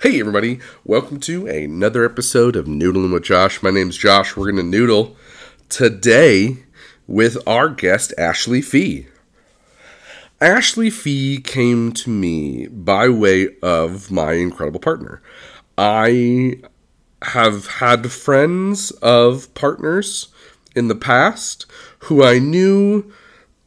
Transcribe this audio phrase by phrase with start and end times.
[0.00, 3.64] Hey everybody, welcome to another episode of Noodling with Josh.
[3.64, 4.36] My name's Josh.
[4.36, 5.16] We're gonna noodle
[5.68, 6.58] today
[7.08, 9.08] with our guest Ashley Fee.
[10.40, 15.20] Ashley Fee came to me by way of my incredible partner.
[15.76, 16.60] I
[17.22, 20.28] have had friends of partners
[20.76, 21.66] in the past
[22.04, 23.12] who I knew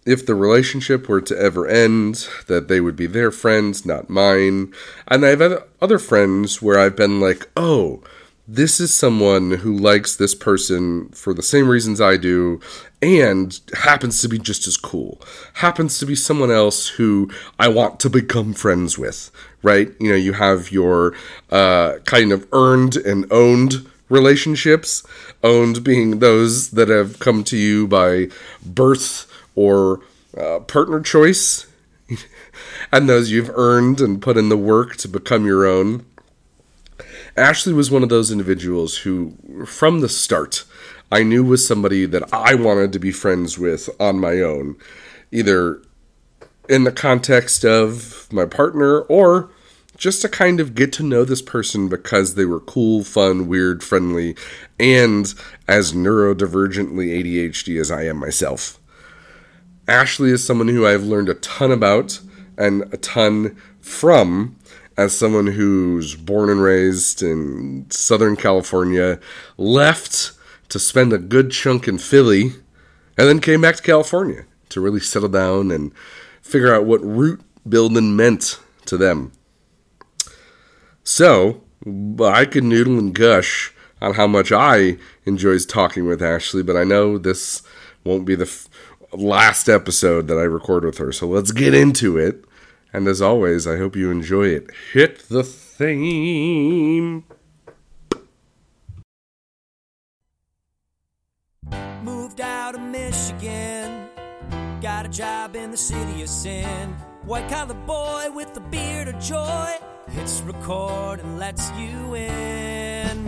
[0.05, 4.73] if the relationship were to ever end, that they would be their friends, not mine.
[5.07, 8.03] And I've had other friends where I've been like, oh,
[8.47, 12.59] this is someone who likes this person for the same reasons I do
[13.01, 15.21] and happens to be just as cool.
[15.55, 19.31] Happens to be someone else who I want to become friends with,
[19.63, 19.89] right?
[19.99, 21.15] You know, you have your
[21.49, 25.03] uh, kind of earned and owned relationships,
[25.43, 28.27] owned being those that have come to you by
[28.63, 30.01] birth or
[30.37, 31.67] uh, partner choice,
[32.91, 36.05] and those you've earned and put in the work to become your own.
[37.37, 40.65] Ashley was one of those individuals who, from the start,
[41.11, 44.77] I knew was somebody that I wanted to be friends with on my own,
[45.31, 45.81] either
[46.69, 49.49] in the context of my partner or
[49.97, 53.83] just to kind of get to know this person because they were cool, fun, weird,
[53.83, 54.35] friendly,
[54.79, 55.35] and
[55.67, 58.79] as neurodivergently ADHD as I am myself.
[59.91, 62.21] Ashley is someone who I've learned a ton about
[62.57, 64.55] and a ton from
[64.95, 69.19] as someone who's born and raised in Southern California,
[69.57, 70.31] left
[70.69, 72.53] to spend a good chunk in Philly,
[73.17, 75.91] and then came back to California to really settle down and
[76.41, 79.33] figure out what root building meant to them.
[81.03, 81.63] So,
[82.23, 86.85] I could noodle and gush on how much I enjoys talking with Ashley, but I
[86.85, 87.61] know this
[88.05, 88.45] won't be the
[89.13, 91.11] last episode that I record with her.
[91.11, 92.45] So let's get into it.
[92.93, 94.69] And as always, I hope you enjoy it.
[94.93, 97.23] Hit the theme.
[102.03, 104.07] Moved out of Michigan,
[104.81, 106.89] got a job in the city of sin.
[107.23, 109.77] White collar boy with a beard of joy
[110.11, 113.25] hits record and lets you in.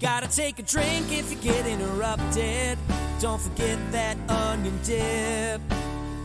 [0.00, 2.78] Gotta take a drink if you get interrupted.
[3.20, 5.60] Don't forget that onion dip.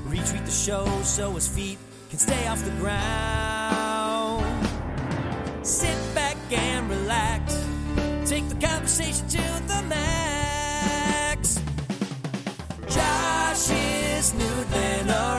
[0.07, 1.77] Retweet the show so his feet
[2.09, 4.45] can stay off the ground.
[5.61, 7.67] Sit back and relax.
[8.25, 11.59] Take the conversation to the max.
[12.87, 15.34] Josh is noodling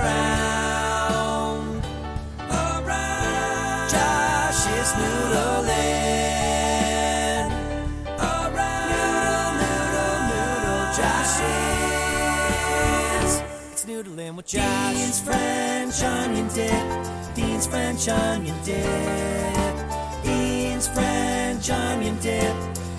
[14.47, 14.95] Josh.
[14.95, 17.34] Dean's French onion dip.
[17.34, 20.23] Dean's French onion dip.
[20.23, 22.55] Dean's French onion dip.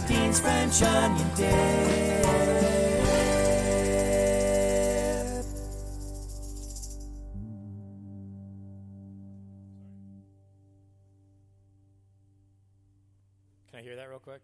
[0.10, 2.26] Dean's French onion dip.
[13.72, 14.42] Can I hear that real quick?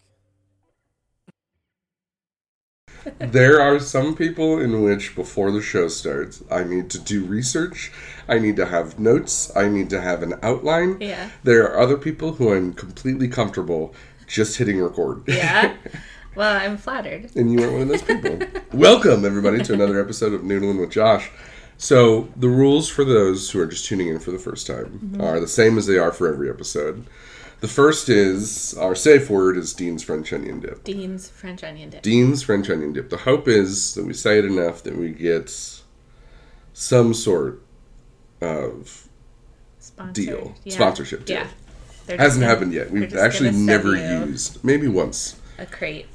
[3.20, 7.92] There are some people in which, before the show starts, I need to do research.
[8.28, 9.52] I need to have notes.
[9.56, 10.98] I need to have an outline.
[11.00, 11.30] Yeah.
[11.44, 13.94] There are other people who I'm completely comfortable
[14.28, 15.24] just hitting record.
[15.28, 15.76] Yeah.
[16.36, 17.30] Well, I'm flattered.
[17.36, 18.40] and you are one of those people.
[18.74, 21.30] Welcome, everybody, to another episode of Noodling with Josh.
[21.78, 25.22] So, the rules for those who are just tuning in for the first time mm-hmm.
[25.22, 27.06] are the same as they are for every episode.
[27.64, 30.84] The first is our safe word is Dean's French onion dip.
[30.84, 32.02] Dean's French onion dip.
[32.02, 33.10] Dean's French onion dip.
[33.10, 35.50] The hope is that we say it enough that we get
[36.74, 37.62] some sort
[38.42, 39.08] of
[39.80, 40.14] Sponsored.
[40.14, 40.74] deal, Yeah.
[40.74, 41.38] sponsorship deal.
[41.38, 41.48] Yeah.
[42.06, 42.92] They're Hasn't gonna- happened yet.
[42.92, 45.38] We've actually never used, maybe once.
[45.58, 46.08] a crate.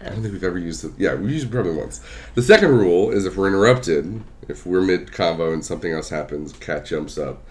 [0.00, 0.90] I don't think we've ever used it.
[0.98, 2.00] Yeah, we used it probably once.
[2.34, 6.52] The second rule is if we're interrupted, if we're mid combo and something else happens,
[6.54, 7.46] cat jumps up,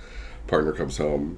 [0.48, 1.38] partner comes home,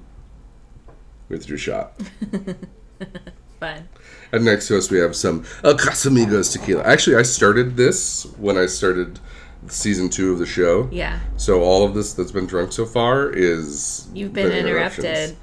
[1.32, 1.94] we have to do a shot.
[3.60, 3.88] Fun.
[4.32, 6.82] And next to us, we have some uh, Casamigos tequila.
[6.84, 9.18] Actually, I started this when I started
[9.68, 10.88] season two of the show.
[10.92, 11.20] Yeah.
[11.38, 15.36] So all of this that's been drunk so far is You've been interrupted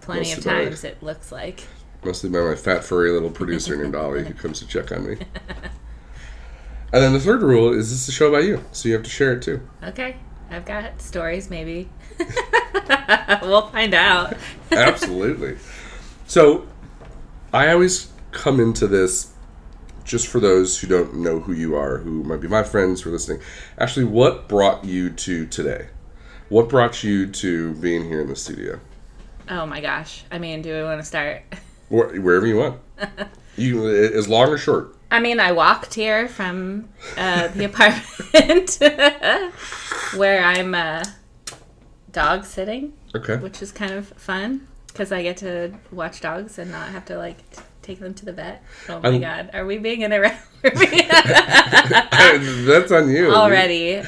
[0.00, 1.62] plenty of by- times, it looks like.
[2.04, 5.16] mostly by my fat furry little producer named Ollie who comes to check on me.
[6.92, 9.02] And then the third rule is this is a show by you, so you have
[9.02, 9.60] to share it too.
[9.82, 10.16] Okay.
[10.50, 11.88] I've got stories, maybe.
[13.42, 14.34] we'll find out.
[14.70, 15.58] Absolutely.
[16.26, 16.66] So,
[17.52, 19.32] I always come into this
[20.04, 23.10] just for those who don't know who you are, who might be my friends who
[23.10, 23.40] are listening.
[23.78, 25.88] Actually, what brought you to today?
[26.48, 28.80] What brought you to being here in the studio?
[29.48, 30.24] Oh my gosh.
[30.30, 31.42] I mean, do we want to start?
[31.88, 32.80] Where, wherever you want.
[33.58, 34.95] You as long or short.
[35.10, 38.78] I mean, I walked here from uh, the apartment
[40.16, 41.04] where I'm uh,
[42.12, 43.36] dog sitting, Okay.
[43.36, 47.16] which is kind of fun because I get to watch dogs and not have to
[47.18, 48.62] like t- take them to the vet.
[48.88, 50.40] Oh my I- god, are we being interrupted
[52.66, 53.30] That's on you.
[53.32, 54.02] already?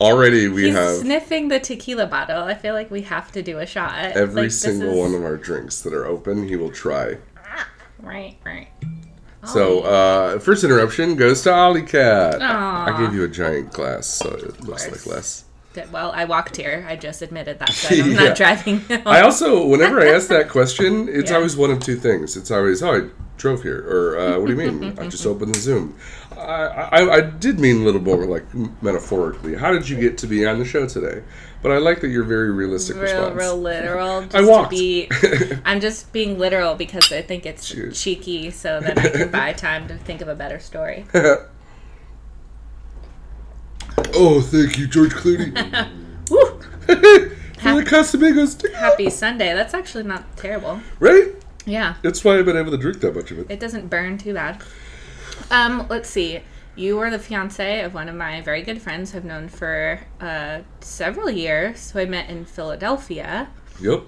[0.00, 2.42] Already we He's have sniffing the tequila bottle.
[2.42, 3.94] I feel like we have to do a shot.
[4.16, 6.48] every Like, single is- one of our drinks that are open.
[6.48, 7.18] He will try.
[8.00, 8.66] Right, right.
[9.44, 12.40] So uh, first interruption goes to Ollie Cat.
[12.40, 12.94] Aw.
[12.94, 15.44] I gave you a giant glass, so it looks like less.
[15.90, 16.84] Well, I walked here.
[16.88, 17.72] I just admitted that.
[17.72, 18.24] So I'm Yeah.
[18.24, 18.82] not driving.
[19.06, 21.36] I also, whenever I ask that question, it's Yeah.
[21.38, 22.36] always one of two things.
[22.36, 23.08] It's always, oh, I
[23.38, 24.98] drove here, or uh, what do you mean?
[24.98, 25.96] I just opened the Zoom.
[26.36, 26.44] I,
[26.92, 28.44] I, I did mean a little more like
[28.82, 29.54] metaphorically.
[29.56, 31.22] How did you get to be on the show today?
[31.62, 33.36] But I like that you're very realistic real, response.
[33.36, 34.22] real literal.
[34.28, 34.70] Just I walked.
[34.70, 35.08] Be,
[35.64, 38.02] I'm just being literal because I think it's Cheers.
[38.02, 41.04] cheeky, so that I can buy time to think of a better story.
[44.14, 45.52] oh, thank you, George Clooney.
[46.30, 46.60] Woo!
[46.86, 49.54] The Casamigos, Happy Sunday.
[49.54, 50.80] That's actually not terrible.
[50.98, 51.28] right?
[51.64, 53.46] Yeah, That's why I've been able to drink that much of it.
[53.48, 54.60] it doesn't burn too bad.
[55.48, 56.40] Um, let's see.
[56.74, 60.60] You were the fiance of one of my very good friends I've known for uh,
[60.80, 63.48] several years, who I met in Philadelphia.
[63.80, 64.02] Yep.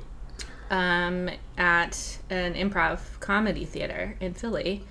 [0.70, 4.84] um, at an improv comedy theater in Philly.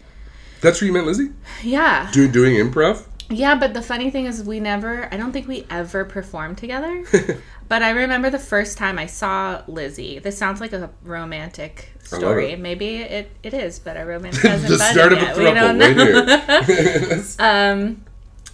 [0.61, 1.31] That's where you met Lizzie?
[1.63, 2.09] Yeah.
[2.11, 3.07] Do, doing improv?
[3.29, 7.03] Yeah, but the funny thing is, we never, I don't think we ever performed together.
[7.67, 10.19] but I remember the first time I saw Lizzie.
[10.19, 12.51] This sounds like a romantic story.
[12.51, 12.59] it.
[12.59, 15.37] Maybe it, it is, but our romance hasn't the budded start of a yet.
[15.37, 17.23] We don't know.
[17.39, 18.05] um,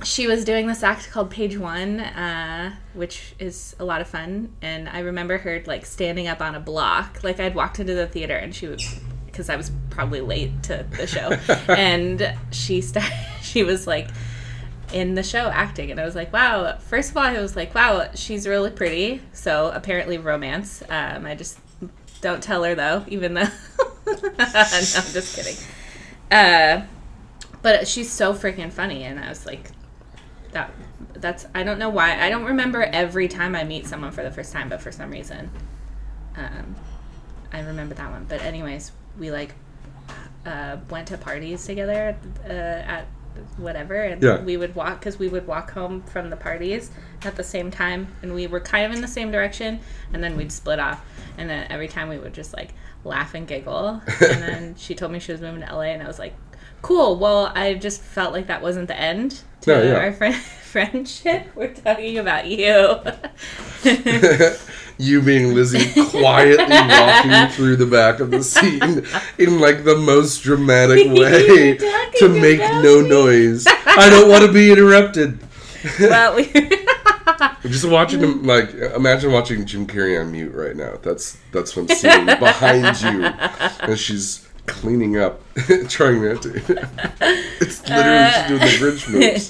[0.04, 4.54] she was doing this act called Page One, uh, which is a lot of fun.
[4.62, 7.20] And I remember her like standing up on a block.
[7.24, 10.86] Like I'd walked into the theater and she was because I was probably late to
[10.98, 11.30] the show,
[11.72, 13.14] and she started.
[13.42, 14.10] She was like
[14.94, 16.77] in the show acting, and I was like, wow.
[16.77, 19.21] First of all, I was like, wow, she's really pretty.
[19.33, 20.81] So apparently, romance.
[20.89, 21.59] Um, I just
[22.21, 23.41] don't tell her though, even though.
[24.07, 25.56] no, I'm just kidding.
[26.31, 26.86] Uh,
[27.62, 29.71] but she's so freaking funny and i was like
[30.51, 30.71] that
[31.15, 34.31] that's i don't know why i don't remember every time i meet someone for the
[34.31, 35.50] first time but for some reason
[36.36, 36.75] um
[37.51, 39.53] i remember that one but anyways we like
[40.45, 42.15] uh went to parties together
[42.45, 43.06] uh, at
[43.57, 44.41] whatever and Yeah.
[44.41, 46.91] we would walk because we would walk home from the parties
[47.24, 49.80] at the same time and we were kind of in the same direction
[50.13, 51.03] and then we'd split off
[51.38, 55.12] and then every time we would just like laugh and giggle and then she told
[55.12, 56.33] me she was moving to la and i was like
[56.81, 59.95] cool well i just felt like that wasn't the end to Yeah, yeah.
[59.95, 60.36] our friend
[60.69, 63.00] friendship we're talking about you
[65.00, 69.04] you being Lizzie quietly walking through the back of the scene
[69.38, 73.10] in like the most dramatic way to make no me.
[73.10, 73.66] noise.
[73.68, 75.40] I don't want to be interrupted.
[76.01, 76.51] well we
[77.63, 80.98] Just watching him, like, imagine watching Jim Carrey on mute right now.
[81.01, 83.24] That's that's what I'm seeing behind you
[83.88, 85.42] as she's cleaning up,
[85.88, 86.51] trying not to.
[87.62, 89.50] it's literally she's doing the Grinch moves.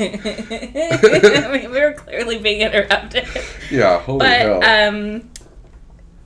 [1.43, 3.27] I mean, we were clearly being interrupted
[3.71, 4.63] Yeah, holy but hell.
[4.95, 5.29] um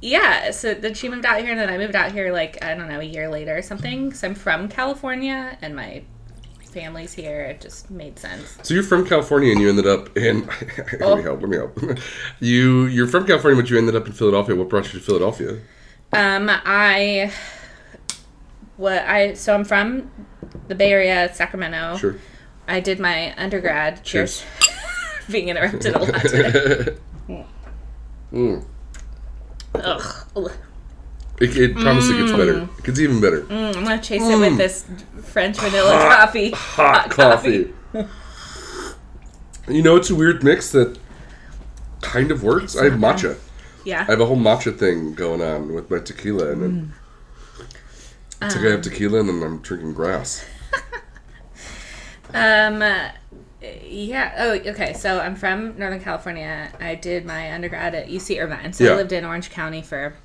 [0.03, 2.73] yeah so then she moved out here and then i moved out here like i
[2.75, 6.03] don't know a year later or something so i'm from california and my
[6.73, 10.47] family's here it just made sense So you're from California and you ended up in.
[10.93, 11.15] let Oh.
[11.17, 11.39] me help.
[11.41, 11.79] Let me help.
[12.39, 14.55] You you're from California, but you ended up in Philadelphia.
[14.55, 15.59] What brought you to Philadelphia?
[16.13, 17.31] um i
[18.77, 20.09] what i so i'm from
[20.67, 22.15] the bay area sacramento Sure.
[22.67, 24.43] i did my undergrad Cheers.
[24.59, 26.97] cheers being interrupted a lot today.
[28.33, 28.65] Mm.
[29.75, 30.51] Ugh.
[31.39, 32.69] It, it promises it gets better.
[32.77, 33.41] It gets even better.
[33.41, 34.85] Mm, i'm gonna chase it with this
[35.23, 37.73] french vanilla coffee Hot coffee.
[39.67, 40.97] you know, it's a weird mix that
[42.01, 42.77] kind of works.
[42.77, 43.37] I have matcha.
[43.83, 46.93] yeah I have a whole matcha thing going on with my tequila, and then
[48.41, 50.45] it's like I have tequila, and then I'm drinking grass.
[52.35, 53.09] Um, uh,
[53.83, 54.33] yeah.
[54.37, 54.93] Oh, okay.
[54.93, 56.71] So I'm from Northern California.
[56.79, 58.73] I did my undergrad at UC Irvine.
[58.73, 58.91] So Yeah.
[58.91, 60.15] I lived in Orange County for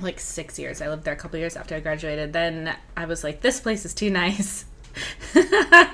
[0.00, 0.80] like six years.
[0.82, 2.32] I lived there a couple years after I graduated.
[2.32, 4.64] Then I was like, this place is too nice.
[5.34, 5.88] I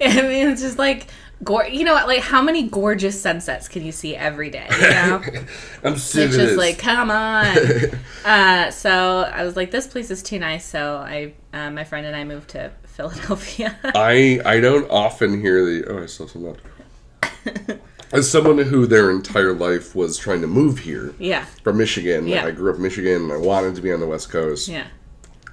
[0.00, 1.08] mean, it's just like,
[1.42, 2.06] gor- you know what?
[2.06, 4.66] Like, how many gorgeous sunsets can you see every day?
[4.70, 5.22] You know?
[5.84, 7.46] I'm sick just like, come on.
[8.24, 10.64] uh, so I was like, this place is too nice.
[10.64, 13.76] So I, uh, my friend and I moved to Philadelphia.
[13.84, 16.60] I I don't often hear the oh I still some left.
[18.12, 21.44] As someone who their entire life was trying to move here Yeah.
[21.64, 22.44] from Michigan, Yeah.
[22.46, 24.68] I grew up in Michigan and I wanted to be on the West Coast.
[24.68, 24.86] Yeah.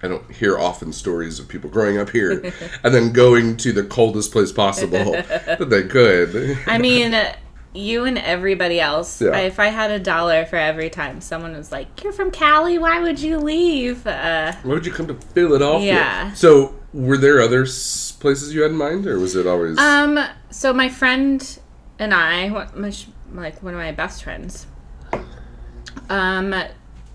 [0.04, 3.84] I don't hear often stories of people growing up here and then going to the
[3.84, 6.58] coldest place possible that they could.
[6.68, 7.14] I mean,
[7.74, 9.22] you and everybody else.
[9.22, 9.38] Yeah.
[9.38, 13.00] If I had a dollar for every time someone was like, "You're from Cali, why
[13.00, 15.94] would you leave?" Uh, Why would you come to Philadelphia?
[15.94, 16.34] Yeah.
[16.34, 17.62] So, were there other
[18.20, 19.78] places you had in mind, or was it always?
[19.78, 20.20] um.
[20.50, 21.60] So my friend
[21.98, 22.92] and I, my,
[23.34, 24.68] like one of my best friends,
[26.10, 26.54] um,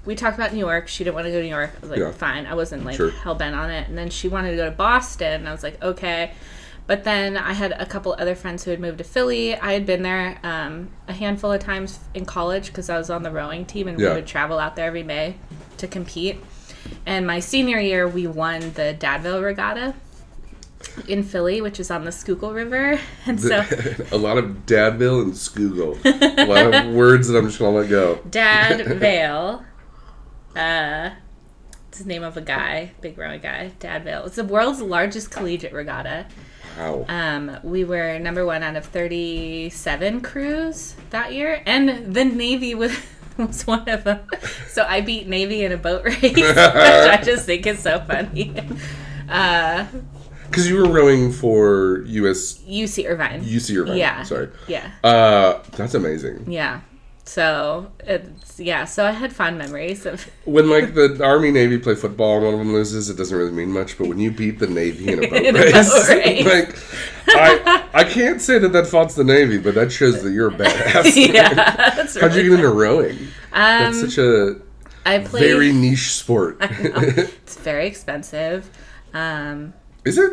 [0.07, 0.89] we talked about New York.
[0.89, 1.71] She didn't want to go to New York.
[1.77, 2.13] I was like, Yeah.
[2.13, 2.47] fine.
[2.47, 3.11] I wasn't like Sure.
[3.11, 3.89] hell bent on it.
[3.89, 5.33] And then she wanted to go to Boston.
[5.41, 6.33] And I was like, okay.
[6.87, 9.57] But then I had a couple other friends who had moved to Philly.
[9.57, 13.23] I had been there um, a handful of times in college because I was on
[13.25, 14.11] the rowing team and Yeah.
[14.11, 15.37] we would travel out there every May
[15.79, 16.43] to compete.
[17.05, 19.95] And my senior year, we won the Dad Vail Regatta
[21.09, 23.01] in Philly, which is on the Schuylkill River.
[23.27, 23.65] And so
[24.13, 25.99] a lot of Dadville and Schuylkill.
[26.05, 28.21] a lot of words that I'm just gonna let go.
[28.31, 29.65] Dad Vail.
[30.55, 31.11] Uh,
[31.97, 33.73] it's the name of a guy, big rowing guy.
[33.81, 34.27] Dadville.
[34.27, 36.27] It's the world's largest collegiate regatta.
[36.79, 37.07] Wow.
[37.09, 42.95] Um, we were number one out of 37 crews that year, and the Navy was,
[43.39, 44.21] was one of them.
[44.69, 48.53] So I beat Navy in a boat race, which I just think is so funny.
[49.27, 49.87] Uh,
[50.51, 53.43] Because you were rowing for US UC Irvine.
[53.43, 53.97] UC Irvine.
[53.97, 54.23] Yeah.
[54.25, 54.51] Sorry.
[54.69, 54.91] Yeah.
[55.03, 56.45] Uh, that's amazing.
[56.53, 56.83] Yeah.
[57.29, 58.85] So it's yeah.
[58.85, 62.55] So I had fond memories of When like the Army Navy play football and one
[62.55, 63.99] of them loses, it doesn't really mean much.
[63.99, 66.45] But when you beat the Navy in a boat In a race, boat race.
[67.27, 70.49] like I, I can't say that that faults the Navy, but that shows that you're
[70.49, 71.33] a badass.
[71.33, 71.53] yeah.
[71.97, 73.17] That's How'd you get into rowing?
[73.53, 74.61] Um, That's such a
[75.05, 75.43] I played.
[75.43, 76.59] very niche sport.
[76.61, 78.71] it's very expensive.
[79.13, 80.33] Um, Is it?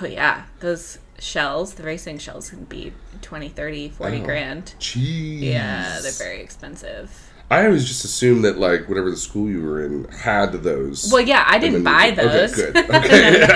[0.00, 4.24] oh yeah, those shells, the racing shells can be 20, 30, 40 Wow.
[4.24, 4.74] grand.
[4.78, 5.42] Jeez.
[5.42, 7.10] Yeah, they're very expensive.
[7.50, 11.10] I always just assumed that like whatever the school you were in had those.
[11.12, 12.58] Well, yeah, I didn't buy those.
[12.58, 12.90] Okay, good.
[12.90, 13.46] Okay.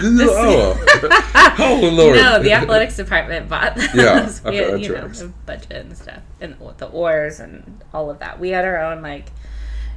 [0.00, 0.32] no, no, no.
[0.32, 1.54] oh.
[1.58, 2.16] oh Lord.
[2.16, 3.94] No, the athletics department bought those.
[3.94, 8.10] Yeah, we okay, had, that you know, budget and stuff, and the oars and all
[8.10, 8.38] of that.
[8.38, 9.32] We had our own like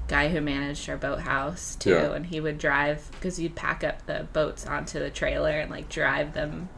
[0.07, 2.13] guy who managed our boathouse too, Yeah.
[2.13, 5.88] and he would drive because you'd pack up the boats onto the trailer and like
[5.89, 6.69] drive them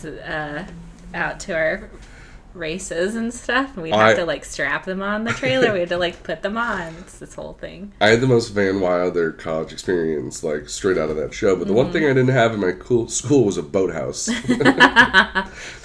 [0.00, 0.66] to, uh,
[1.14, 1.90] out to our
[2.54, 3.74] races and stuff.
[3.74, 5.72] And we'd have I- to like strap them on the trailer.
[5.72, 6.94] we had to like put them on.
[7.00, 7.92] It's this whole thing.
[8.00, 11.54] I had the most Van Wilder college experience, like straight out of that show.
[11.54, 11.76] But the Mm-hmm.
[11.84, 14.28] one thing I didn't have in my cool school was a boathouse.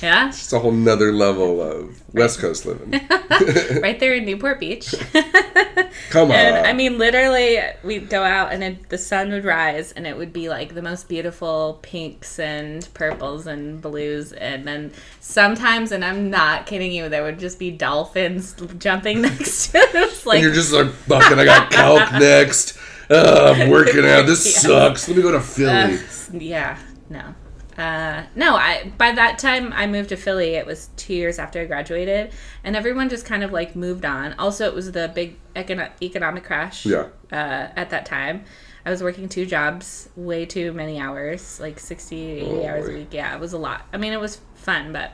[0.02, 2.92] Yeah, it's a whole nother level of West Coast living.
[3.82, 4.94] right there in Newport Beach.
[6.12, 6.38] Come on.
[6.38, 10.16] And I mean, literally, we'd go out and it, the sun would rise, and it
[10.16, 14.32] would be like the most beautiful pinks and purples and blues.
[14.32, 19.72] And then sometimes, and I'm not kidding you, there would just be dolphins jumping next
[19.72, 19.80] to.
[19.80, 22.78] It like, and you're just like, fucking, I got calc next.
[23.10, 24.26] Uh, I'm working out.
[24.28, 25.08] This sucks.
[25.08, 25.98] Let me go to Philly.
[25.98, 26.00] uh,
[26.32, 26.80] yeah,
[27.10, 27.36] no.
[27.78, 30.56] Uh, no, I by that time I moved to Philly.
[30.56, 32.32] It was two years after I graduated,
[32.64, 34.34] and everyone just kind of like moved on.
[34.34, 36.86] Also, it was the big econo- economic crash.
[36.86, 37.08] Yeah.
[37.32, 38.44] Uh, at that time,
[38.86, 42.94] I was working two jobs, way too many hours, like 60, 80 Oh, hours a
[42.94, 43.08] week.
[43.12, 43.88] Yeah, it was a lot.
[43.92, 45.12] I mean, it was fun, but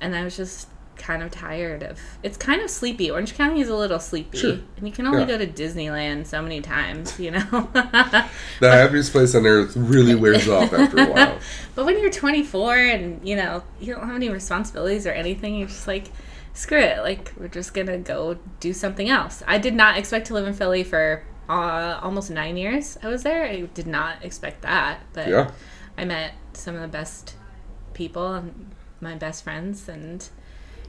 [0.00, 1.98] and I was just kind of tired of.
[2.22, 3.10] It's kind of sleepy.
[3.10, 4.58] Orange County is a little sleepy, Sure.
[4.76, 5.26] and you can only Yeah.
[5.26, 7.68] go to Disneyland so many times, you know.
[8.60, 11.38] The happiest place on earth really wears off after a while.
[11.74, 15.68] But when you're 24 and you know you don't have any responsibilities or anything, you're
[15.68, 16.06] just like,
[16.54, 16.98] screw it.
[17.02, 19.42] Like we're just gonna go do something else.
[19.46, 22.96] I did not expect to live in Philly for uh, almost nine years.
[23.02, 23.44] I was there.
[23.44, 25.50] I did not expect that, but Yeah.
[25.98, 27.34] I met some of the best
[27.94, 30.26] people and my best friends, and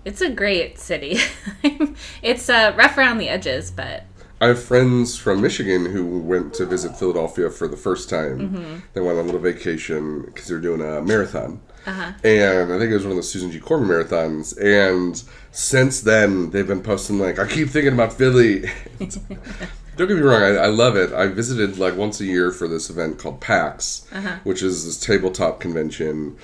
[0.08, 1.18] it's a great city.
[2.24, 4.06] it's uh, rough around the edges, but
[4.40, 8.40] I have friends from Michigan who went to visit Philadelphia for the first time.
[8.40, 8.76] Mm-hmm.
[8.94, 11.60] They went on a little vacation because they were doing a marathon.
[11.86, 12.12] Uh-huh.
[12.24, 13.60] And I think it was one of the Susan G.
[13.60, 14.56] Komen marathons.
[14.62, 15.22] And
[15.52, 18.70] since then, they've been posting, like, I keep thinking about Philly.
[19.00, 21.12] Don't get me wrong, I, I love it.
[21.12, 24.38] I visited like once a year for this event called PAX, Uh-huh.
[24.44, 26.38] which is this tabletop convention.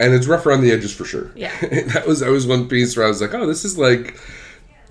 [0.00, 1.30] And it's rough around the edges for sure.
[1.34, 1.52] Yeah.
[1.60, 4.18] that was that was one piece where I was like, oh, this is like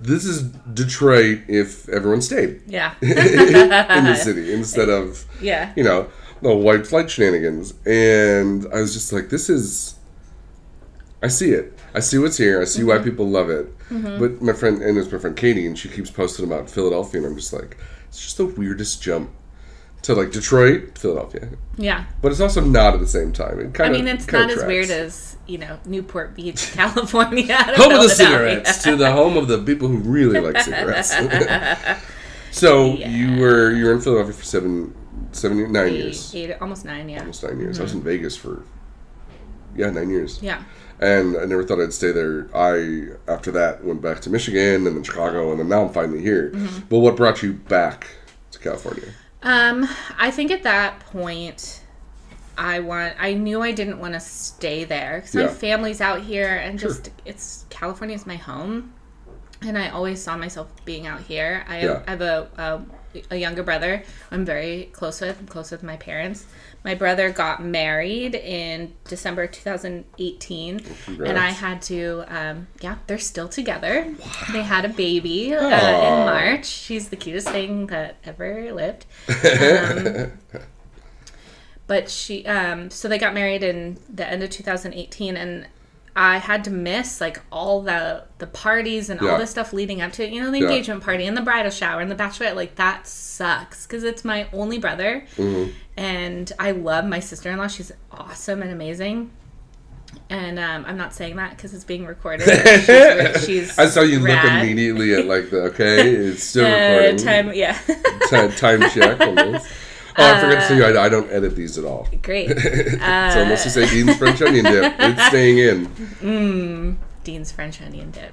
[0.00, 5.72] this is Detroit if everyone stayed yeah, in the city instead of yeah.
[5.76, 6.08] you know
[6.42, 7.74] the white flight shenanigans.
[7.86, 9.94] And I was just like, this is.
[11.20, 11.76] I see it.
[11.94, 12.60] I see what's here.
[12.60, 12.88] I see Mm-hmm.
[12.90, 13.66] why people love it.
[13.90, 17.26] But my friend, and it's my friend Katie, and she keeps posting about Philadelphia, and
[17.32, 17.76] I'm just like,
[18.08, 19.30] it's just the weirdest jump
[20.02, 22.04] So like Detroit, Philadelphia, Yeah.
[22.22, 23.58] but it's also not at the same time.
[23.60, 27.46] It kind I mean, it's not as weird as you know Newport Beach, California.
[27.46, 31.14] to home of the cigarettes to the home of the people who really like cigarettes.
[32.50, 34.94] so you were you were in Philadelphia for seven,
[35.32, 37.08] seven, nine years, Eight, eight, almost nine.
[37.08, 37.20] Yeah.
[37.20, 37.78] almost nine years.
[37.78, 38.62] I was in Vegas for
[39.76, 40.36] yeah nine years.
[40.36, 40.46] Mm-hmm.
[40.46, 40.62] Yeah.
[41.00, 42.48] and I never thought I'd stay there.
[42.54, 46.22] I after that went back to Michigan and then Chicago, and then now I'm finally
[46.22, 46.50] here.
[46.54, 46.86] Mm-hmm.
[46.88, 48.06] But what brought you back
[48.52, 49.08] to California?
[49.42, 51.82] Um, I think at that point,
[52.56, 53.14] I want.
[53.20, 55.46] I knew I didn't want to stay there because Yeah.
[55.46, 58.92] my family's out here, and just it's California is my home,
[59.62, 61.64] and I always saw myself being out here.
[61.68, 62.80] I have, I have a, a
[63.30, 64.02] a younger brother.
[64.32, 65.38] I'm very close with.
[65.38, 66.46] I'm close with my parents.
[66.84, 71.30] My brother got married in December 2018, congrats.
[71.30, 72.24] and I had to.
[72.28, 74.14] Um, yeah, they're still together.
[74.52, 76.66] They had a baby uh, in March.
[76.66, 79.06] She's the cutest thing that ever lived.
[80.38, 80.60] Um,
[81.88, 85.66] but she um so they got married in the end of 2018 and
[86.20, 89.30] I had to miss like all the the parties and Yeah.
[89.30, 90.30] all the stuff leading up to it.
[90.32, 90.64] You know, the Yeah.
[90.66, 92.56] engagement party and the bridal shower and the bachelorette.
[92.56, 95.70] Like that sucks because it's my only brother, Mm-hmm.
[95.96, 97.68] and I love my sister in law.
[97.68, 99.30] She's awesome and amazing.
[100.30, 102.46] And um, I'm not saying that because it's being recorded.
[102.48, 107.16] She's, she's I saw you look immediately at like the okay, it's still Uh, recording.
[107.18, 107.78] time, yeah,
[108.28, 109.62] time, time check.
[110.18, 112.08] Oh, I forgot to uh, tell you, I, I don't edit these at all.
[112.22, 112.48] great.
[112.48, 115.86] so unless you say Dean's French onion dip, it's staying in.
[115.86, 118.32] Mmm, Dean's French onion dip.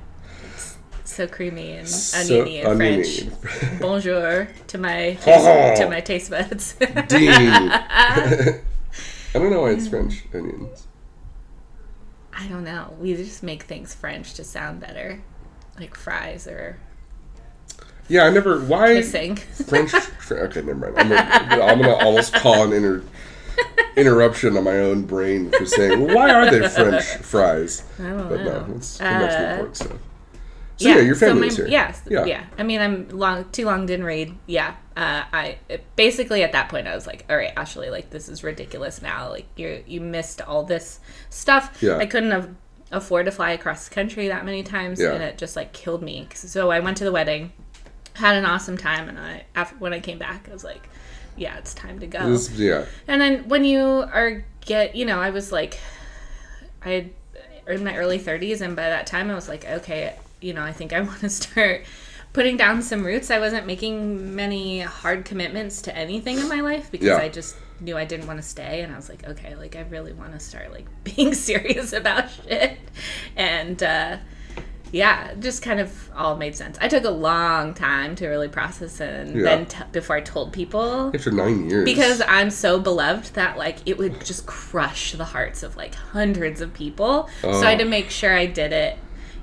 [1.00, 3.04] It's so creamy and So oniony and oniony.
[3.30, 3.80] French.
[3.82, 5.76] Bonjour to my Oh.
[5.78, 6.74] to my taste buds.
[6.74, 7.30] Dean.
[7.30, 8.62] I
[9.34, 10.88] don't know why it's French onions.
[12.34, 12.96] I don't know.
[13.00, 15.22] We just make things French to sound better,
[15.80, 16.80] like fries or
[18.08, 18.60] Yeah, I never.
[18.60, 19.36] Why kissing.
[19.36, 19.94] French?
[20.32, 20.98] Okay, never mind.
[20.98, 23.04] I'm gonna, I'm gonna almost call an inter,
[23.96, 27.84] interruption on my own brain for saying, well, why are they French fries?
[28.00, 28.66] I don't But know.
[28.68, 29.92] no, it's too much Uh, important stuff.
[30.78, 31.72] So yeah, your so family's my- here.
[31.72, 32.26] Yes, Yeah.
[32.26, 32.44] yeah.
[32.58, 34.36] I mean, I'm long too long didn't read.
[34.46, 35.58] Yeah, uh, I
[35.96, 39.30] basically at that point I was like, all right, Ashley, like this is ridiculous now.
[39.30, 41.78] Like you you missed all this stuff.
[41.82, 41.96] Yeah.
[41.98, 42.50] I couldn't have
[42.92, 45.14] afford to fly across the country that many times, Yeah.
[45.14, 46.28] and it just like killed me.
[46.34, 47.54] So I went to the wedding,
[48.16, 50.90] had an awesome time, and I after when I came back, I was like,
[51.38, 52.30] yeah, it's time to go.
[52.30, 52.86] This, yeah.
[53.08, 55.80] And then when you are get, you know, I was like,
[56.84, 57.10] I had
[57.68, 60.72] in my early 30s, and by that time I was like, okay, you know, I
[60.72, 61.84] think I want to start
[62.34, 63.32] putting down some roots.
[63.32, 67.18] I wasn't making many hard commitments to anything in my life because Yeah.
[67.18, 69.82] I just knew I didn't want to stay, and I was like, okay, like I
[69.82, 72.78] really want to start like being serious about shit,
[73.36, 73.82] and.
[73.84, 74.18] uh
[74.92, 76.78] yeah, just kind of all made sense.
[76.80, 79.44] I took a long time to really process it and Yeah.
[79.44, 81.86] then t- before I told people After nine years.
[81.86, 86.62] because I'm so beloved that like it would just crush the hearts of like hundreds
[86.62, 87.30] of people.
[87.42, 87.90] So I had to oh.
[87.90, 88.98] make sure I did it,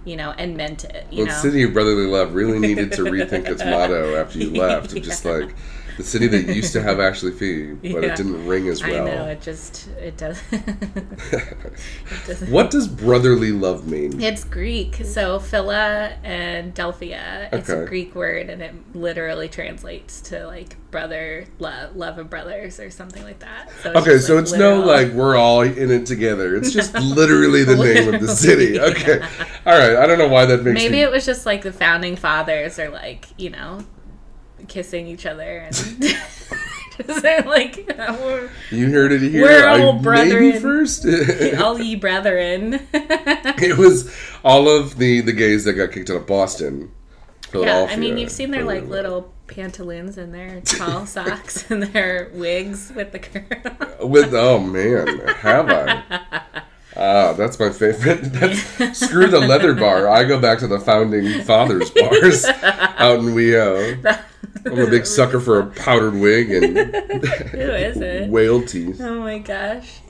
[0.05, 1.07] you know, and meant it.
[1.11, 4.93] You know, city of brotherly love really needed to rethink its motto after you left.
[4.97, 5.55] Of just like
[6.03, 8.13] the city that used to have Ashley Fee, but Yeah.
[8.13, 9.07] it didn't ring as well.
[9.07, 10.41] I know it just it does.
[10.53, 12.49] it.
[12.49, 14.21] What does brotherly love mean?
[14.21, 17.49] It's Greek, so Phila and Delphia.
[17.53, 22.79] It's a Greek word, and it literally translates to like brother, love, love of brothers,
[22.79, 23.71] or something like that.
[23.83, 26.57] So Okay, so like, it's no like we're all in it together.
[26.57, 28.79] It's just literally the name of the city.
[28.79, 29.21] Okay,
[29.67, 29.97] all right.
[29.97, 31.03] I don't know why that makes Maybe me.
[31.03, 33.85] it was just like the founding fathers or like, you know,
[34.69, 35.75] kissing each other and
[37.07, 39.43] just like we're you heard it here.
[39.43, 40.61] We're I- all maybe brethren.
[40.61, 41.07] first.
[41.61, 42.75] all ye brethren.
[42.93, 46.93] it was all of the the gays that got kicked out of Boston.
[47.55, 52.31] yeah, I mean you've seen their like little pantaloons and their tall socks and their
[52.35, 54.07] wigs with the curl.
[54.09, 56.03] With oh man, have I?
[56.95, 58.21] Ah, that's my favorite.
[58.35, 60.09] That's screw the leather bar.
[60.09, 64.23] I go back to the founding fathers bars out in WeHo.
[64.67, 68.29] I'm a big sucker for a powdered wig and Who is it?
[68.31, 69.01] whale teeth.
[69.01, 70.01] Oh my gosh.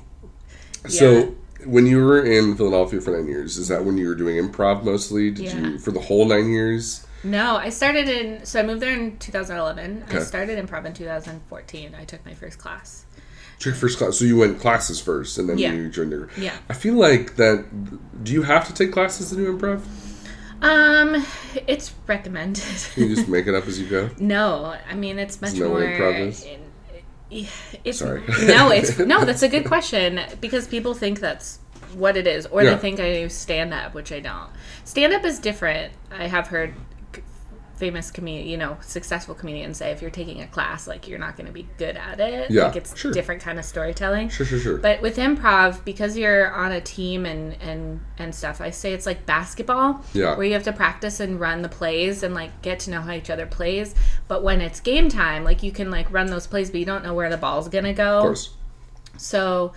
[0.89, 4.37] So when you were in Philadelphia for nine years, is that when you were doing
[4.37, 5.31] improv mostly?
[5.31, 5.59] Did Yeah.
[5.61, 7.07] you for the whole nine years?
[7.25, 10.05] No, I started in so I moved there in 2011.
[10.09, 10.25] I Okay.
[10.25, 11.95] started improv in 2014.
[11.99, 13.05] I took my first class.
[13.61, 15.73] Took first class, so you went classes first, and then Yeah.
[15.73, 16.29] you joined the.
[16.37, 16.55] Yeah.
[16.69, 17.65] I feel like that.
[18.25, 19.83] Do you have to take classes to do improv?
[20.63, 21.27] Um,
[21.67, 22.63] it's recommended.
[22.97, 24.11] You just make it up as you go.
[24.19, 25.81] No, I mean it's much what more.
[25.81, 26.47] improv is?
[27.85, 28.23] It's Sorry.
[28.47, 29.25] no, it's no.
[29.25, 31.59] That's a good question because people think that's
[31.95, 32.75] what it is, or Yeah.
[32.75, 34.51] they think I do stand up, which I don't.
[34.85, 35.93] Stand up is different.
[36.11, 36.75] I have heard
[37.77, 41.37] famous comedian, you know, successful comedians say if you're taking a class, like you're not
[41.37, 42.51] going to be good at it.
[42.51, 43.13] Yeah, like it's sure.
[43.13, 44.29] different kind of storytelling.
[44.29, 44.79] Sure, sure, sure.
[44.79, 49.07] But with improv, because you're on a team and and and stuff, I say it's
[49.07, 50.37] like basketball, Yeah.
[50.37, 53.13] where you have to practice and run the plays and like get to know how
[53.13, 53.95] each other plays.
[54.29, 57.03] But when it's game time, like you can like run those plays, but you don't
[57.05, 58.19] know where the ball's gonna go.
[58.19, 58.51] of course.
[59.17, 59.73] So,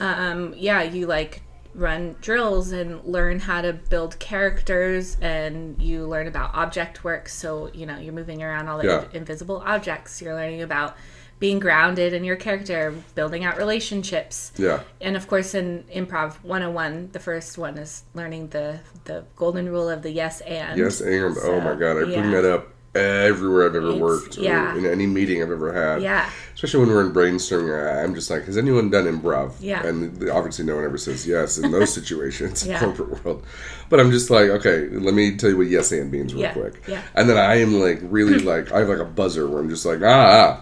[0.00, 1.42] um, yeah, you like
[1.74, 7.28] run drills and learn how to build characters and you learn about object work.
[7.28, 9.04] So, you know, you're moving around all the Yeah.
[9.12, 10.20] invisible objects.
[10.20, 10.96] You're learning about
[11.38, 14.52] being grounded in your character, building out relationships.
[14.58, 14.80] Yeah.
[15.00, 19.88] And of course, in improv 101, the first one is learning the, the golden rule
[19.88, 20.78] of the yes and.
[20.78, 24.42] Yes, and oh my god, I bring that up everywhere I've ever It's- worked, or
[24.42, 24.76] yeah.
[24.76, 26.02] in any meeting I've ever had.
[26.02, 26.28] Yeah.
[26.54, 29.52] Especially when we're in brainstorming, I'm just like, has anyone done improv?
[29.60, 29.86] Yeah.
[29.86, 32.80] And obviously, no one ever says yes in those situations in Yeah.
[32.80, 33.44] corporate world.
[33.88, 36.52] But I'm just like, okay, let me tell you what yes and means real Yeah,
[36.52, 36.82] quick.
[36.86, 37.02] yeah.
[37.14, 39.86] And then I am like, really like, I have like a buzzer where I'm just
[39.86, 40.06] like, ah,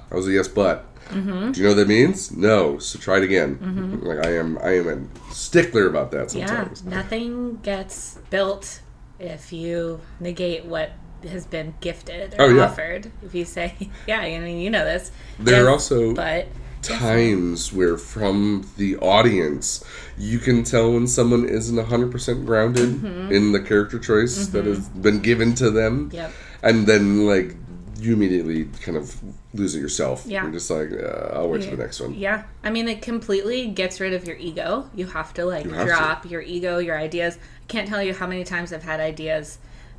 [0.00, 0.84] ah I was a yes, but.
[1.08, 1.52] Mm-hmm.
[1.52, 2.30] Do you know what that means?
[2.32, 2.78] No.
[2.78, 4.00] So try it again.
[4.04, 4.88] Like I am, I am
[5.30, 8.82] a stickler about that Yeah, nothing gets built
[9.18, 10.92] if you negate what
[11.24, 12.64] has been gifted or Oh, yeah.
[12.64, 13.10] offered.
[13.22, 13.74] If you say,
[14.06, 16.46] "Yeah, I mean, you know this," There are also but
[16.82, 19.84] times where from the audience
[20.16, 23.32] you can tell when someone isn't 100% grounded Mm-hmm.
[23.32, 26.32] in the character choice that has been given to them Yep.
[26.62, 27.56] and then like
[28.00, 29.16] you immediately kind of
[29.54, 30.44] lose it yourself Yeah.
[30.44, 33.66] you're just like uh, i'll wait for the next one Yeah, I mean, it completely
[33.66, 34.88] gets rid of your ego.
[34.94, 35.84] You have to like have to.
[35.86, 37.36] drop your ego, your ideas.
[37.36, 39.58] I can't tell you how many times I've had ideas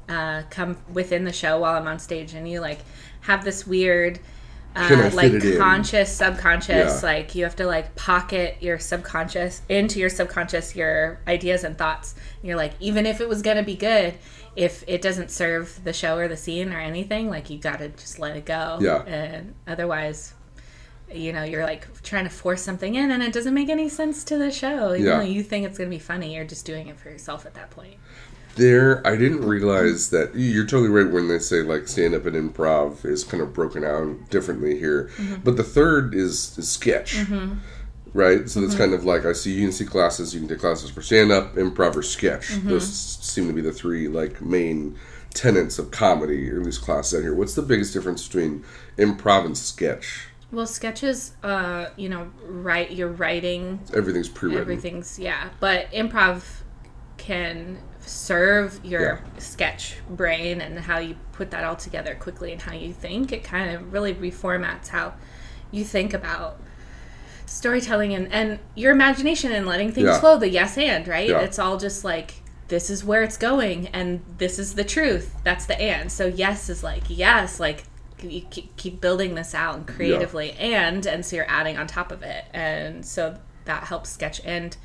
[0.10, 2.80] uh, come within the show while I'm on stage, and you like
[3.22, 4.20] have this weird.
[4.76, 7.10] Uh, like conscious, subconscious, Yeah.
[7.10, 12.14] like you have to like pocket your subconscious into your subconscious your ideas and thoughts.
[12.40, 14.14] And you're like, even if it was gonna be good,
[14.56, 18.20] if it doesn't serve the show or the scene or anything, like you gotta just
[18.20, 18.78] let it go.
[18.80, 19.02] Yeah.
[19.06, 20.34] And otherwise,
[21.12, 24.24] you know, you're like trying to force something in and it doesn't make any sense
[24.26, 24.94] to the show.
[24.94, 25.18] Even Yeah.
[25.18, 27.56] though you think it's going to be funny, you're just doing it for yourself at
[27.56, 27.96] that point.
[28.60, 32.36] There i didn't realize that you're totally right when they say like stand up and
[32.36, 35.10] improv is kind of broken out differently here.
[35.18, 35.36] Mm-hmm.
[35.44, 37.16] but the third is, is sketch.
[38.14, 38.50] Right?
[38.50, 38.62] So Mm-hmm.
[38.62, 41.02] that's kind of like i see you can see classes you can take classes for
[41.02, 42.50] stand up improv or sketch.
[42.50, 42.70] Mm-hmm.
[42.70, 44.98] those seem to be the three like main
[45.34, 47.36] tenets of comedy or at least classes out here.
[47.36, 48.64] What's the biggest difference between
[48.98, 50.26] improv and sketch?
[50.52, 54.60] Well, sketches, uh, you know, write you're writing everything's pre-written.
[54.62, 56.42] everything's yeah, but improv
[57.18, 57.78] can
[58.10, 59.40] serve your Yeah.
[59.40, 63.32] sketch brain and how you put that all together quickly and how you think.
[63.32, 65.14] It kind of really reformats how
[65.72, 66.60] you think about
[67.46, 70.20] storytelling and, and your imagination and letting things Yeah.
[70.20, 70.38] flow.
[70.38, 71.30] The yes and, right?
[71.30, 71.40] Yeah.
[71.42, 72.36] It's all just like
[72.68, 75.36] this is where it's going and this is the truth.
[75.44, 76.12] That's the and.
[76.12, 77.84] So yes is like yes, like
[78.22, 82.22] you keep building this out and creatively and and so you're adding on top of
[82.22, 84.76] it and so that helps sketch and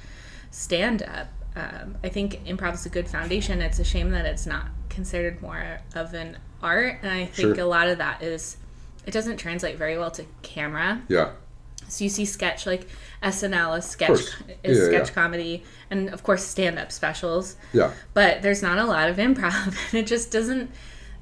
[0.53, 3.61] stand up um, i think improv is a good foundation.
[3.63, 7.65] It's a shame that it's not considered more of an art and i think Sure.
[7.65, 8.57] a lot of that is
[9.07, 11.03] it doesn't translate very well to camera.
[11.09, 11.31] Yeah.
[11.89, 12.89] So you see sketch like
[13.23, 14.21] snl is sketch
[14.63, 15.15] is Yeah, sketch yeah.
[15.15, 17.57] comedy and of course stand-up specials.
[17.73, 17.93] Yeah.
[18.15, 20.71] But there's not a lot of improv and it just doesn't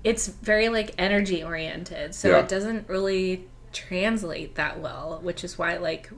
[0.04, 2.40] it's very like energy oriented so Yeah.
[2.40, 6.10] it doesn't really translate that well which is why like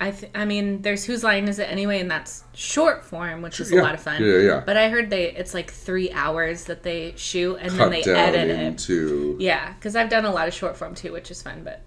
[0.00, 3.58] I, th- I mean, there's whose line is it anyway, and that's short form, which
[3.58, 3.80] is Yeah.
[3.80, 4.22] a lot of fun.
[4.22, 4.62] Yeah, yeah.
[4.64, 8.48] But I heard they it's like three hours that they shoot, and then they edit
[8.48, 8.60] it.
[8.60, 11.62] into Yeah, because I've done a lot of short form too, which is fun.
[11.64, 11.82] But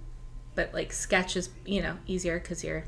[0.56, 2.84] but like sketch is you know easier because you're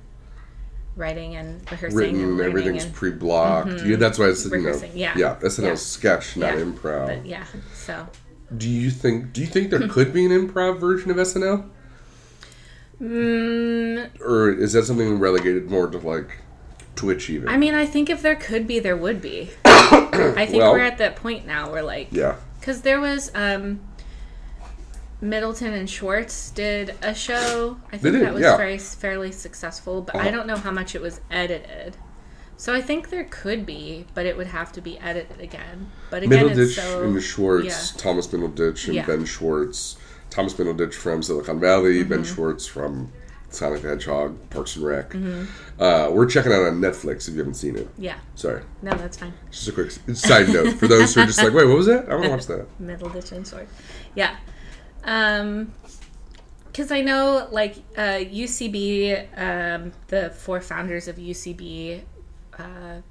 [0.95, 3.89] writing and rehearsing written and everything's and, pre-blocked mm-hmm.
[3.89, 5.13] yeah that's why it's you know yeah.
[5.17, 5.75] yeah SNL's Yeah.
[5.75, 6.63] sketch not Yeah.
[6.65, 8.07] improv But yeah, so
[8.55, 9.33] Do you think?
[9.33, 11.67] Do you think there could be an improv version of SNL,
[13.01, 16.38] mm, or is that something relegated more to like
[16.95, 17.49] Twitch even?
[17.49, 19.49] I mean, I think if there could be, there would be.
[19.65, 23.79] I think Well- we're at that point now where like yeah, because there was um
[25.21, 27.77] Middleditch and Schwartz did a show.
[27.93, 28.58] I think did, that was yeah.
[28.58, 30.27] very fairly successful, but Uh-huh.
[30.27, 31.95] I don't know how much it was edited.
[32.58, 35.91] So I think there could be, but it would have to be edited again.
[36.10, 38.01] But again, Middleditch it's so and Schwartz, yeah.
[38.01, 39.06] Thomas Middleditch and Yeah.
[39.06, 39.97] Ben Schwartz.
[40.34, 42.10] Thomas Middleditch from Silicon Valley, Mm-hmm.
[42.10, 43.12] Ben Schwartz from
[43.50, 45.12] Sonic the Hedgehog, Parks and Rec.
[45.12, 45.46] Mm-hmm.
[45.82, 47.88] Uh, we're checking out on Netflix if you haven't seen it.
[48.00, 49.34] Yeah, Sorry, no, that's fine.
[49.52, 52.10] just a quick side note for those who are just like, wait, what was that?
[52.10, 52.67] I want to watch that.
[52.82, 53.72] Middleditch and Schwartz.
[54.15, 54.36] Yeah.
[55.04, 55.72] Um,
[56.65, 62.02] because I know like uh, UCB, um, the four founders of UCB,
[62.58, 63.02] uh,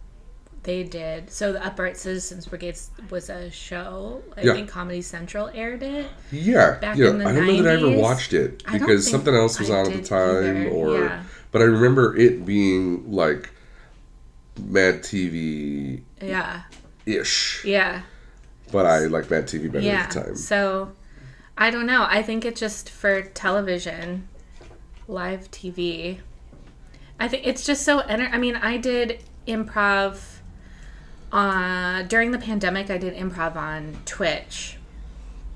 [0.65, 1.29] They did.
[1.31, 2.79] So the Upright Citizens Brigade
[3.11, 4.23] was a show.
[4.37, 4.55] I Yeah.
[4.55, 6.07] think Comedy Central aired it.
[6.31, 7.11] Yeah, Back yeah.
[7.11, 9.79] in the I don't know that I ever watched it because something else was I
[9.81, 11.23] on at the time, either, or yeah.
[11.51, 13.51] but I remember it being like
[14.61, 16.63] Mad TV Yeah.
[17.07, 17.65] ish.
[17.65, 18.03] Yeah.
[18.71, 20.03] But I like Mad TV better Yeah.
[20.03, 20.37] at the time.
[20.37, 20.93] So
[21.59, 22.07] I don't know.
[22.09, 24.29] I think it's just for television,
[25.09, 26.21] live TV.
[27.19, 30.32] I think it's just so enter- I mean, I did improv
[31.33, 34.77] uh during the pandemic I did improv on Twitch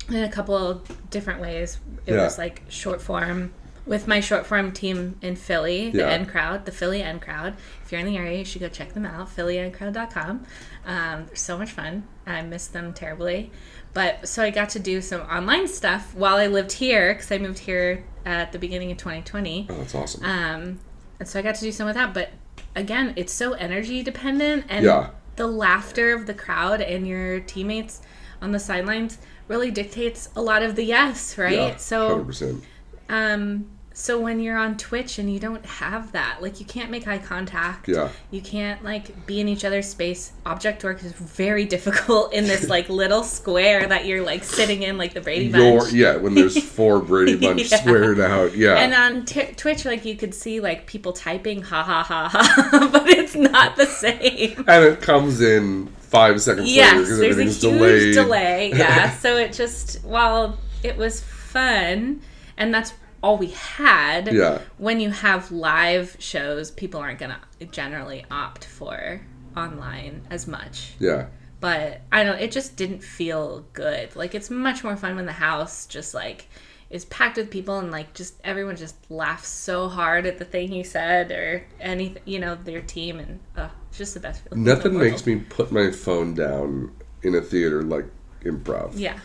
[0.08, 1.78] in a couple of different ways.
[2.06, 2.24] It Yeah.
[2.24, 3.52] was like short form
[3.84, 6.08] with my short form team in Philly, the Yeah.
[6.08, 7.54] N Crowd, the Philly N Crowd.
[7.84, 10.44] If you're in the area, you should go check them out, phillynCrowd.com.
[10.86, 12.04] Um, so much fun.
[12.26, 13.50] I miss them terribly.
[13.94, 17.38] But so I got to do some online stuff while I lived here because I
[17.38, 19.66] moved here at the beginning of 2020.
[19.70, 20.24] Oh, that's awesome.
[20.24, 20.80] Um,
[21.18, 22.12] and so I got to do some of that.
[22.12, 22.30] But
[22.74, 25.10] again, it's so energy dependent, and Yeah.
[25.36, 28.02] The laughter of the crowd and your teammates
[28.42, 29.18] on the sidelines
[29.48, 31.54] really dictates a lot of the yes, right?
[31.54, 32.64] yeah, so, hundred percent.
[33.08, 33.66] um,
[33.98, 37.16] so when you're on Twitch and you don't have that, like you can't make eye
[37.16, 37.88] contact.
[37.88, 38.10] Yeah.
[38.30, 40.32] You can't like be in each other's space.
[40.44, 44.98] Object work is very difficult in this like little square that you're like sitting in,
[44.98, 45.94] like the Brady Your Bunch.
[45.94, 47.78] yeah, when there's four Brady Bunch Yeah.
[47.78, 51.82] squared out, yeah, And on t- Twitch, like you could see like people typing ha
[51.82, 54.62] ha ha ha, but it's not the same.
[54.68, 58.14] and it comes in five seconds later Yes, because there's a everything's huge delayed.
[58.14, 58.72] delay.
[58.74, 62.20] Yeah, so it just while it was fun,
[62.58, 64.32] and that's all we had.
[64.32, 64.60] Yeah.
[64.78, 69.20] When you have live shows, people aren't gonna generally opt for
[69.56, 70.92] online as much.
[70.98, 71.26] Yeah,
[71.60, 72.38] But I don't.
[72.38, 74.14] It just didn't feel good.
[74.14, 76.48] Like it's much more fun when the house just like
[76.88, 80.72] is packed with people and like just everyone just laughs so hard at the thing
[80.72, 82.22] you said or anything.
[82.26, 84.58] You know, their team and uh, it's just the best feeling.
[84.58, 85.10] in the nothing world.
[85.10, 88.06] makes me put my phone down in a theater like
[88.44, 88.92] improv.
[88.94, 89.18] Yeah.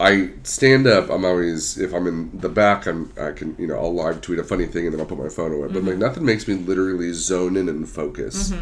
[0.00, 1.08] I stand up.
[1.08, 2.86] I'm always if I'm in the back.
[2.86, 5.18] I'm I can you know I'll live tweet a funny thing and then I'll put
[5.18, 5.68] my phone away.
[5.68, 5.88] But Mm-hmm.
[5.88, 8.52] like nothing makes me literally zone in and focus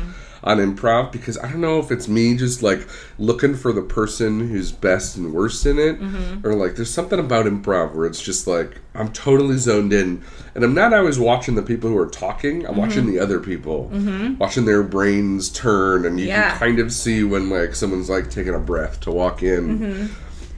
[0.45, 2.87] on improv because I don't know if it's me just like
[3.19, 6.47] looking for the person who's best and worst in it, Mm-hmm.
[6.47, 10.23] or like there's something about improv where it's just like I'm totally zoned in
[10.55, 12.67] and I'm not always watching the people who are talking.
[12.67, 13.13] I'm watching Mm-hmm.
[13.15, 13.91] the other people,
[14.39, 16.51] watching their brains turn, and you Yeah.
[16.51, 20.11] can kind of see when like someone's like taking a breath to walk in.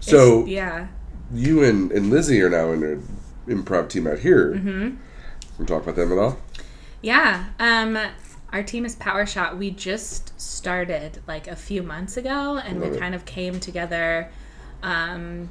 [0.07, 0.49] So Mm-hmm.
[0.49, 0.89] yeah.
[1.33, 3.09] you and, and Lizzie are now in an
[3.47, 4.53] improv team out here.
[4.55, 4.69] Mm-hmm.
[4.91, 4.99] Can
[5.59, 6.39] we talk about them at all?
[7.03, 7.47] Yeah.
[7.59, 7.99] Um
[8.53, 9.59] our team is Power Shot.
[9.59, 13.01] We just started like a few months ago and Love we it.
[13.01, 14.31] kind of came together
[14.83, 15.51] um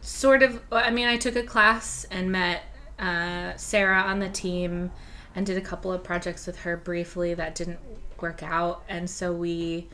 [0.00, 2.62] sort of I mean, I took a class and met
[2.98, 4.90] uh Sarah on the team
[5.34, 7.78] and did a couple of projects with her briefly that didn't
[8.20, 9.88] work out and so we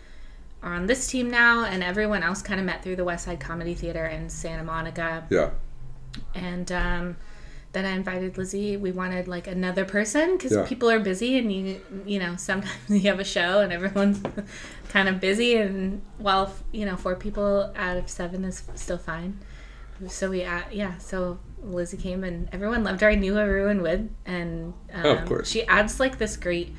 [0.64, 3.38] are on this team now and everyone else kind of met through the West Side
[3.38, 5.50] Comedy Theater in Santa Monica Yeah.
[6.34, 7.16] and um,
[7.72, 8.76] then I invited Lizzie.
[8.76, 10.64] We wanted like another person because Yeah.
[10.64, 14.22] people are busy, and you you know sometimes you have a show and everyone's
[14.90, 19.38] kind of busy, and while you know four people out of seven is still fine.
[20.08, 23.08] So we uh, yeah, so Lizzie came and everyone loved her.
[23.10, 25.48] I knew everyone would, and um, Oh, of course.
[25.50, 26.74] she adds like this great.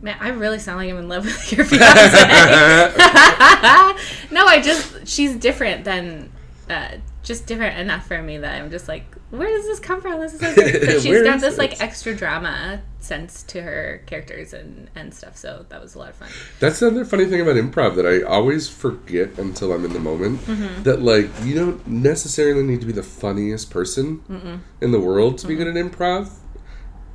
[0.00, 1.84] Man, I really sound like I'm in love with your fiance.
[4.30, 6.30] no, I just she's different than
[6.70, 10.20] uh, just different enough for me that I'm just like, where does this come from?
[10.20, 10.86] This is so good.
[10.86, 15.36] But she's got is this like extra drama sense to her characters and and stuff.
[15.36, 16.28] So that was a lot of fun.
[16.60, 20.40] That's another funny thing about improv that I always forget until I'm in the moment.
[20.40, 20.82] Mm-hmm.
[20.84, 25.46] That like you don't necessarily need to be the funniest person in the world to
[25.46, 26.30] be good at improv.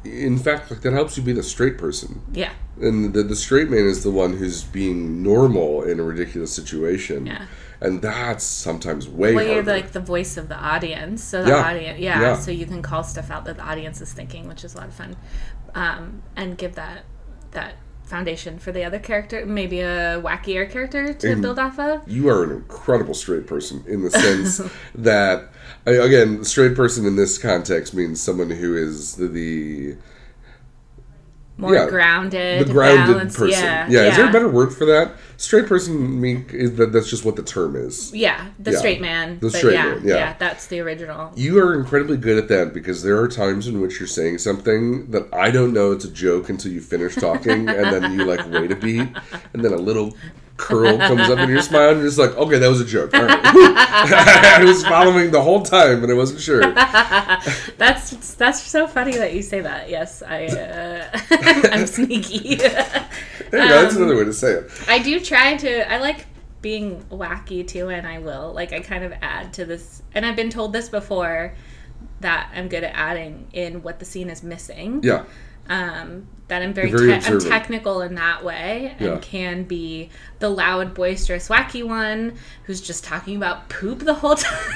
[0.04, 2.22] In fact, like that helps you be the straight person.
[2.34, 6.54] Yeah, And the, the straight man is the one who's being normal in a ridiculous
[6.54, 7.26] situation.
[7.26, 7.46] Yeah.
[7.80, 9.54] And that's sometimes way well, harder.
[9.62, 11.56] you're like the voice of the audience, so the Yeah.
[11.70, 12.36] audience, yeah, Yeah.
[12.36, 14.88] So you can call stuff out that the audience is thinking, which is a lot
[14.88, 15.16] of fun,
[15.76, 17.04] um, and give that
[17.52, 22.02] that foundation for the other character, maybe a wackier character to And- build off of.
[22.08, 24.62] you are an incredible straight person in the sense
[24.96, 25.50] that
[25.88, 29.96] I- again straight person in this context means someone who is the, the
[31.56, 34.86] More Yeah, grounded, the grounded balanced- person Yeah, yeah, is there a better word for
[34.86, 38.78] that straight person mean is that that's just what the term is Yeah, the Yeah.
[38.80, 39.38] straight man.
[39.40, 40.34] The straight yeah, man, yeah.
[40.40, 41.32] that's the original.
[41.36, 45.12] you are incredibly good at that because there are times in which you're saying something
[45.12, 48.50] that I don't know it's a joke until you finish talking, and then you like
[48.50, 49.08] wait a beat,
[49.54, 50.16] and then a little
[50.58, 53.12] curl comes up in your smile, and you're just like, okay, that was a joke.
[53.14, 53.30] Right.
[53.44, 56.62] I was following the whole time, and I wasn't sure.
[57.78, 59.90] That's that's so funny that you say that.
[59.90, 61.20] Yes, I uh,
[61.72, 62.56] I'm sneaky.
[62.56, 62.88] There
[63.52, 63.82] you go.
[63.84, 64.72] That's Um, another way to say it.
[64.88, 65.92] I do try to.
[65.92, 66.26] I like
[66.62, 68.54] being wacky too, and I will.
[68.54, 71.54] Like I kind of add to this, and I've been told this before
[72.22, 75.02] that I'm good at adding in what the scene is missing.
[75.04, 75.26] Yeah.
[75.70, 79.18] Um, that I'm very, very te- I'm technical in that way, and Yeah.
[79.22, 82.34] can be the loud, boisterous, wacky one
[82.66, 84.76] who's just talking about poop the whole time.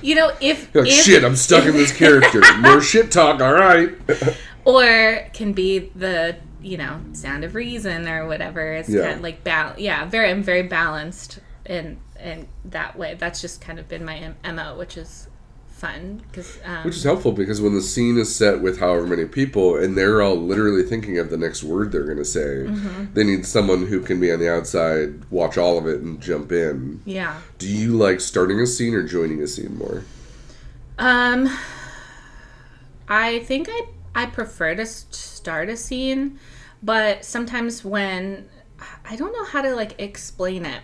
[0.00, 2.40] you know, if, like, if shit, I'm stuck in this character.
[2.60, 3.90] More shit talk, all right.
[4.64, 9.02] or can be the you know sound of reason or whatever it's Yeah.
[9.02, 13.60] kind of like bal- yeah very i'm very balanced in in that way that's just
[13.60, 15.26] kind of been my mo which is
[15.82, 19.24] fun because um, Which is helpful because when the scene is set with however many
[19.26, 23.14] people and they're all literally thinking of the next word they're going to say, Mm-hmm.
[23.14, 26.52] they need someone who can be on the outside, watch all of it, and jump
[26.52, 27.00] in.
[27.04, 30.04] yeah Do you like starting a scene or joining a scene more?
[30.98, 31.48] um
[33.08, 33.80] i think i
[34.14, 36.38] i prefer to start a scene
[36.82, 38.46] but sometimes when
[39.10, 40.82] i don't know how to like explain it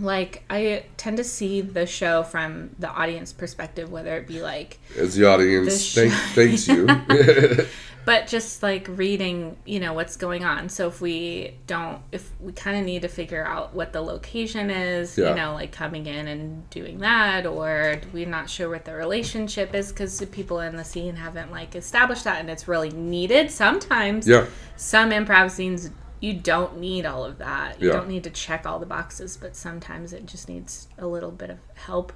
[0.00, 4.78] like i tend to see the show from the audience perspective whether it be like
[4.96, 6.86] As the audience This thank, thanks you.
[8.04, 12.52] but just like reading you know what's going on so if we don't if we
[12.52, 15.30] kind of need to figure out what the location is Yeah.
[15.30, 19.74] you know like coming in and doing that or we're not sure what the relationship
[19.74, 23.50] is because the people in the scene haven't like established that and it's really needed
[23.50, 24.46] sometimes yeah.
[24.76, 27.94] some improv scenes you don't need all of that you Yeah.
[27.94, 31.50] don't need to check all the boxes but sometimes it just needs a little bit
[31.50, 32.12] of help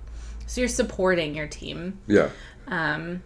[0.47, 2.31] so you're supporting your team Yeah.
[2.69, 3.23] um,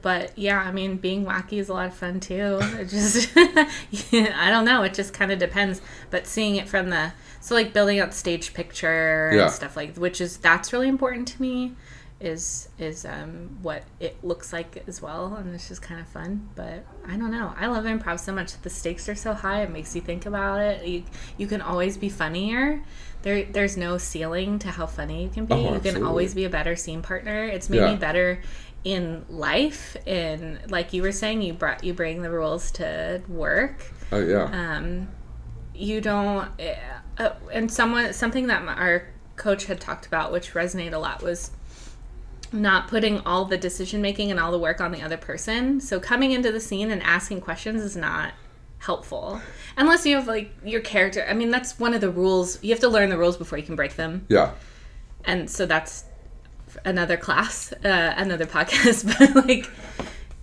[0.00, 2.60] but yeah, I mean, being wacky is a lot of fun too.
[2.62, 4.84] It just, I don't know.
[4.84, 5.80] It just kind of depends.
[6.10, 9.42] But seeing it from the, so like building out stage picture Yeah.
[9.42, 11.74] and stuff like, which is that's really important to me,
[12.20, 16.48] is is um what it looks like as well, and it's just kind of fun.
[16.56, 17.54] But I don't know.
[17.56, 18.60] I love improv so much.
[18.62, 19.62] The stakes are so high.
[19.62, 20.84] It makes you think about it.
[20.86, 21.04] You
[21.36, 22.82] you can always be funnier.
[23.22, 25.54] There, there's no ceiling to how funny you can be.
[25.54, 27.44] Oh, you can always be a better scene partner.
[27.44, 27.92] It's made Yeah.
[27.92, 28.40] me better
[28.84, 29.96] in life.
[30.06, 33.92] In like you were saying, you brought you bring the rules to work.
[34.12, 34.44] Oh, yeah.
[34.76, 35.08] Um,
[35.74, 36.48] you don't.
[37.18, 41.50] Uh, and someone something that our coach had talked about, which resonated a lot, was
[42.52, 45.80] not putting all the decision making and all the work on the other person.
[45.80, 48.32] So coming into the scene and asking questions is not
[48.78, 49.40] helpful
[49.76, 51.26] unless you have like your character.
[51.28, 52.62] I mean, that's one of the rules.
[52.62, 54.52] You have to learn the rules before you can break them yeah.
[55.24, 56.04] and so that's
[56.84, 59.70] another class uh, another podcast but like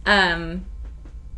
[0.06, 0.66] um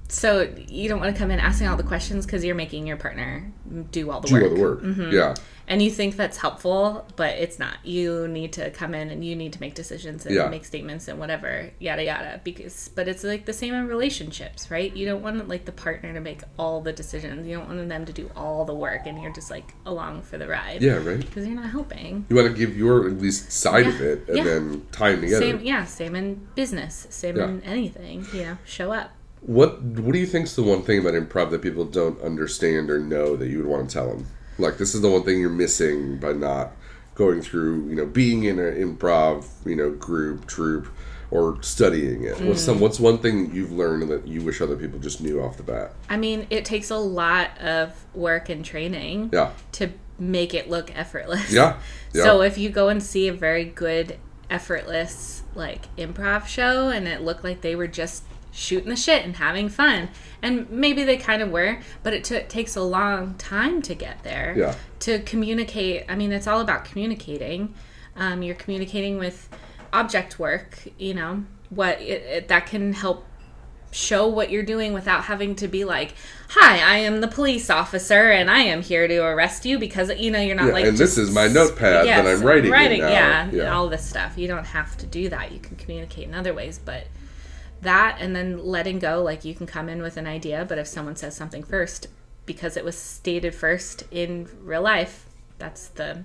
[0.10, 2.98] so you don't want to come in asking all the questions because you're making your
[2.98, 3.52] partner
[3.92, 4.82] do all the Do work all the work.
[4.82, 5.12] Mm-hmm.
[5.12, 5.36] Yeah.
[5.68, 9.36] and you think that's helpful but it's not you need to come in and you
[9.36, 10.48] need to make decisions and Yeah.
[10.48, 14.96] make statements and whatever yada yada because but it's like the same in relationships right
[14.96, 18.06] you don't want like the partner to make all the decisions you don't want them
[18.06, 21.20] to do all the work and you're just like along for the ride Yeah, right.
[21.20, 24.38] because you're not helping You want to give your at least side of it and
[24.38, 24.44] Yeah.
[24.46, 25.42] then tie them together.
[25.46, 27.50] same yeah same in business same Yeah.
[27.50, 31.14] in anything you know show up What What do you think's the one thing about
[31.14, 34.26] improv that people don't understand or know that you would want to tell them?
[34.58, 36.72] Like this is the one thing you're missing by not
[37.16, 40.88] going through, you know, being in an improv, you know, group, troupe,
[41.32, 42.40] or studying it.
[42.42, 42.66] What's Mm.
[42.66, 45.64] some What's one thing you've learned that you wish other people just knew off the
[45.64, 45.94] bat?
[46.10, 50.96] i mean it takes a lot of work and training Yeah, to make it look
[50.98, 51.78] effortless yeah,
[52.14, 52.24] yeah.
[52.24, 54.18] so if you go and see a very good
[54.50, 58.24] effortless like improv show and it looked like they were just
[58.58, 60.10] shooting the shit and having fun
[60.42, 64.24] and maybe they kind of were but it took takes a long time to get
[64.24, 64.74] there Yeah.
[65.02, 67.76] to communicate i mean it's all about communicating
[68.16, 69.48] um, you're communicating with
[69.94, 73.26] object work you know what it, it, that can help
[73.92, 76.16] show what you're doing without having to be like
[76.50, 80.32] hi i am the police officer and i am here to arrest you because you
[80.32, 83.10] know you're not Yeah, like and this is my notepad that I'm writing in now.
[83.12, 83.76] yeah, Yeah.
[83.76, 86.80] all this stuff you don't have to do that you can communicate in other ways
[86.84, 87.06] but
[87.82, 90.88] that and then letting go like you can come in with an idea but if
[90.88, 92.08] someone says something first
[92.46, 96.24] because it was stated first in real life that's the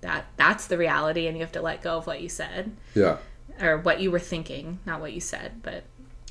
[0.00, 2.76] that that's the reality and you have to let go of what you said.
[2.94, 3.18] Yeah,
[3.60, 5.82] or what you were thinking not what you said but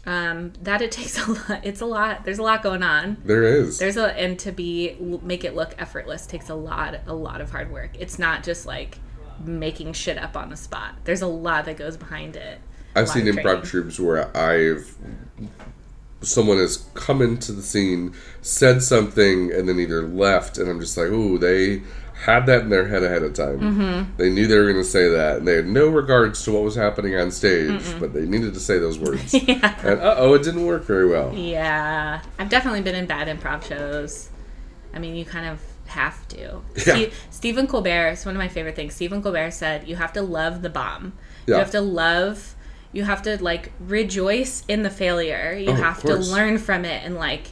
[0.05, 3.17] um that it takes a lot it's a lot there's a lot going on.
[3.23, 3.79] There is.
[3.79, 7.51] there's a and to be make it look effortless takes a lot a lot of
[7.51, 7.91] hard work.
[7.99, 8.99] It's not just like
[9.43, 10.95] making shit up on the spot.
[11.03, 12.59] There's a lot that goes behind it
[12.97, 13.63] I've seen improv training.
[13.63, 14.95] troupes where I've
[16.21, 20.97] someone has come into the scene, said something, and then either left, and I'm just
[20.97, 21.83] like, ooh, they
[22.25, 23.59] had that in their head ahead of time.
[23.59, 24.17] Mm-hmm.
[24.17, 26.63] They knew they were going to say that, and they had no regards to what
[26.63, 29.33] was happening on stage, but they needed to say those words.
[29.47, 29.79] Yeah.
[29.83, 31.33] And uh oh, it didn't work very well.
[31.33, 34.29] Yeah, I've definitely been in bad improv shows.
[34.93, 36.61] I mean, you kind of have to.
[36.75, 36.95] Yeah.
[36.95, 38.95] Ste- Stephen Colbert is one of my favorite things.
[38.95, 41.13] Stephen Colbert said, "You have to love the bomb.
[41.45, 42.55] You have to love.
[42.93, 45.53] You have to like rejoice in the failure.
[45.59, 47.47] You Oh, have to learn from it, and like."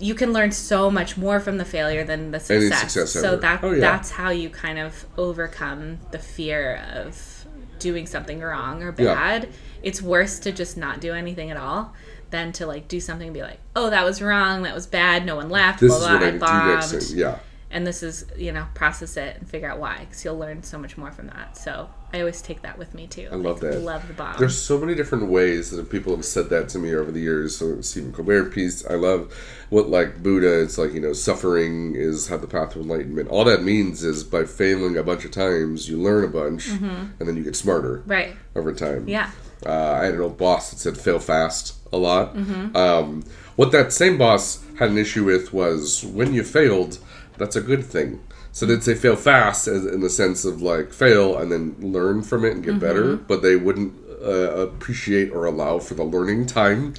[0.00, 2.92] You can learn so much more from the failure than the success.
[2.92, 3.80] success so that Oh, yeah.
[3.80, 7.46] that's how you kind of overcome the fear of
[7.80, 9.14] doing something wrong or Yeah.
[9.14, 9.48] bad.
[9.82, 11.94] It's worse to just not do anything at all
[12.30, 14.62] than to like do something and be like, "Oh, that was wrong.
[14.62, 15.24] That was bad.
[15.26, 15.80] No one laughed.
[15.80, 16.12] This blah is blah.
[16.14, 17.38] what I I need to do next bombed." Yeah.
[17.72, 20.78] And this is you know process it and figure out why because you'll learn so
[20.78, 21.56] much more from that.
[21.56, 23.28] So I always take that with me too.
[23.30, 23.80] I love that.
[23.80, 24.36] Love the bomb.
[24.38, 27.56] There's so many different ways that people have said that to me over the years.
[27.56, 29.34] So Stephen Colbert piece, I love
[29.68, 30.62] what like Buddha.
[30.62, 33.28] It's like you know, suffering is how the path to enlightenment.
[33.28, 37.12] All that means is by failing a bunch of times, you learn a bunch, and
[37.18, 38.34] then you get smarter right.
[38.56, 39.06] over time.
[39.06, 39.30] Yeah.
[39.66, 42.36] Uh, I had an old boss that said "fail fast" a lot.
[42.76, 43.24] Um,
[43.56, 46.98] what that same boss had an issue with was when you failed,
[47.36, 48.20] that's a good thing.
[48.58, 52.22] So they'd say "fail fast" as, in the sense of like fail and then learn
[52.22, 56.46] from it and get better, but they wouldn't uh, appreciate or allow for the learning
[56.46, 56.92] time.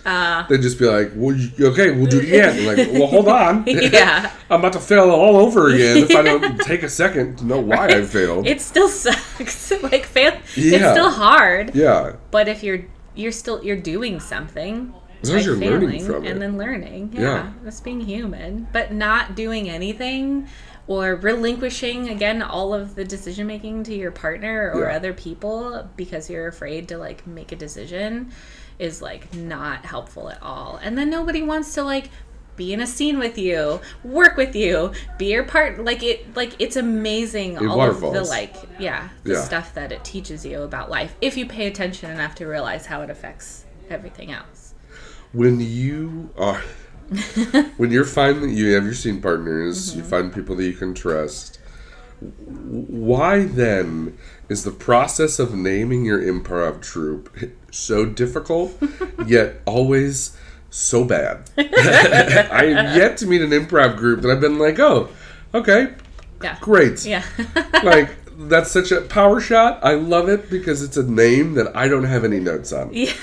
[0.47, 3.65] They'd just be like, "Well, you- okay, we'll do it again." Like, well, hold on.
[3.67, 4.31] Yeah.
[4.49, 7.59] I'm about to fail all over again if I don't take a second to know
[7.59, 8.47] why I failed.
[8.47, 9.69] It still sucks.
[9.83, 10.31] like fail.
[10.55, 10.75] Yeah.
[10.77, 11.75] It's still hard.
[11.75, 12.13] yeah.
[12.31, 12.85] But if you're
[13.15, 14.93] you're still you're doing something.
[15.21, 16.31] As long as you're learning from it.
[16.31, 17.09] and then learning.
[17.11, 17.53] Yeah, Yeah.
[17.65, 18.69] That's being human.
[18.71, 20.47] But not doing anything
[20.89, 24.95] or relinquishing again all of the decision making to your partner or Yeah.
[24.95, 28.31] other people because you're afraid to like make a decision
[28.79, 30.79] is like not helpful at all.
[30.81, 32.09] And then nobody wants to like
[32.55, 36.55] be in a scene with you, work with you, be your part like it like
[36.57, 39.43] it's amazing It all of the like yeah, the Yeah.
[39.43, 43.01] stuff that it teaches you about life if you pay attention enough to realize how
[43.03, 44.73] it affects everything else.
[45.33, 46.59] when you are
[47.77, 50.09] when you're finding you have your scene partners you mm-hmm.
[50.09, 51.59] find people that you can trust
[52.19, 54.17] why then
[54.49, 57.29] is the process of naming your improv troupe
[57.71, 58.77] so difficult
[59.25, 60.37] yet always
[60.69, 65.09] so bad i have yet to meet an improv group that i've been like oh
[65.53, 65.93] okay
[66.43, 66.57] Yeah.
[66.61, 67.23] great Yeah.
[67.83, 68.09] like
[68.47, 72.03] that's such a power shot i love it because it's a name that i don't
[72.03, 73.13] have any notes on yeah.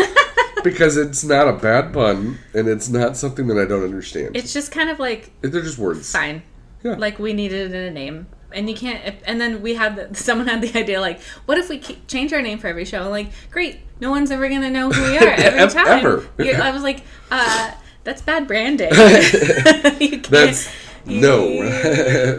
[0.70, 4.36] Because it's not a bad pun and it's not something that I don't understand.
[4.36, 6.10] It's just kind of like They're just words.
[6.12, 6.42] fine.
[6.82, 6.94] Yeah.
[6.96, 8.26] Like we needed a name.
[8.52, 9.04] And you can't.
[9.04, 12.32] if- And then we had the, someone had the idea like, what if we change
[12.32, 13.02] our name for every show?
[13.04, 15.86] I'm like, great, no one's ever gonna know who we are every Ev- time.
[15.88, 16.28] ever.
[16.38, 17.72] You- I was like, uh,
[18.04, 18.90] that's bad branding.
[20.00, 20.22] you can't.
[20.28, 20.68] That's
[21.06, 21.46] no.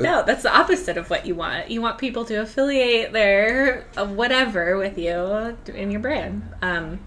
[0.01, 1.69] no, that's the opposite of what you want.
[1.71, 6.43] You want people to affiliate their uh, whatever with you in your brand.
[6.61, 6.99] Um,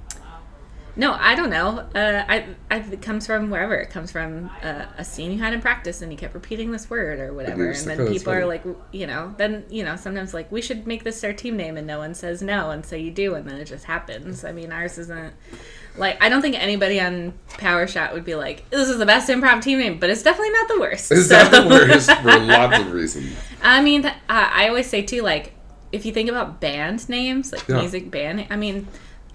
[1.01, 1.79] no, I don't know.
[1.95, 3.75] Uh, I, I, it comes from wherever.
[3.75, 6.91] It comes from uh, a scene you had in practice, and you kept repeating this
[6.91, 9.97] word or whatever, and then like, "Oh, people are like, you know, then you know,
[9.97, 12.85] sometimes like we should make this our team name, and no one says no, and
[12.85, 14.45] so you do, and then it just happens.
[14.45, 15.33] I mean, ours isn't
[15.97, 19.29] like I don't think anybody on Power Shot would be like, this is the best
[19.31, 21.11] improv team name, but it's definitely not the worst.
[21.11, 23.35] It's So- not the worst for lots of reasons.
[23.63, 25.55] I mean, th- uh, I always say too, like
[25.93, 27.81] if you think about band names, like Yeah.
[27.81, 28.87] music band, I mean,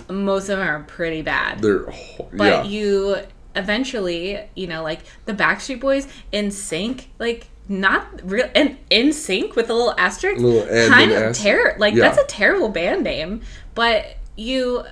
[0.10, 1.60] most of them are pretty bad.
[1.62, 3.18] They're ho- but you
[3.56, 9.74] eventually, you know, like the Backstreet Boys NSYNC, like not real and NSYNC with a
[9.74, 11.76] little asterisk, Little kind of terror.
[11.80, 12.02] Like Yeah.
[12.10, 13.42] that's a terrible band name,
[13.74, 14.84] but you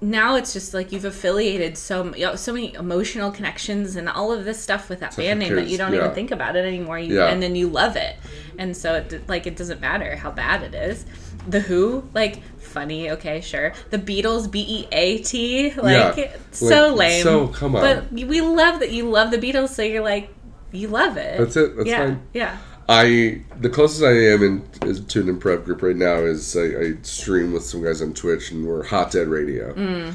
[0.00, 4.32] now it's just like you've affiliated so you know, so many emotional connections and all
[4.32, 6.00] of this stuff with that band name that you don't yeah.
[6.00, 6.98] even think about it anymore.
[6.98, 7.28] You, Yeah.
[7.28, 8.16] and then you love it,
[8.58, 11.06] and so it like it doesn't matter how bad it is.
[11.48, 13.72] The Who, like funny, okay, sure.
[13.90, 16.36] The Beatles, B E A T, like Yeah.
[16.50, 17.22] so Like, lame.
[17.22, 17.82] so, come on.
[17.82, 20.30] But we love that you love the Beatles, so you're like
[20.72, 21.38] you love it.
[21.38, 21.76] That's it.
[21.76, 22.22] That's yeah, fine.
[22.32, 22.56] yeah.
[22.88, 26.64] I the closest I am in is to an improv group right now is I,
[26.64, 30.14] I stream with some guys on Twitch and we're Hot Dad Radio Mm.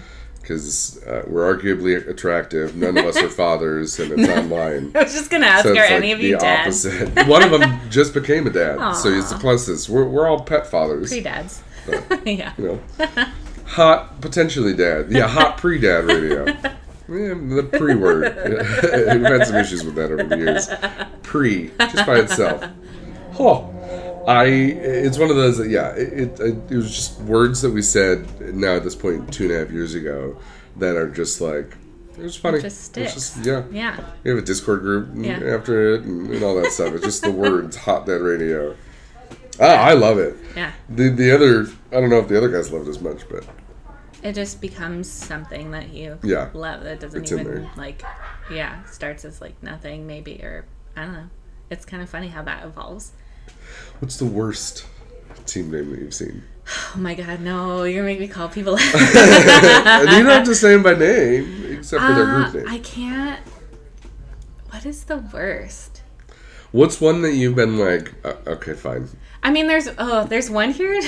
[0.50, 2.76] Because uh, we're arguably attractive.
[2.76, 4.92] None of us are fathers, and it's online.
[4.96, 6.88] I was just gonna ask, So are it's any of you the dads?
[6.88, 7.28] opposite.
[7.28, 9.90] One of them just became a dad, so he's the closest.
[9.90, 11.10] We're, we're all pet fathers.
[11.10, 11.62] Pre dads.
[12.26, 12.54] yeah.
[12.58, 13.26] You know,
[13.66, 15.12] hot potentially dad.
[15.12, 16.46] Yeah, hot pre dad radio.
[16.46, 16.66] Yeah,
[17.08, 18.36] the pre word.
[18.44, 20.68] We've had some issues with that over the years.
[21.22, 22.66] Pre, just by itself.
[23.40, 23.72] Oh,
[24.30, 24.46] I.
[24.46, 25.90] It's one of those that yeah.
[25.96, 29.54] It, it it was just words that we said now at this point two and
[29.54, 30.38] a half years ago
[30.78, 31.76] that are just like
[32.18, 32.62] it was funny.
[32.62, 33.46] just It's sticks.
[33.48, 33.64] yeah.
[33.72, 34.00] Yeah.
[34.24, 35.40] We have a Discord group Yeah.
[35.56, 36.94] after it and, and all that stuff.
[36.94, 38.76] It's just the words hot dad radio.
[39.60, 40.36] Oh, I love it.
[40.56, 40.72] Yeah.
[40.90, 43.46] The the other I don't know if the other guys love it as much, but
[44.22, 46.50] It just becomes something that you Yeah.
[46.54, 48.04] love that doesn't It's even like
[48.52, 50.66] yeah, starts as like nothing maybe or
[50.96, 51.30] I don't know.
[51.70, 53.12] It's kind of funny how that evolves.
[54.00, 54.86] What's the worst
[55.46, 56.44] team name that you've seen?
[56.96, 60.70] Oh my god, no, you're gonna make me call people you don't have to say
[60.74, 62.74] them by name, except for their Uh, group name.
[62.74, 63.40] I can't
[64.70, 66.04] what is the worst?
[66.72, 68.14] What's one that you've been like?
[68.24, 69.10] Uh, okay, fine.
[69.42, 71.02] I mean, there's oh, there's one here.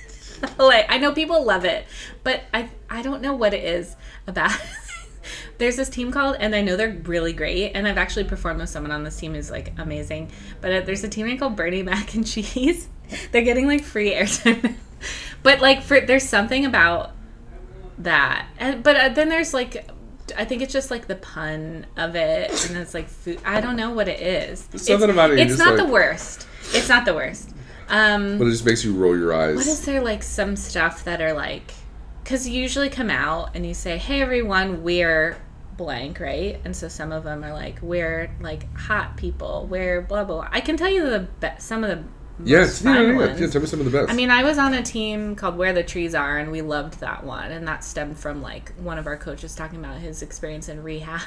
[0.58, 1.84] like I know people love it,
[2.24, 3.94] but I I don't know what it is
[4.26, 4.50] about.
[5.58, 8.68] there's this team called, and I know they're really great, and I've actually performed with
[8.70, 10.30] someone on this team who's like amazing.
[10.60, 12.88] But uh, there's a team called Bernie Mac and Cheese.
[13.30, 14.74] they're getting like free airtime,
[15.42, 17.12] but like for there's something about
[17.98, 19.88] that, and but uh, then there's like.
[20.38, 23.40] I think it's just like the pun of it, and it's like food.
[23.44, 24.66] I don't know what it is.
[24.68, 26.46] There's something about it, It's not like- the worst.
[26.72, 27.50] It's not the worst.
[27.88, 29.56] Um, But it just makes you roll your eyes.
[29.56, 31.74] what is there like some stuff that are like,
[32.22, 35.36] because you usually come out and you say, "Hey everyone, we're
[35.76, 36.60] blank," right?
[36.64, 39.66] And so some of them are like, "We're like hot people.
[39.70, 40.48] We're blah blah." blah.
[40.50, 42.04] I can tell you the be- some of the
[42.38, 43.46] most yeah, yeah, yeah, yeah.
[43.46, 44.10] Tell me some of the best.
[44.10, 47.00] I mean, I was on a team called Where the Trees Are, and we loved
[47.00, 47.52] that one.
[47.52, 51.20] And that stemmed from like one of our coaches talking about his experience in rehab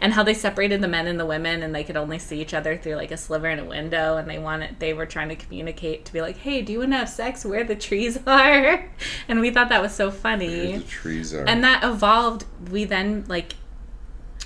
[0.00, 2.54] and how they separated the men and the women, and they could only see each
[2.54, 4.16] other through like a sliver in a window.
[4.16, 6.92] And they wanted, they were trying to communicate to be like, "Hey, do you want
[6.92, 8.90] to have sex where the trees are?"
[9.28, 11.44] And we thought that was so funny where the trees are.
[11.44, 12.44] And that evolved.
[12.70, 13.54] We then like,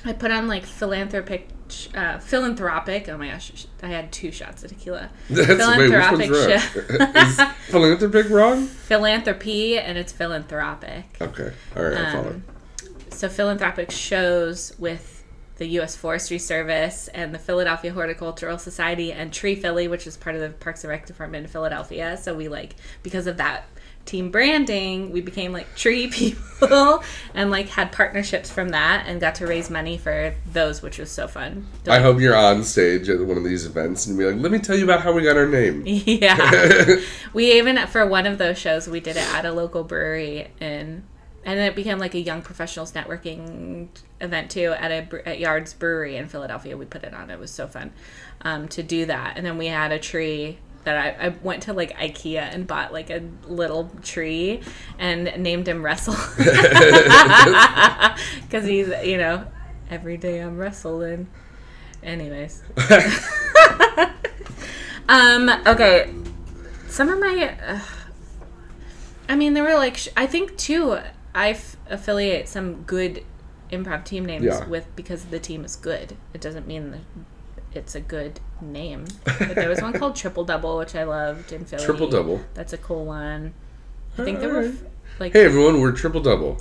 [0.05, 1.49] I put on like philanthropic.
[1.97, 3.09] Uh, philanthropic.
[3.09, 5.11] Oh my gosh, I had two shots of tequila.
[5.31, 8.67] That's wait, philanthropic is philanthropic wrong?
[8.67, 11.17] philanthropy and it's philanthropic.
[11.21, 12.29] Okay, all right, I follow.
[12.31, 12.45] Um,
[13.11, 15.16] so philanthropic shows with
[15.57, 15.97] the U.S.
[15.97, 20.51] Forestry Service and the Philadelphia Horticultural Society and Tree Philly, which is part of the
[20.51, 22.17] Parks and Rec Department in Philadelphia.
[22.17, 23.65] So we like because of that
[24.07, 27.03] team branding, we became like tree people
[27.35, 31.11] and like had partnerships from that and got to raise money for those, which was
[31.11, 31.67] so fun.
[31.89, 34.59] I hope you're on stage at one of these events and be like, "Let me
[34.59, 36.97] tell you about how we got our name." Yeah.
[37.33, 41.03] we even for one of those shows we did it at a local brewery in
[41.47, 43.89] and then it became like a young professionals networking
[44.21, 46.77] event too at a at Yards Brewery in Philadelphia.
[46.77, 47.31] We put it on.
[47.31, 47.93] It was so fun
[48.43, 49.37] um, to do that.
[49.37, 52.93] And then we had a tree that I, I went to like IKEA and bought
[52.93, 54.61] like a little tree
[54.99, 56.15] and named him Russell
[58.43, 59.47] because he's you know
[59.89, 61.29] every day I'm wrestling.
[62.03, 62.63] Anyways,
[65.09, 66.13] um, okay.
[66.89, 67.81] Some of my, uh,
[69.29, 70.99] I mean, there were like, sh- I think too,
[71.37, 73.23] I f- affiliate some good
[73.71, 74.67] improv team names Yeah.
[74.67, 76.17] with because the team is good.
[76.33, 77.01] It doesn't mean that
[77.75, 79.05] it's a good name.
[79.39, 81.85] But there was one called Triple Double, which I loved in Philly.
[81.85, 82.41] Triple Double.
[82.55, 83.53] That's a cool one.
[84.19, 84.83] I think there were f-
[85.21, 86.59] like, Hey everyone, we're triple double.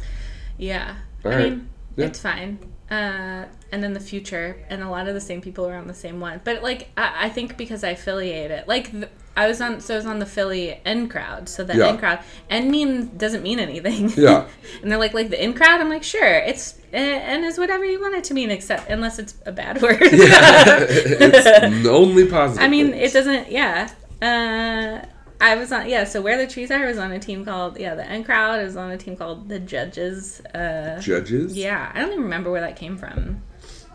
[0.58, 0.96] yeah.
[1.24, 1.50] I Alright.
[1.52, 2.06] mean, Yeah.
[2.08, 2.60] it's fine.
[2.92, 5.94] Uh, and then the future, and a lot of the same people are on the
[5.94, 6.42] same one.
[6.44, 9.96] But like, I, I think because I affiliate it, like th- I was on, so
[9.96, 11.50] I was on the Philly N crowd.
[11.50, 11.90] So the Yeah.
[11.90, 12.20] N crowd,
[12.50, 14.10] N mean doesn't mean anything.
[14.16, 14.48] Yeah.
[14.82, 15.82] and they're like, like the in crowd.
[15.82, 19.20] I'm like, sure, it's uh, N is whatever you want it to mean, except unless
[19.20, 19.98] it's a bad word.
[20.02, 22.64] it's only positive.
[22.64, 23.12] I mean, things.
[23.12, 23.52] it doesn't.
[23.52, 23.90] Yeah.
[24.22, 25.06] Uh,
[25.42, 25.90] I was on.
[25.90, 26.06] Yeah.
[26.06, 28.60] So where the trees are I was on a team called yeah the N crowd.
[28.60, 30.40] I was on a team called the Judges.
[30.56, 31.58] Uh, judges.
[31.58, 33.42] yeah, I don't even remember where that came from,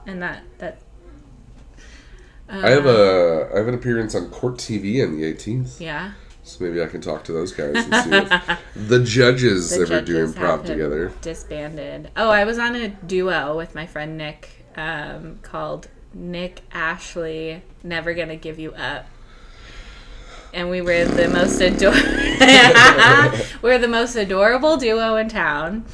[0.07, 0.78] and that that.
[2.51, 6.64] I have a I have an appearance on Court TV on the 18th, Yeah, so
[6.64, 10.26] maybe I can talk to those guys and see if the judges the ever do
[10.26, 11.12] improv together.
[11.22, 12.11] Disbanded.
[12.16, 17.62] Oh, I was on a duo with my friend Nick, um, called Nick Ashley.
[17.84, 19.07] Never gonna give you up.
[20.53, 22.01] And we were the most adorable.
[23.62, 25.84] We're the most adorable duo in town.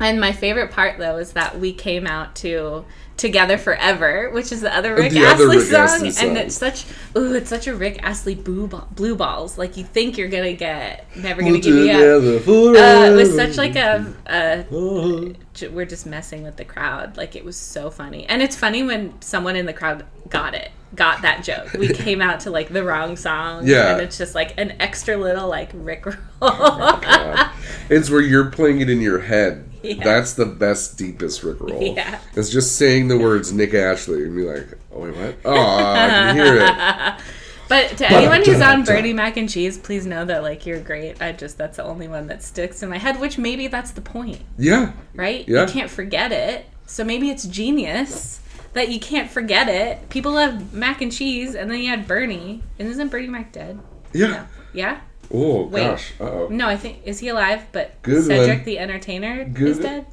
[0.00, 2.84] And my favorite part though is that we came out to
[3.18, 6.28] "Together Forever," which is the other Rick The other Astley Rick song, Astley song.
[6.30, 9.58] and it's such ooh, it's such a Rick Astley blue, ball, blue balls.
[9.58, 12.46] Like you think you're gonna get, never gonna give you up.
[12.48, 15.34] Uh, it was such like a, a Oh.
[15.72, 17.16] we're just messing with the crowd.
[17.18, 20.70] Like it was so funny, and it's funny when someone in the crowd got it,
[20.94, 21.72] got that joke.
[21.74, 23.92] We came out to like the wrong song, Yeah.
[23.92, 26.16] and it's just like an extra little like Rick roll.
[26.42, 27.50] Oh God.
[27.90, 29.64] It's where you're playing it in your head.
[29.82, 30.02] Yeah.
[30.04, 31.82] That's the best, deepest Rick roll.
[31.82, 32.20] Yeah.
[32.34, 35.36] It's just saying the words Nick Ashley and be like, oh, wait, what?
[35.44, 37.24] Oh, I can hear it.
[37.68, 38.82] But to anyone who's on.
[38.84, 41.20] Bernie Mac and Cheese, please know that like you're great.
[41.20, 43.20] I just that's the only one that sticks in my head.
[43.20, 44.92] Which maybe that's the point, Yeah.
[45.14, 45.46] right?
[45.46, 45.66] Yeah.
[45.66, 46.64] You can't forget it.
[46.86, 48.40] So maybe it's genius
[48.74, 50.08] that you can't forget it.
[50.10, 52.62] People love mac and cheese, and then you had Bernie.
[52.78, 53.78] And isn't Bernie Mac dead?
[54.12, 54.28] Yeah.
[54.28, 54.46] No.
[54.72, 55.00] Yeah?
[55.32, 55.82] Oh Wait.
[55.82, 56.12] gosh.
[56.20, 56.48] Uh oh.
[56.50, 57.66] No, I think is he alive?
[57.72, 58.64] But Good Cedric one.
[58.64, 59.68] the Entertainer Good.
[59.68, 60.06] is dead.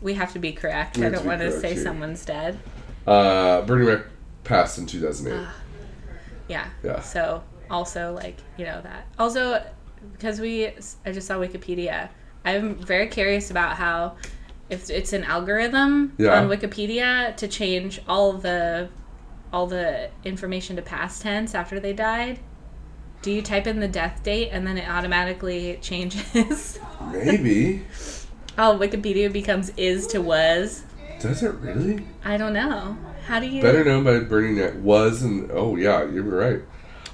[0.00, 0.98] We have to be correct.
[0.98, 1.82] We I don't want to say here.
[1.82, 2.58] someone's dead.
[3.06, 4.02] Uh, Bernie Mac
[4.44, 5.48] passed in 2008.
[6.48, 6.68] Yeah.
[6.84, 7.00] Yeah.
[7.00, 9.60] So also like you know that also
[10.12, 10.66] because we
[11.04, 12.08] I just saw Wikipedia.
[12.44, 14.16] I'm very curious about how
[14.68, 16.40] if it's an algorithm Yeah.
[16.40, 18.88] on Wikipedia to change all the
[19.52, 22.40] all the information to past tense after they died.
[23.22, 26.78] Do you type in the death date and then it automatically changes?
[27.12, 27.82] Maybe.
[28.58, 30.82] oh, Wikipedia becomes is to was.
[31.20, 32.04] Does it really?
[32.24, 32.96] I don't know.
[33.26, 33.62] How do you?
[33.62, 36.60] Better known by Bernie Mac was and oh yeah, you're right.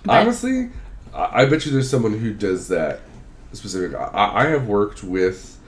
[0.05, 0.71] But- Honestly,
[1.15, 3.01] I, I bet you there's someone who does that
[3.53, 3.97] specific.
[3.97, 5.59] I, I have worked with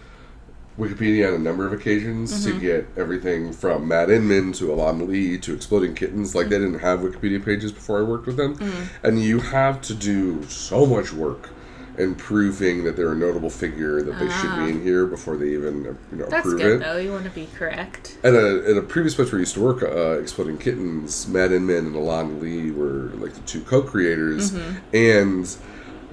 [0.79, 2.59] Wikipedia on a number of occasions Mm-hmm.
[2.59, 6.35] to get everything from Matt Inman to Elan Lee to Exploding Kittens.
[6.35, 8.72] Like they didn't have Wikipedia pages before I worked with them, Mm.
[9.05, 11.51] and you have to do so much work.
[11.97, 15.51] in proving that they're a notable figure that they should be in here before they
[15.51, 16.29] even you know Ah.
[16.29, 16.81] That's approve good it.
[16.81, 16.97] though.
[16.97, 18.18] You want to be correct.
[18.25, 21.53] At a, at a previous place where I used to work, uh, Exploding Kittens, Matt
[21.53, 24.97] Inman and Elan Lee were like the two co-creators, Mm-hmm.
[24.97, 25.57] and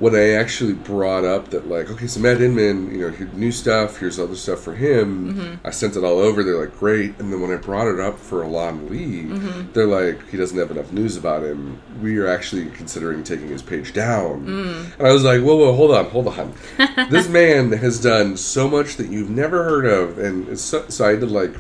[0.02, 4.00] when I actually brought up that like, okay, so Matt Inman, you know, new stuff,
[4.00, 5.68] here's other stuff for him, Mm-hmm.
[5.68, 6.44] I sent it all over.
[6.44, 9.72] They're like, great, and then when I brought it up for Elan Lee, Mm-hmm.
[9.74, 11.80] they're like, he doesn't have enough news about him.
[12.02, 14.98] We are actually considering taking his page down, Mm.
[14.98, 16.54] and I was like, whoa, whoa, hold on, hold on.
[17.12, 21.06] this man has done so much that you've never heard of, and it's so, so
[21.06, 21.54] I had to like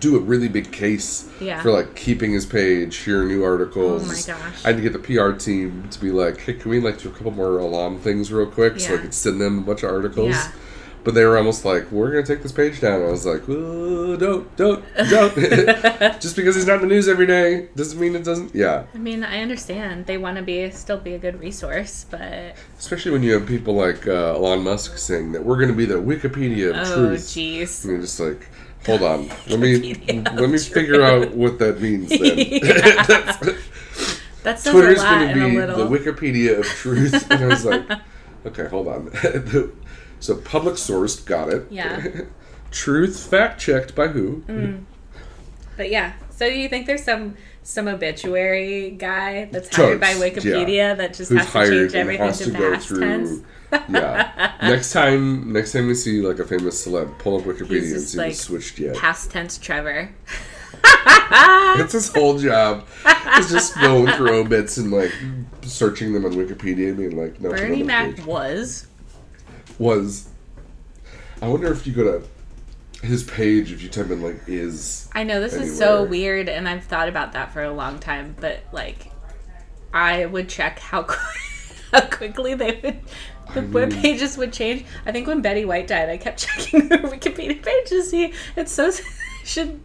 [0.00, 1.62] do a really big case Yeah.
[1.62, 4.04] for like keeping his page, hear new articles.
[4.04, 4.64] Oh my gosh.
[4.64, 7.08] I had to get the PR team to be like, hey, can we like do
[7.08, 9.90] a couple more alarm things real quick so I could send them a bunch of
[9.90, 10.30] articles.
[10.30, 10.52] Yeah.
[11.02, 13.02] But they were almost like, we're gonna take this page down.
[13.02, 15.34] I was like, "Whoa, don't, don't, don't.
[16.20, 18.54] Just because he's not in the news every day doesn't mean it doesn't.
[18.54, 22.54] Yeah, I mean, I understand they want to be still be a good resource, but
[22.78, 25.94] especially when you have people like uh, Elon Musk saying that we're gonna be the
[25.94, 27.20] Wikipedia of oh truth.
[27.20, 27.82] jeez.
[27.84, 28.46] And you're just like,
[28.86, 32.08] hold on, let me let me figure out what that means.
[32.08, 32.20] Then
[34.42, 37.64] That says Twitter's a lot going to be the Wikipedia of truth, and I was
[37.66, 37.86] like,
[38.46, 39.10] okay, hold on.
[40.18, 41.66] So public sourced, got it.
[41.70, 42.22] Yeah.
[42.70, 44.42] truth fact checked by who?
[44.48, 44.84] Mm.
[45.76, 47.36] But yeah, so you think there's some
[47.70, 50.94] some obituary guy that's hired by Wikipedia yeah.
[50.94, 53.00] that just Who's has to change everything to, to go past through.
[53.00, 53.42] tense?
[53.88, 54.56] Yeah.
[54.62, 58.02] next time, next time we see like a famous celeb, pull up Wikipedia He's and
[58.02, 58.96] see if it's like switched yet.
[58.96, 60.12] Past tense Trevor.
[61.30, 62.88] That's his whole job.
[63.38, 65.12] Is just going through obits and like
[65.62, 67.50] searching them on Wikipedia and being like, no.
[67.50, 68.24] Bernie Mac page.
[68.24, 68.88] was.
[69.78, 70.28] was.
[71.40, 72.26] I wonder if you go to
[73.02, 75.08] his page if you type in like is.
[75.12, 78.36] I know this is so weird, and I've thought about that for a long time.
[78.40, 79.10] But like,
[79.92, 81.02] I would check how
[81.92, 83.00] how quickly they would
[83.54, 84.84] the web mean- pages would change.
[85.06, 88.32] I think when Betty White died, I kept checking her Wikipedia page to see.
[88.56, 88.90] It's so
[89.44, 89.80] should.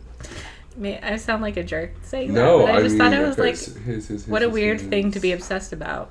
[0.84, 3.26] I sound like a jerk saying No, that, but I I just mean, thought it
[3.26, 6.09] was okay, like, so his, his, what a weird his, thing to be obsessed about.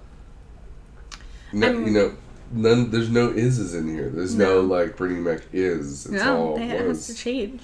[1.53, 2.17] No, you know,
[2.53, 2.91] none.
[2.91, 4.09] There's no is's in here.
[4.11, 4.75] There's no, No.
[4.75, 6.07] like Bernie Mac is.
[6.07, 7.63] It's No, all it has to change.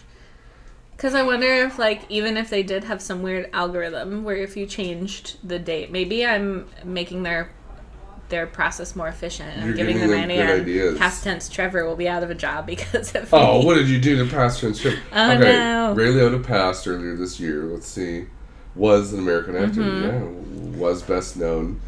[0.97, 4.55] Because I wonder if, like, even if they did have some weird algorithm where if
[4.57, 7.51] you changed the date, maybe I'm making their
[8.29, 10.55] their process more efficient and giving, giving them them idea.
[10.61, 10.99] ideas.
[10.99, 13.67] Past tense Trevor will be out of a job because of Oh, me.
[13.67, 14.99] what did you do to pass transcript?
[15.13, 15.95] Oh, okay, no.
[15.95, 17.65] Ray Liotta passed earlier this year.
[17.65, 18.27] Let's see.
[18.77, 19.81] Was an American actor.
[19.81, 20.75] Mm-hmm.
[20.75, 21.81] Yeah, was best known.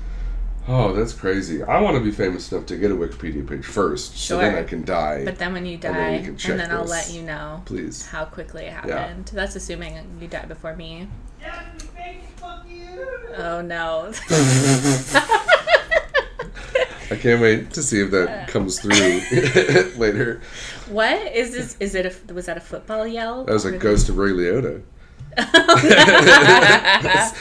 [0.74, 1.62] Oh, that's crazy.
[1.62, 4.62] I want to be famous enough to get a Wikipedia page first, so then I
[4.62, 5.22] can die.
[5.22, 8.06] But then when you then die, and, can check then I'll let you know Please.
[8.06, 9.26] how quickly it happened.
[9.34, 11.08] That's assuming you die before me.
[13.36, 14.14] Oh no.
[17.10, 18.92] I can't wait to see if that comes through
[19.98, 20.40] later.
[20.88, 21.76] what is this?
[21.80, 23.44] Is it a was that a football yell?
[23.44, 24.80] That was a ghost of Ray Liotta.
[25.36, 27.32] Oh,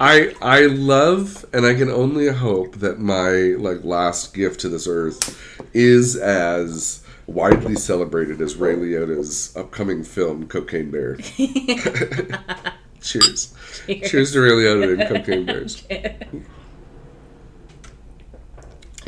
[0.00, 4.86] I I love and I can only hope that my like last gift to this
[4.86, 5.36] earth
[5.74, 11.16] is as widely celebrated as Ray Liotta's upcoming film Cocaine Bear.
[13.00, 13.54] Cheers.
[13.86, 15.84] Cheers to Ray Liotta and Cocaine Bears.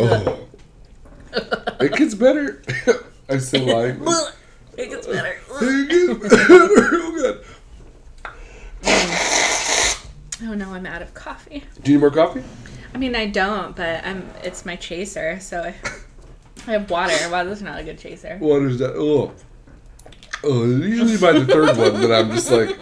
[0.03, 0.49] Oh.
[1.35, 2.63] It gets better.
[3.29, 4.35] I still like it.
[4.79, 5.39] It gets better.
[5.61, 6.47] It gets better.
[6.49, 7.45] Oh, Real good.
[10.43, 11.65] Oh no, I'm out of coffee.
[11.83, 12.43] Do you need more coffee?
[12.95, 14.29] I mean, I don't, but I'm.
[14.43, 15.75] It's my chaser, so I,
[16.67, 17.15] I have water.
[17.31, 18.37] Wow, this not a good chaser.
[18.39, 18.95] What is that?
[18.97, 19.33] Oh,
[20.45, 22.77] oh usually by the third one that I'm just like,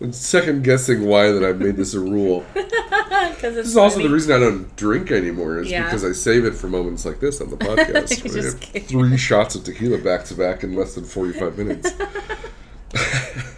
[0.00, 2.44] I'm second guessing why that I made this a rule.
[3.30, 5.84] Because This is also the reason I don't drink anymore is Yeah.
[5.84, 7.92] because I save it for moments like this on the podcast.
[7.92, 11.58] Where I just have three shots of tequila back to back in less than 45
[11.58, 11.90] minutes.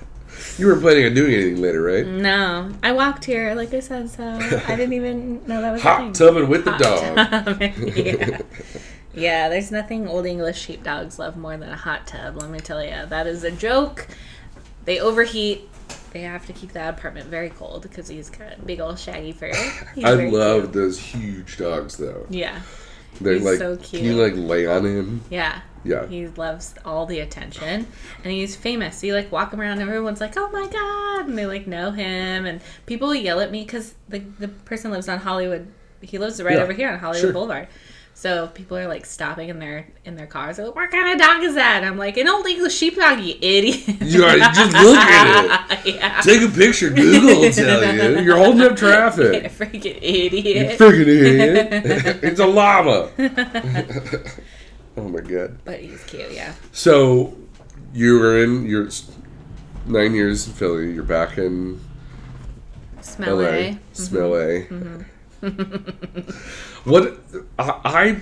[0.59, 2.07] you weren't planning on doing anything later, right?
[2.07, 5.85] No, I walked here, like I said, so I didn't even know that was a
[5.85, 6.13] Hot thing.
[6.13, 7.97] tubbing with the dog.
[7.97, 8.39] yeah.
[9.15, 12.37] yeah, there's nothing old English sheepdogs love more than a hot tub.
[12.41, 14.07] Let me tell you, that is a joke.
[14.85, 15.69] They overheat.
[16.13, 19.53] They have to keep the apartment very cold because he's got big old shaggy fur.
[19.97, 20.73] He's I love cute.
[20.73, 22.27] those huge dogs, though.
[22.31, 22.61] Yeah,
[23.21, 25.23] They're He's like, so can you like lay on him?
[25.31, 25.61] yeah.
[25.87, 26.07] Yeah.
[26.07, 27.87] He loves all the attention,
[28.25, 29.05] and he's famous.
[29.05, 31.91] You like walk him around, and everyone's like, "Oh my god!" and they like know
[31.91, 35.71] him, and people yell at me because the the person lives on Hollywood.
[36.01, 37.33] He lives right Yeah, over here on Hollywood sure.
[37.35, 37.69] Boulevard.
[38.25, 40.57] So people are like stopping in their in their cars.
[40.57, 43.21] They're like, "What kind of dog is that?" And I'm like, "An old English sheepdog,
[43.21, 45.95] you idiot." You gotta just look at it.
[45.97, 46.23] yeah.
[46.23, 46.89] Take a picture.
[46.89, 48.21] Google will tell you.
[48.21, 49.53] You're holding up You traffic.
[49.53, 50.79] freaking You idiot.
[50.79, 51.69] freaking idiot.
[52.25, 53.11] it's a llama.
[54.97, 55.59] oh my god.
[55.67, 56.55] But he's cute, yeah.
[56.73, 57.37] So
[57.93, 58.89] you were in your
[59.85, 60.95] nine years in Philly.
[60.95, 61.79] You're back in
[63.03, 63.49] Smell LA.
[63.49, 63.79] it.
[63.93, 64.65] Smell A.
[64.65, 66.31] Mm-hmm.
[66.85, 67.19] What
[67.59, 68.21] I, I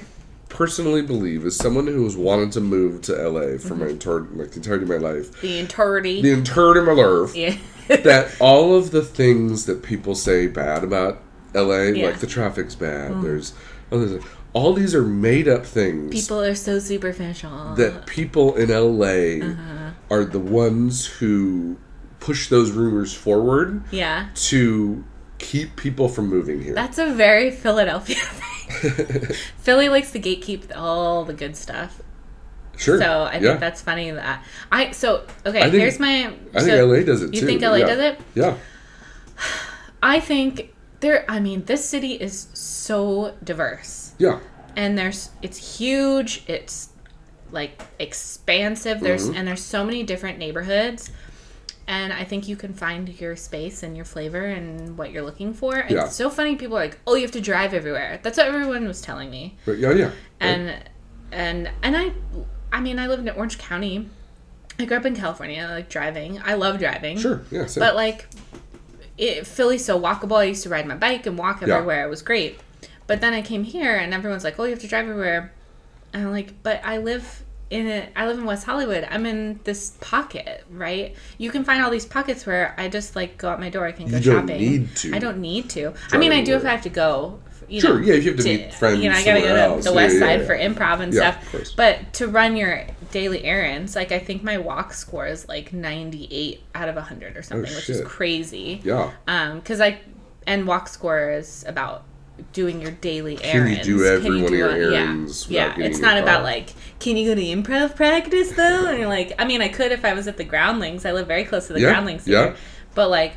[0.49, 3.79] personally believe is someone who has wanted to move to LA for Mm-hmm.
[3.81, 6.23] my entire like the entirety of my life, The entirety.
[6.23, 7.35] the entirety of my life.
[7.35, 7.57] yeah.
[7.97, 11.21] that all of the things that people say bad about
[11.55, 12.07] LA, Yeah.
[12.07, 13.55] like the traffic's bad, there's
[13.91, 17.75] others, all these are made up things People are so superficial.
[17.77, 19.91] that people in LA Uh-huh.
[20.11, 21.77] are the ones who
[22.21, 24.29] push those rumors forward yeah.
[24.35, 25.03] to
[25.39, 26.75] keep people from moving here.
[26.75, 28.49] That's a very Philadelphia thing.
[29.59, 32.01] Philly likes to gatekeep all the good stuff.
[32.77, 32.99] sure.
[32.99, 33.41] So I yeah.
[33.41, 37.29] think that's funny that I so okay, think- here's my I think LA does it
[37.29, 37.35] too.
[37.35, 37.47] You too.
[37.47, 37.87] think LA yeah.
[37.87, 38.21] does it?
[38.35, 38.57] Yeah.
[40.03, 44.15] I think there I mean, this city is so diverse.
[44.19, 44.41] Yeah.
[44.77, 46.91] And there's it's huge, it's
[47.51, 49.01] like expansive.
[49.01, 49.37] There's Mm-hmm.
[49.37, 51.11] and there's so many different neighborhoods.
[51.89, 55.53] And I think you can find your space and your flavor and what you're looking
[55.53, 55.77] for.
[55.77, 56.05] And Yeah.
[56.07, 58.87] it's so funny people are like, "Oh, you have to drive everywhere." That's what everyone
[58.87, 59.57] was telling me.
[59.65, 60.11] But yeah, yeah.
[60.41, 60.77] and
[61.33, 62.13] and and I
[62.73, 64.09] I mean I lived in Orange County.
[64.79, 65.67] I grew up in California.
[65.69, 66.41] I like driving.
[66.45, 67.19] I love driving.
[67.19, 67.43] sure.
[67.51, 67.67] Yeah.
[67.67, 67.81] Same.
[67.83, 68.29] But like
[69.19, 70.39] it, Philly's so walkable.
[70.39, 71.75] I used to ride my bike and walk Yeah.
[71.75, 72.07] everywhere.
[72.07, 72.59] It was great.
[73.07, 75.53] But then I came here and everyone's like, "Oh, you have to drive everywhere."
[76.13, 77.43] And I'm like, "But I live
[77.73, 79.07] in a I live in West Hollywood.
[79.11, 81.15] I'm in this pocket, right?
[81.39, 83.87] You can find all these pockets where I just like go out my door.
[83.87, 84.59] I can go You don't shopping.
[84.61, 85.95] need to I don't need to.
[86.13, 86.65] I mean, I do if.
[86.65, 87.41] I have to go.
[87.69, 89.49] You Sure, know, yeah, if you have to meet friends You know, I gotta go
[89.49, 89.85] to else.
[89.85, 90.47] the West yeah, Side yeah.
[90.47, 91.75] for improv and stuff.
[91.77, 96.61] But to run your daily errands, like I think my walk score is like 98
[96.75, 98.83] out of 100 or something, which is Oh, crazy.
[98.85, 99.13] yeah.
[99.27, 100.01] Um, because I
[100.47, 102.05] and walk score is about
[102.53, 103.79] doing your daily errands.
[103.81, 105.85] Can you do every one of your a- errands Yeah, yeah.
[105.87, 106.43] It's not about car?
[106.45, 108.87] like, can you go to improv practice though?
[108.87, 111.05] And you're like, I mean, I could if I was at the Groundlings.
[111.05, 112.45] I live very close to the Yeah, Groundlings yeah.
[112.47, 112.57] here,
[112.95, 113.35] but like,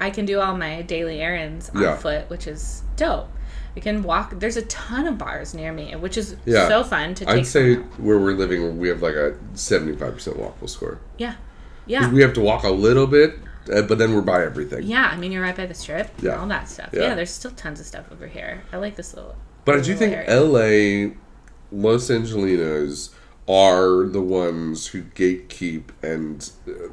[0.00, 1.96] I can do all my daily errands on Yeah.
[1.96, 3.28] foot, which is dope.
[3.76, 4.38] I can walk.
[4.40, 6.68] There's a ton of bars near me, which is Yeah.
[6.68, 7.34] so fun to take.
[7.34, 10.98] I'd say where we're living, we have like a 75% walkable score.
[11.18, 11.34] yeah,
[11.86, 12.10] yeah.
[12.10, 13.38] We have to walk a little bit,
[13.72, 14.84] uh, but then we're by everything.
[14.84, 16.32] Yeah, I mean you're right by the strip, Yeah.
[16.32, 16.90] and all that stuff.
[16.92, 17.00] Yeah.
[17.02, 17.14] Yeah.
[17.14, 18.62] there's still tons of stuff over here.
[18.72, 19.36] I like this little.
[19.64, 20.40] But I do think area.
[20.40, 21.14] LA,
[21.70, 23.10] Los Angelenos
[23.48, 26.50] are the ones who gatekeep and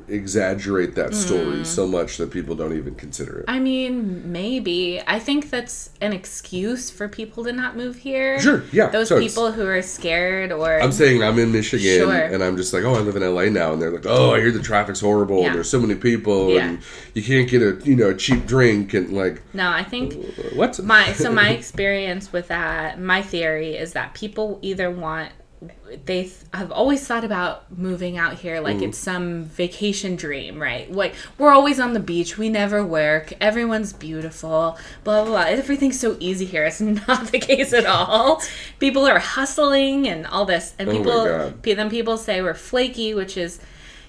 [0.07, 1.65] exaggerate that story Mm.
[1.65, 3.45] so much that people don't even consider it.
[3.47, 5.01] I mean, maybe.
[5.05, 8.39] I think that's an excuse for people to not move here.
[8.39, 12.13] Sure, yeah, Those so people who are scared or I'm saying I'm in Michigan Sure.
[12.13, 14.39] and I'm just like, oh, I live in LA now, and they're like, oh, I
[14.39, 15.47] hear the traffic's horrible Yeah.
[15.47, 16.69] and there's so many people Yeah.
[16.69, 16.79] and
[17.13, 20.13] you can't get a you know a cheap drink and like no, I think
[20.53, 20.81] what?
[20.83, 25.31] my so my experience with that, my theory is that people either want
[26.05, 28.83] they th- have always thought about moving out here like mm.
[28.83, 30.91] it's some vacation dream, right?
[30.91, 35.41] Like we're always on the beach, we never work, everyone's beautiful, blah blah blah.
[35.41, 36.63] Everything's so easy here.
[36.65, 38.41] It's not the case at all.
[38.79, 41.63] People are hustling and all this, and Oh my people God.
[41.63, 43.59] then people say we're flaky, which is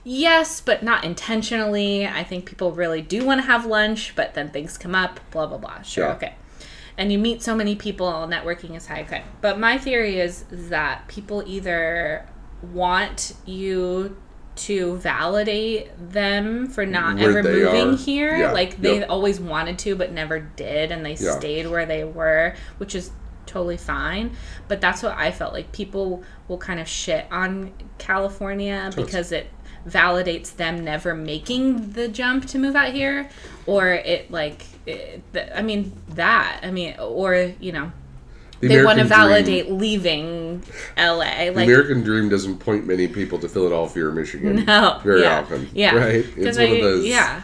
[0.05, 2.07] yes, but not intentionally.
[2.07, 5.47] I think people really do want to have lunch, but then things come up, blah
[5.47, 5.83] blah blah.
[5.83, 6.15] Sure, Yeah.
[6.15, 6.35] okay.
[6.99, 9.03] And you meet so many people, networking is high.
[9.03, 9.23] Okay.
[9.41, 12.27] But my theory is that people either
[12.73, 14.17] want you
[14.57, 17.97] to validate them for not Where ever moving are.
[17.97, 18.37] here.
[18.37, 18.53] Yeah.
[18.53, 19.11] Like they Yep.
[19.11, 21.33] always wanted to but never did and they Yeah.
[21.39, 23.11] stayed where they were, which is
[23.45, 24.35] totally fine.
[24.67, 29.49] But that's what I felt like people will kind of shit on California because it
[29.89, 33.29] validates them never making the jump to move out here
[33.67, 37.93] or it like it, the, I mean that I mean or you know
[38.61, 40.63] The they want to American dream- validate leaving
[40.97, 44.65] LA The like American dream doesn't point many people to Philadelphia or Michigan.
[44.67, 45.69] no very yeah, often.
[45.73, 46.25] yeah right.
[46.37, 47.05] It's one I- of those.
[47.07, 47.43] yeah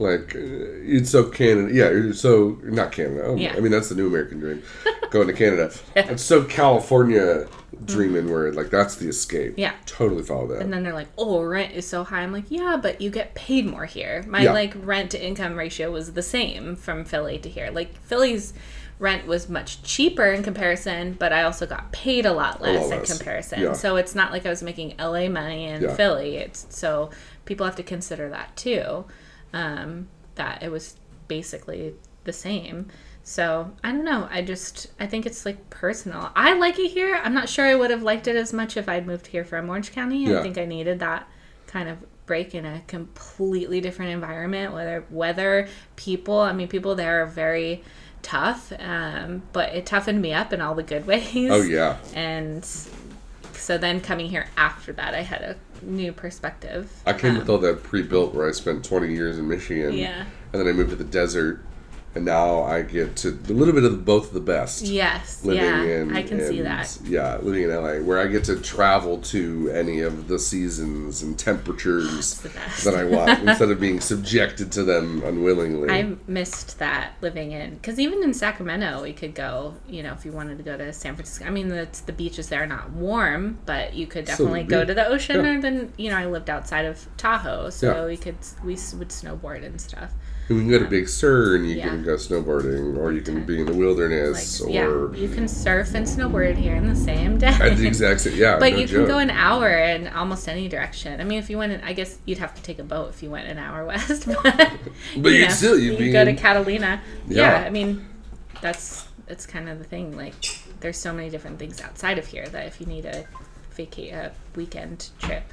[0.00, 1.72] Like uh, it's so Canada.
[1.72, 3.22] Yeah, it's so not Canada.
[3.26, 3.54] Oh, Yeah.
[3.56, 4.62] I mean that's the new American dream,
[5.10, 5.72] going to Canada.
[5.96, 6.10] Yeah.
[6.10, 7.46] It's so California
[7.84, 9.54] dreaming where like that's the escape.
[9.56, 9.74] Yeah.
[9.86, 10.62] totally follow that.
[10.62, 13.34] and then they're like oh rent is so high i'm like yeah but you get
[13.34, 14.52] paid more here my Yeah.
[14.52, 18.52] like rent to income ratio was the same from philly to here like philly's
[18.98, 23.10] rent was much cheaper in comparison but i also got paid a lot less, less.
[23.10, 23.72] in comparison Yeah.
[23.72, 25.94] so it's not like i was making la money in Yeah.
[25.94, 27.10] philly it's so
[27.44, 29.04] people have to consider that too
[29.52, 30.96] um, that it was
[31.28, 31.94] basically
[32.24, 32.88] the same
[33.26, 34.28] so i don't know.
[34.30, 36.30] I just i think it's like personal.
[36.36, 37.18] I like it here.
[37.24, 39.68] I'm not sure i would have liked it as much if i'd moved here from
[39.68, 40.24] orange county.
[40.26, 40.38] Yeah.
[40.38, 41.26] i think i needed that
[41.66, 47.22] kind of break in a completely different environment whether weather people i mean people there
[47.22, 47.82] are very
[48.22, 51.50] tough um, but it toughened me up in all the good ways.
[51.50, 52.64] Oh yeah, and
[53.52, 56.90] so then coming here after that i had a new perspective.
[57.04, 59.92] I came Um, with all that pre-built where I spent 20 years in Michigan.
[59.92, 60.24] Yeah.
[60.52, 61.62] and then I moved to the desert,
[62.14, 64.82] and now I get to a little bit of both of the best.
[64.82, 68.44] yes living yeah in i can see that yeah living in LA where I get
[68.44, 72.40] to travel to any of the seasons and temperatures
[72.84, 77.74] that I want instead of being subjected to them unwillingly I missed that living in
[77.76, 79.74] because even in Sacramento we could go.
[79.88, 82.48] You know, if you wanted to go to San Francisco, I mean, the, the beaches
[82.48, 85.44] there are not warm, but you could definitely be- go to the ocean.
[85.44, 85.56] yeah.
[85.58, 88.06] Or then you know, I lived outside of Tahoe, so Yeah.
[88.06, 90.12] we could we would snowboard and stuff.
[90.48, 91.88] You can go to Big Sur and you yeah.
[91.88, 95.48] can go snowboarding or you can be in the wilderness Like, or yeah, you can
[95.48, 97.46] surf and snowboard here in the same day.
[97.48, 98.96] at the exact same yeah But no you joke.
[98.98, 101.20] can go an hour in almost any direction.
[101.20, 103.22] I mean, if you went, in, I guess you'd have to take a boat if
[103.22, 104.26] you went an hour west.
[104.26, 104.42] But,
[105.16, 107.00] But you you'd still- you be go to Catalina.
[107.26, 107.60] Yeah.
[107.60, 107.66] Yeah.
[107.66, 108.04] I mean,
[108.60, 110.14] that's that's kind of the thing.
[110.16, 110.34] Like,
[110.80, 113.24] there's so many different things outside of here that if you need a
[113.72, 115.44] vacate a weekend trip,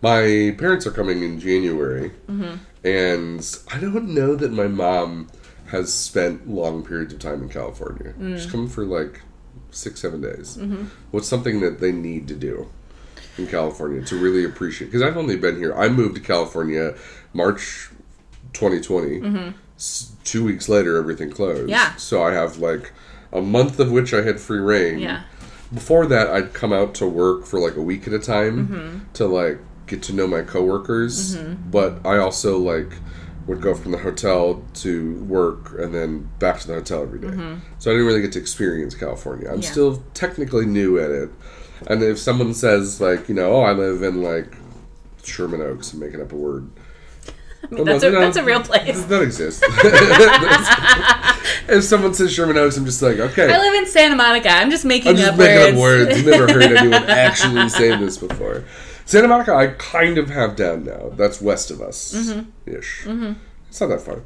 [0.00, 2.54] My parents are coming in January, Mm-hmm.
[2.84, 5.28] And I don't know that my mom
[5.68, 8.12] has spent long periods of time in California.
[8.18, 8.36] Mm.
[8.40, 9.22] She's coming for like
[9.70, 10.56] six, seven days.
[10.58, 10.84] Mm-hmm.
[11.10, 12.70] What's something that they need to do
[13.38, 14.88] in California to really appreciate?
[14.88, 15.74] Because I've only been here.
[15.74, 16.94] I moved to California
[17.32, 17.88] March
[18.52, 19.54] 2020.
[19.76, 21.60] S- two weeks later, everything closed.
[21.62, 21.68] Mm-hmm.
[21.70, 21.94] Yeah.
[21.96, 22.92] So I have like
[23.32, 25.22] a month of which I had free reign yeah,
[25.72, 28.98] before that i'd come out to work for like a week at a time Mm-hmm.
[29.14, 31.36] to like get to know my coworkers
[31.70, 32.92] but i also like
[33.46, 37.28] would go from the hotel to work and then back to the hotel every day.
[37.78, 39.62] so i didn't really get to experience california i'm Mm-hmm.
[39.62, 39.70] Yeah.
[39.70, 41.30] still technically new at it
[41.88, 44.54] and if someone says like you know oh i live in like
[45.24, 46.70] sherman oaks i'm making up a word
[47.64, 49.02] I mean, that's a that's a real place.
[49.04, 49.62] that exists
[51.68, 54.50] if someone says sherman oaks i'm just like okay I live in Santa Monica.
[54.50, 56.08] I'm just making I'm just up making words.
[56.08, 56.18] up words.
[56.18, 58.64] I've never heard anyone actually say this before.
[59.12, 61.10] Santa Monica, I kind of have down now.
[61.10, 62.70] That's west of us, Mm-hmm.
[62.78, 63.06] ish.
[63.68, 64.22] It's not that far.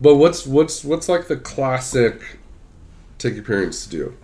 [0.00, 2.38] But what's what's what's like the classic
[3.18, 4.16] take your parents to do?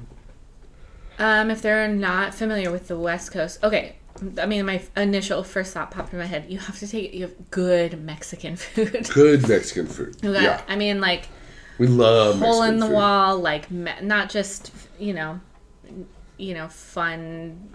[1.18, 3.96] Um, if they're not familiar with the West Coast, okay.
[4.38, 6.46] I mean, my initial first thought popped in my head.
[6.48, 9.06] You have to take you have good Mexican food.
[9.12, 10.20] Good Mexican food.
[10.22, 11.28] Got- Yeah, I mean, like
[11.78, 12.94] we love hole Mexican in the food.
[12.94, 15.40] wall, like me- not just you know,
[16.38, 17.68] you know, fun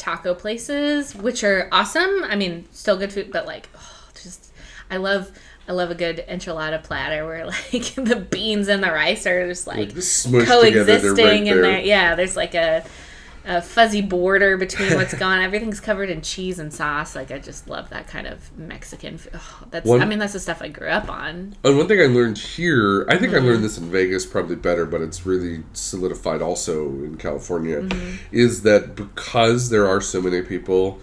[0.00, 2.24] taco places, which are awesome.
[2.24, 4.50] I mean, still good food, but like, oh, just
[4.90, 5.30] I love.
[5.68, 9.68] I love a good enchilada platter where like the beans and the rice are just
[9.68, 11.62] like together, coexisting right in there.
[11.62, 11.80] there.
[11.80, 12.84] Yeah, there's like a,
[13.46, 15.40] a fuzzy border between what's gone.
[15.40, 17.16] Everything's covered in cheese and sauce.
[17.16, 19.16] Like I just love that kind of Mexican.
[19.18, 19.32] food.
[19.34, 21.56] Oh, that's One- I mean that's the stuff I grew up on.
[21.64, 23.46] And one thing I learned here, I think I Mm-hmm.
[23.46, 28.16] learned this in Vegas probably better, but it's really solidified also in California, Mm-hmm.
[28.32, 30.98] is that because there are so many people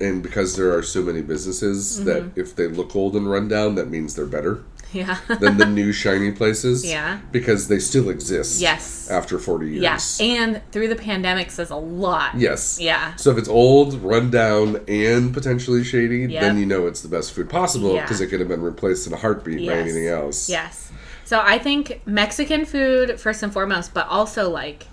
[0.00, 2.40] and because there are so many businesses, that Mm-hmm.
[2.40, 5.18] if they look old and run down, that means they're better Yeah.
[5.40, 6.84] than the new shiny places.
[6.84, 7.20] Yeah.
[7.30, 8.60] Because they still exist.
[8.60, 9.10] Yes.
[9.10, 10.20] After 40 years.
[10.20, 10.26] yeah.
[10.26, 12.34] And through the pandemic says a lot.
[12.36, 12.78] Yes.
[12.80, 13.14] Yeah.
[13.16, 16.40] So if it's old, run down, and potentially shady, Yep.
[16.40, 18.02] then you know it's the best food possible Yeah.
[18.02, 20.48] because it could have been replaced in a heartbeat by anything else.
[20.48, 20.90] Yes.
[21.24, 24.86] So I think Mexican food first and foremost, but also like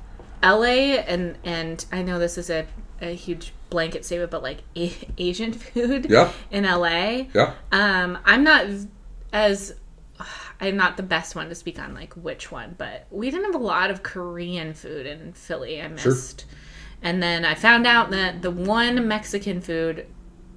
[0.43, 2.67] LA and and I know this is a,
[3.01, 6.31] a huge blanket statement, but like a- Asian food Yeah.
[6.51, 7.27] in LA.
[7.33, 7.53] Yeah.
[7.71, 8.65] Um, I'm not
[9.31, 9.75] as
[10.59, 13.61] I'm not the best one to speak on like which one, but we didn't have
[13.61, 15.81] a lot of Korean food in Philly.
[15.81, 16.45] I missed.
[17.01, 20.07] And then I found out that the one Mexican food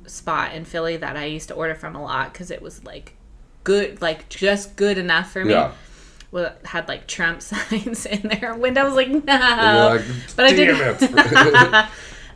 [0.07, 3.17] spot in Philly that I used to order from a lot because it was like
[3.65, 5.53] good, like just good enough for me.
[5.53, 5.73] Yeah.
[6.31, 8.83] Well, had like Trump signs in their window.
[8.83, 9.19] I was like, no.
[9.25, 10.05] Like,
[10.37, 10.79] but I didn't.
[11.01, 11.11] this is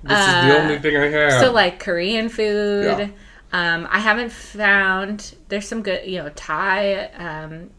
[0.02, 1.40] the only uh, thing I have.
[1.40, 2.98] So like Korean food.
[2.98, 3.08] Yeah.
[3.52, 5.34] Um, I haven't found.
[5.48, 7.04] There's some good, you know, Thai.
[7.16, 7.70] Um,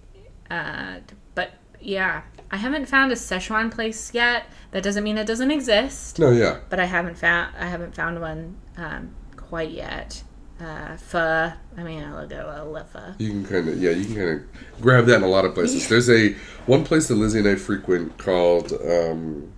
[0.49, 0.99] uh,
[1.35, 1.51] but
[1.81, 2.21] yeah,
[2.51, 4.45] I haven't found a Szechuan place yet.
[4.71, 6.19] That doesn't mean it doesn't exist.
[6.19, 6.59] no, yeah.
[6.69, 7.55] But I haven't found.
[7.59, 10.23] I haven't found one um, quite yet.
[10.61, 11.51] Uh, pho.
[11.75, 12.53] I mean, I'll go.
[12.55, 13.15] I love pho.
[13.17, 15.55] You can kind of yeah, you can kind of grab that in a lot of
[15.55, 15.89] places.
[15.89, 16.33] There's a
[16.67, 19.51] one place that Lizzie and I frequent called um,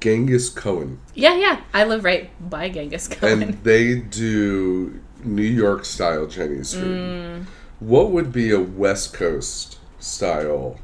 [0.00, 1.60] Genghis Cohen, Yeah, yeah.
[1.74, 3.42] I live right by Genghis Cohen.
[3.42, 6.84] and they do New York style Chinese food.
[6.98, 7.44] Mm.
[7.80, 10.78] What would be a West Coast style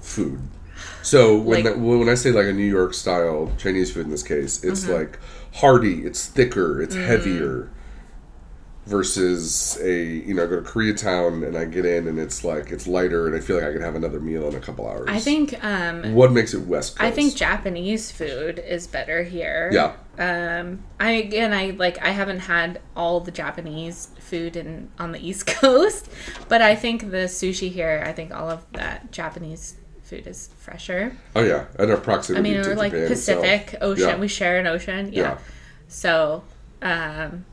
[0.00, 0.40] food?
[1.02, 4.10] So when Like- that, when I say like a New York style Chinese food in
[4.10, 4.92] this case, it's Mm-hmm.
[4.92, 5.18] like
[5.54, 7.06] hearty, it's thicker, it's Mm.
[7.06, 7.68] heavier.
[8.86, 12.70] Versus a you know I go to Koreatown and I get in and it's like
[12.70, 15.08] it's lighter and I feel like I can have another meal in a couple hours.
[15.08, 15.62] I think.
[15.64, 17.02] Um, what makes it West Coast?
[17.02, 19.70] I think Japanese food is better here.
[19.72, 25.10] yeah Um, I again, I like I haven't had all the Japanese food in on
[25.10, 26.08] the East Coast,
[26.48, 29.74] but I think the sushi here, I think all of that Japanese
[30.04, 31.16] food is fresher.
[31.34, 32.38] oh yeah and our proximity.
[32.38, 33.82] I mean, we're like Japan Pacific itself.
[33.82, 34.08] Ocean.
[34.10, 34.16] Yeah.
[34.18, 35.12] We share an ocean.
[35.12, 35.22] Yeah.
[35.22, 35.38] Yeah.
[35.88, 36.44] So,
[36.82, 37.44] um,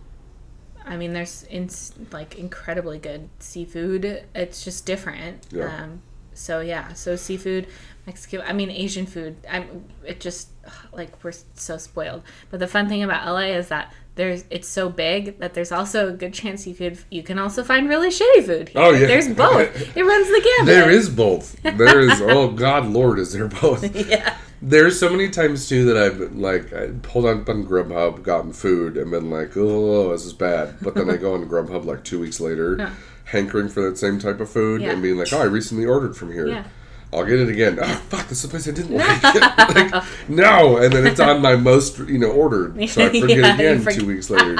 [0.85, 1.69] I mean, there's in,
[2.11, 4.25] like incredibly good seafood.
[4.35, 5.45] It's just different.
[5.51, 5.83] Yeah.
[5.83, 6.01] Um,
[6.33, 7.67] so yeah, so seafood,
[8.05, 8.41] Mexican.
[8.41, 9.37] I mean, Asian food.
[9.49, 9.85] I'm.
[10.05, 10.49] It just
[10.91, 12.23] like we're so spoiled.
[12.49, 16.09] But the fun thing about LA is that there's it's so big that there's also
[16.09, 18.69] a good chance you could you can also find really shitty food.
[18.69, 18.81] Here.
[18.81, 19.07] Oh, yeah.
[19.07, 19.75] There's both.
[19.97, 20.73] it runs the gamut.
[20.73, 21.61] There is both.
[21.63, 22.21] There is.
[22.21, 23.83] oh God, Lord, is there both?
[24.03, 24.37] Yeah.
[24.65, 28.95] There's so many times too that I've like I pulled up on Grubhub, gotten food,
[28.95, 32.17] and been like, "Oh, this is bad." But then I go on Grubhub like two
[32.19, 32.91] weeks later,
[33.25, 34.91] hankering for that same type of food, Yeah.
[34.91, 36.47] and being like, "Oh, I recently ordered from here.
[36.47, 36.63] Yeah.
[37.11, 38.29] I'll get it again." Oh, fuck!
[38.29, 39.23] This is a place I didn't like.
[39.93, 40.03] like.
[40.29, 43.81] No, and then it's on my most you know ordered, so I forget Yeah, again
[43.81, 43.99] forget.
[43.99, 44.55] two weeks later.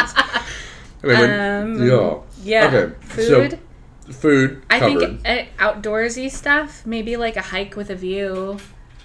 [1.01, 2.67] And I went, Um, yeah, yeah.
[2.67, 3.59] Okay, Food?
[4.07, 4.61] So, food.
[4.69, 5.21] I covered.
[5.23, 8.57] think outdoorsy stuff, maybe like a hike with a view.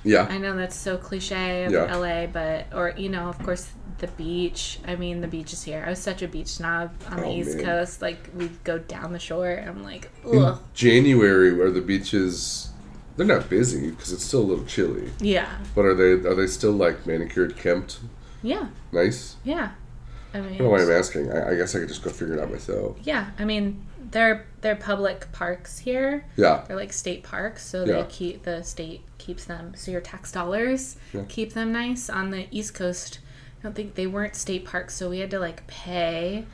[0.05, 0.27] Yeah.
[0.31, 1.95] I know that's so cliche of Yeah.
[1.97, 3.69] LA, but or you know, of course,
[3.99, 4.79] the beach.
[4.87, 5.83] I mean, the beach is here.
[5.87, 7.65] I was such a beach snob on the Oh, East man.
[7.65, 8.01] Coast.
[8.03, 12.71] Like we'd go down the shore, and I'm like, in ugh, January where the beaches
[13.17, 15.11] they're not busy because it's still a little chilly.
[15.19, 17.99] yeah, But are they are they still like manicured, kempt,
[18.43, 19.35] yeah, nice?
[19.45, 19.71] yeah.
[20.33, 21.33] I mean, I don't know why I'm asking.
[21.33, 22.97] I, I guess I could just go figure it out myself.
[23.03, 23.31] yeah.
[23.39, 26.27] I mean, they're they're public parks here.
[26.37, 28.03] Yeah, They're like state parks, so Yeah.
[28.03, 29.75] they keep the state keeps them.
[29.77, 30.97] So your tax dollars
[31.29, 32.09] keep them nice.
[32.09, 33.19] On the East Coast,
[33.61, 36.47] I don't think they weren't state parks, so we had to like pay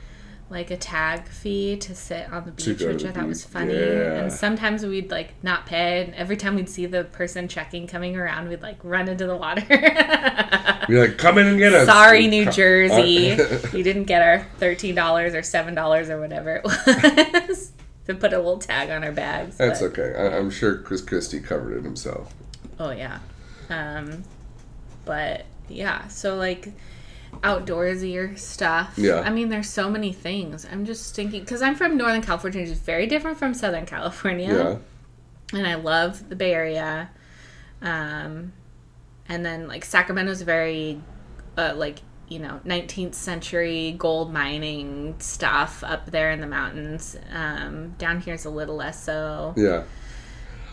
[0.49, 3.73] like a tag fee to sit on the beach, which the I thought was funny.
[3.73, 4.23] Yeah.
[4.23, 8.17] And sometimes we'd like not pay, and every time we'd see the person checking coming
[8.17, 9.61] around, we'd like run into the water.
[10.89, 11.87] be like, come in and get us.
[11.87, 13.37] Sorry, New Jersey.
[13.73, 17.71] You didn't get our thirteen dollars or seven dollars or whatever it was
[18.07, 19.55] to put a little tag on our bags.
[19.55, 20.13] That's but- okay.
[20.13, 22.33] I, I'm sure Chris Christie covered it himself.
[22.79, 23.19] Oh yeah.
[23.69, 24.23] Um
[25.05, 26.69] but yeah, so like
[27.41, 28.93] outdoorsier stuff.
[28.97, 29.21] Yeah.
[29.21, 30.65] I mean there's so many things.
[30.71, 34.81] I'm just thinking cuz I'm from Northern California, which is very different from Southern California.
[35.51, 37.09] Yeah, And I love the Bay Area.
[37.81, 38.53] Um
[39.27, 41.01] and then like Sacramento's very
[41.57, 47.89] uh, like you know 19th century gold mining stuff up there in the mountains um,
[47.97, 49.83] down here's a little less so yeah.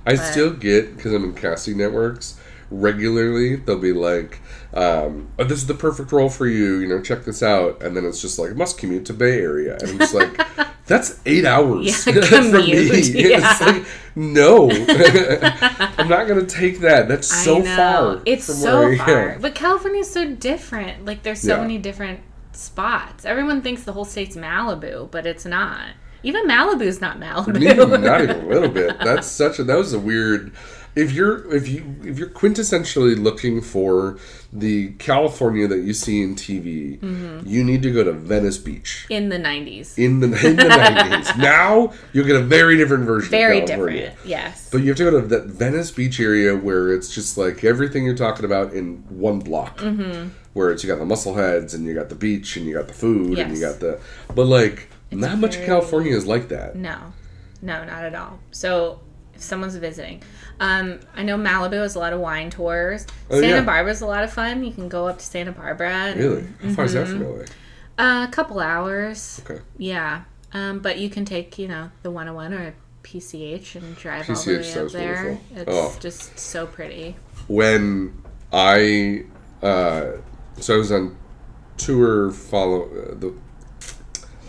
[0.07, 2.39] I still get because I'm in casting networks.
[2.71, 4.41] Regularly, they'll be like,
[4.73, 7.95] um, oh, "This is the perfect role for you." You know, check this out, and
[7.95, 10.41] then it's just like, "Must commute to Bay Area," and I'm just like,
[10.87, 13.01] "That's eight hours Yeah, for me."
[13.31, 13.57] yeah.
[13.61, 13.85] like,
[14.17, 17.09] no, I'm not gonna take that.
[17.09, 18.23] That's so far.
[18.25, 19.31] It's so far.
[19.33, 19.41] am.
[19.43, 21.05] But California's so different.
[21.05, 21.61] Like there's so Yeah.
[21.61, 22.21] many different
[22.53, 23.25] spots.
[23.27, 25.89] Everyone thinks the whole state's Malibu, but it's not.
[26.23, 28.01] Even Malibu's not Malibu.
[28.03, 28.99] Not even a little bit.
[29.01, 30.53] That's such a that was a weird.
[30.95, 34.19] If you're if you if you're quintessentially looking for
[34.53, 37.47] the California that you see in TV, Mm-hmm.
[37.49, 39.97] you need to go to Venice Beach in the 90s.
[39.97, 41.35] in the in the nineties.
[41.39, 43.31] Now you'll get a very different version.
[43.31, 44.11] Very of California.
[44.11, 44.29] different.
[44.29, 44.69] Yes.
[44.71, 48.05] But you have to go to that Venice Beach area where it's just like everything
[48.05, 49.79] you're talking about in one block.
[49.79, 50.29] Mm-hmm.
[50.53, 52.87] Where it's you got the muscle heads and you got the beach and you got
[52.87, 53.99] the food and you got the.
[54.35, 54.91] But like,
[55.21, 56.77] not much of very- California is like that.
[56.77, 56.97] No,
[57.61, 58.39] no, not at all.
[58.51, 59.01] So
[59.35, 60.23] if someone's visiting,
[60.61, 63.07] um, I know Malibu has a lot of wine tours.
[63.31, 63.61] Oh, Santa yeah.
[63.63, 64.65] Barbara's a lot of fun.
[64.65, 65.91] You can go up to Santa Barbara.
[65.91, 66.45] And, Really?
[66.63, 67.41] How far is that from Mm-hmm.
[67.99, 68.25] LA?
[68.25, 69.41] a couple hours.
[69.49, 69.61] Okay.
[69.79, 70.23] Yeah.
[70.55, 74.37] Um, but you can take, you know, the 101 or a PCH and drive all
[74.37, 75.15] the way up there.
[75.55, 75.57] wonderful.
[75.57, 75.99] It's Oh.
[76.01, 77.17] just so pretty.
[77.49, 78.13] when
[78.53, 79.25] I
[79.63, 80.13] uh,
[80.59, 81.17] so I was on
[81.79, 83.33] tour follow uh, the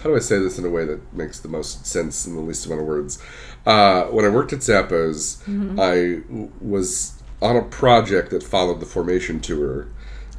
[0.04, 2.42] how do I say this in a way that makes the most sense in the
[2.42, 3.20] least amount of words?
[3.66, 5.80] Uh, when I worked at Zappos, Mm-hmm.
[5.80, 9.88] I w- was on a project that followed the Formation tour,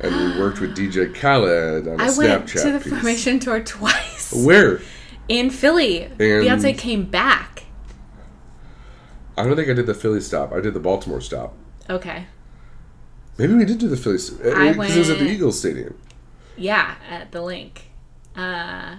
[0.01, 2.93] and we worked with DJ Khaled on a I Snapchat I went to the piece.
[2.93, 4.81] formation tour twice Where?
[5.29, 6.11] in Philly.
[6.19, 7.65] Beyonce came back.
[9.39, 10.53] I don't think I did the Philly stop.
[10.53, 11.55] I did the Baltimore stop.
[11.91, 12.27] Okay.
[13.39, 14.19] Maybe we did do the Philly
[14.55, 15.99] I because it was at the Eagles Stadium.
[16.57, 17.91] Yeah, at the Linc.
[18.37, 18.97] Uh,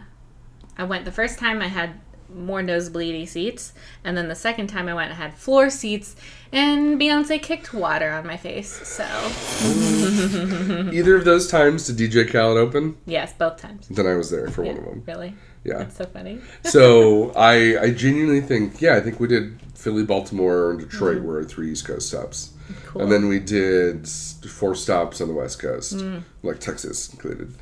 [0.78, 2.02] I went the first time I had
[2.34, 3.72] more nosebleedy seats,
[4.04, 6.16] and then the second time I went I had floor seats,
[6.52, 8.72] and Beyonce kicked water on my face.
[8.88, 9.06] So
[10.92, 12.98] Either of those times did DJ Khaled open?
[13.06, 13.88] yes, both times.
[13.90, 15.04] Then I was there for Yeah, one of them.
[15.08, 15.78] really, Yeah.
[15.80, 16.40] that's so funny.
[16.64, 21.26] so I I genuinely think yeah I think we did Philly, Baltimore, and Detroit Mm-hmm.
[21.28, 22.52] were three East Coast stops,
[22.88, 23.04] Cool.
[23.04, 26.24] and then we did four stops on the West Coast, Mm.
[26.44, 27.54] like Texas included.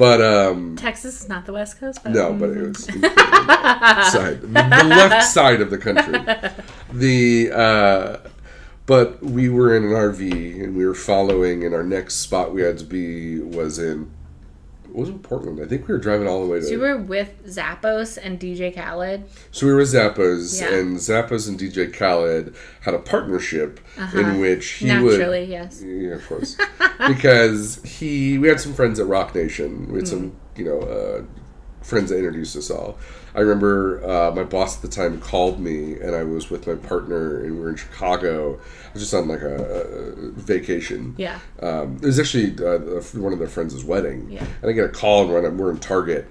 [0.00, 3.14] But um, Texas is not the West Coast, but no, but it was included.
[3.18, 6.18] side, the, the left side of the country.
[6.90, 8.16] The uh,
[8.86, 12.62] but we were in an RV and we were following, and our next spot we
[12.62, 14.10] had to be was in.
[14.90, 15.60] It wasn't Portland.
[15.62, 16.64] I think we were driving all the way to.
[16.64, 19.22] So you were with Zappos and DJ Khaled.
[19.52, 20.74] So we were Zappos, Yeah.
[20.74, 23.78] and Zappos and DJ Khaled had a partnership
[24.14, 25.00] in which he Uh-huh.
[25.02, 25.48] Naturally, would.
[25.48, 25.82] yes.
[25.86, 26.56] Yeah, of course.
[27.06, 29.86] because he, we had some friends at Roc Nation.
[29.92, 30.08] We had Mm.
[30.10, 31.22] some, you know, uh,
[31.84, 32.98] friends that introduced us all.
[33.34, 36.74] I remember uh, my boss at the time called me, and I was with my
[36.74, 38.54] partner, and we were in Chicago.
[38.54, 41.14] I was just on like a, a vacation.
[41.16, 41.38] Yeah.
[41.60, 44.30] Um, it was actually uh, one of their friends' wedding.
[44.30, 44.44] Yeah.
[44.62, 46.26] And I get a call and we're in, we're in Target,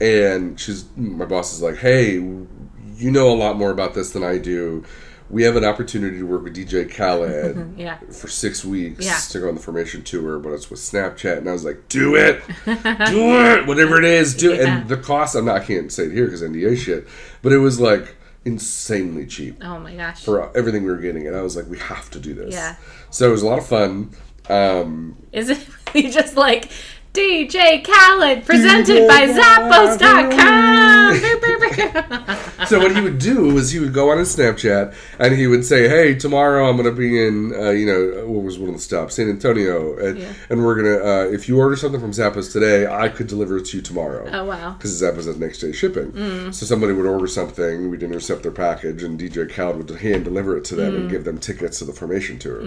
[0.00, 4.22] and she's my boss is like, "Hey, you know a lot more about this than
[4.22, 4.84] I do.
[5.30, 7.98] We have an opportunity to work with DJ Khaled Yeah.
[8.10, 9.16] for six weeks Yeah.
[9.30, 12.14] to go on the formation tour, but it's with Snapchat." And I was like, "Do
[12.16, 14.80] it, do it, whatever it is, do it." Yeah.
[14.80, 17.06] And the cost, I'm not, I can't say it here because NDA shit,
[17.42, 20.22] but it was like insanely cheap Oh my gosh.
[20.24, 22.76] for everything we were getting, and I was like, "We have to do this." Yeah.
[23.10, 24.10] So it was a lot of fun.
[24.50, 25.64] Um, Is it
[25.94, 26.68] you just like
[27.12, 31.12] DJ Khaled presented DJ by Zappos.com?
[32.66, 35.62] so what he would do was he would go on his Snapchat and he would
[35.62, 38.76] say, "Hey, tomorrow I'm going to be in, uh, you know, what was one of
[38.76, 40.32] the stops, San Antonio, and, Yeah.
[40.48, 43.66] and we're gonna, uh, if you order something from Zappos today, I could deliver it
[43.66, 44.70] to you tomorrow." oh wow.
[44.78, 46.12] Because Zappos has next day shipping.
[46.12, 46.54] Mm.
[46.54, 50.56] So somebody would order something, we'd intercept their package, and DJ Khaled would hand deliver
[50.56, 50.96] it to them Mm.
[50.96, 52.62] and give them tickets to the formation tour.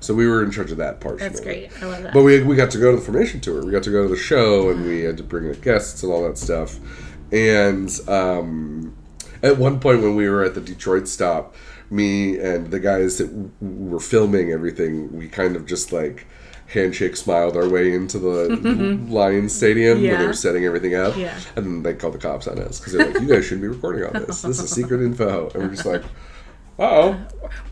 [0.00, 1.20] So we were in charge of that part.
[1.20, 1.70] That's great.
[1.80, 2.12] I love that.
[2.12, 3.64] But we, we got to go to the formation tour.
[3.64, 6.12] We got to go to the show, and we had to bring the guests and
[6.12, 6.78] all that stuff.
[7.32, 8.94] And um,
[9.42, 11.54] at one point, when we were at the Detroit stop,
[11.90, 16.26] me and the guys that w- were filming everything, we kind of just like
[16.66, 18.56] handshake smiled our way into the
[19.08, 21.16] Lions Stadium where they were setting everything up.
[21.16, 21.38] Yeah.
[21.56, 23.68] And then they called the cops on us because they're like, "You guys shouldn't be
[23.68, 24.42] recording all this.
[24.42, 26.02] This is secret info." And we're just like,
[26.78, 27.18] "Oh."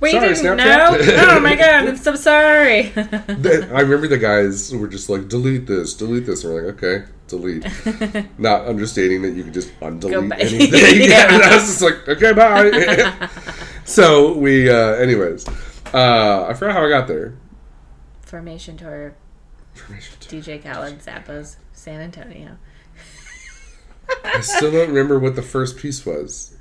[0.00, 1.06] we sorry, didn't Snapchat.
[1.06, 1.32] know.
[1.36, 2.92] Oh my god, I'm so sorry.
[2.96, 6.44] I remember the guys were just like, delete this, delete this.
[6.44, 7.64] And we're like, okay, delete.
[8.38, 11.08] Not understanding that you could just undelete anything.
[11.10, 11.34] Yeah.
[11.34, 13.28] And I was just like, okay, bye.
[13.84, 15.48] so we, uh, anyways,
[15.94, 17.34] uh, I forgot how I got there.
[18.22, 19.14] Formation tour,
[20.20, 22.56] DJ Khaled, Zappos, San Antonio.
[24.24, 26.56] I still don't remember what the first piece was.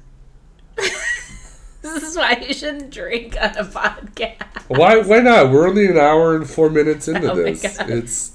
[1.94, 4.36] This is why you shouldn't drink on a podcast.
[4.68, 4.98] Why?
[5.02, 5.52] Why not?
[5.52, 7.78] We're only an hour and four minutes into Oh my this.
[7.78, 7.90] God.
[7.90, 8.32] It's.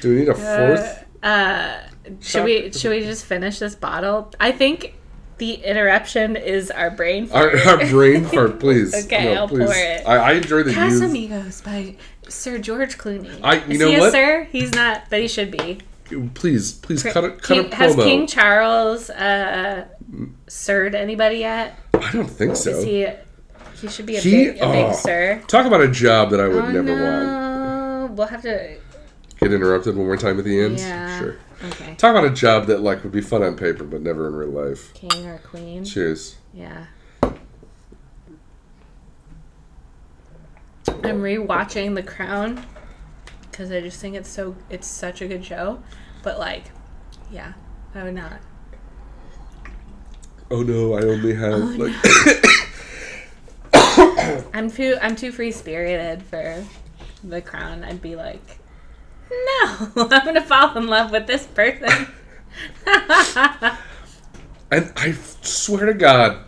[0.00, 1.04] Do we need a fourth?
[1.22, 1.80] Uh,
[2.20, 4.32] should we should we just finish this bottle?
[4.40, 4.94] I think
[5.38, 7.28] the interruption is our brain.
[7.32, 7.82] our, fart.
[7.82, 8.94] our brain fart, please.
[9.06, 10.06] Okay, I'll pour it.
[10.06, 10.78] I, I enjoy the use.
[11.00, 11.96] Casamigos by
[12.28, 13.38] Sir George Clooney.
[13.42, 14.12] I- you is know what?
[14.12, 14.44] sir?
[14.52, 15.80] He's not, but he should be.
[16.34, 17.94] Please, please cut a cut a King, has.
[17.94, 19.86] King Charles uh,
[20.50, 21.78] sirred anybody yet?
[21.94, 22.70] I don't think so.
[22.70, 23.06] Is he?
[23.80, 24.92] He should be a He- big, a big oh.
[24.92, 25.42] sir.
[25.46, 27.26] Talk about a job that I would Oh, never want.
[27.26, 28.08] no.
[28.14, 28.76] We'll have to.
[29.40, 30.78] Get interrupted one more time at the end?
[30.78, 31.18] Yeah.
[31.18, 31.36] Sure.
[31.64, 31.94] Okay.
[31.96, 34.48] Talk about a job that like would be fun on paper but never in real
[34.50, 34.92] life.
[34.94, 35.84] King or queen?
[35.84, 36.36] Cheers.
[36.52, 36.86] Yeah.
[40.88, 42.64] I'm rewatching The Crown
[43.50, 45.82] because I just think it's so it's such a good show.
[46.22, 46.64] But like,
[47.30, 47.54] yeah,
[47.94, 48.40] I would not.
[50.50, 51.94] Oh no, I only have oh, like
[54.54, 56.64] I'm too I'm too free spirited for
[57.22, 57.84] The Crown.
[57.84, 58.58] I'd be like,
[59.30, 62.08] no, I'm gonna fall in love with this person.
[64.72, 65.12] and I
[65.42, 66.38] swear to God,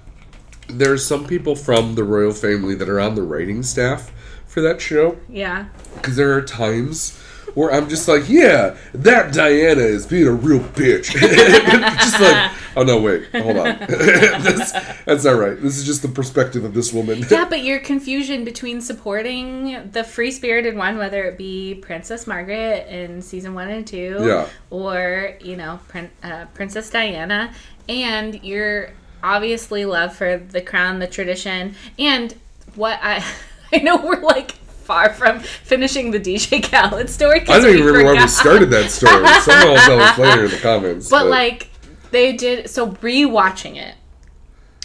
[0.69, 4.11] there's some people from the royal family that are on the writing staff
[4.47, 5.17] for that show.
[5.29, 5.67] Yeah.
[5.95, 7.23] Because there are times
[7.55, 11.13] where I'm just like, yeah, that Diana is being a real bitch.
[12.01, 13.65] just like, oh no, wait, hold on.
[13.89, 14.73] that's,
[15.05, 15.61] that's not right.
[15.61, 17.25] This is just the perspective of this woman.
[17.31, 22.87] Yeah, but your confusion between supporting the free spirited one, whether it be Princess Margaret
[22.89, 24.49] in season one and two, Yeah.
[24.71, 27.53] or, you know, Prin- uh, Princess Diana,
[27.89, 28.91] and your
[29.23, 32.35] obviously love for the crown, the tradition, and
[32.75, 33.25] what I.
[33.75, 34.53] I know we're like
[34.93, 37.41] far from finishing the DJ Khaled story.
[37.43, 39.27] I don't even remember when we started that story.
[39.41, 41.09] Someone will tell us later in the comments.
[41.09, 41.69] But like
[42.11, 43.95] they did, so rewatching it,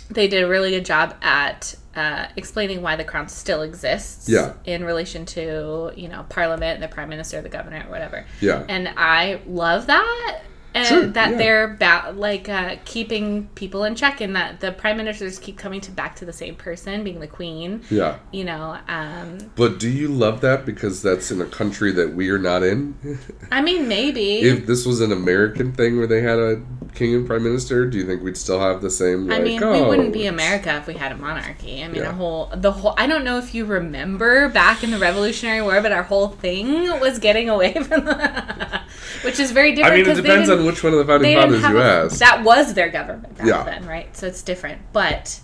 [0.10, 4.30] they did a really good job at uh, explaining why the crown still exists.
[4.30, 4.54] Yeah.
[4.66, 8.26] In relation to you know Parliament, the Prime Minister, the Governor, whatever.
[8.40, 8.66] Yeah.
[8.70, 10.42] And I love that.
[10.78, 11.38] And Sure, that yeah.
[11.38, 15.82] they're ba- like uh, keeping people in check, and that the prime ministers keep coming
[15.82, 17.82] to back to the same person, being the queen.
[17.90, 18.18] yeah.
[18.32, 22.30] You know, um, But do you love that because that's in a country that we
[22.30, 22.96] are not in?
[23.52, 24.40] I mean, maybe.
[24.42, 26.62] if this was an American thing where they had a
[26.96, 29.28] king and prime minister, do you think we'd still have the same?
[29.28, 31.84] Like, I mean, we oh, wouldn't be America if we had a monarchy.
[31.84, 32.10] I mean, Yeah.
[32.10, 32.94] a whole the whole.
[32.98, 37.00] I don't know if you remember back in the Revolutionary War, but our whole thing
[37.00, 38.82] was getting away from, the,
[39.24, 39.94] which is very different.
[39.94, 39.98] I different.
[39.98, 42.04] mean, it 'cause they depends didn't- on which one of the founding fathers you a-
[42.06, 42.20] ask.
[42.20, 43.64] That was their government back Yeah.
[43.64, 44.16] then, right?
[44.16, 44.82] So it's different.
[44.94, 45.40] But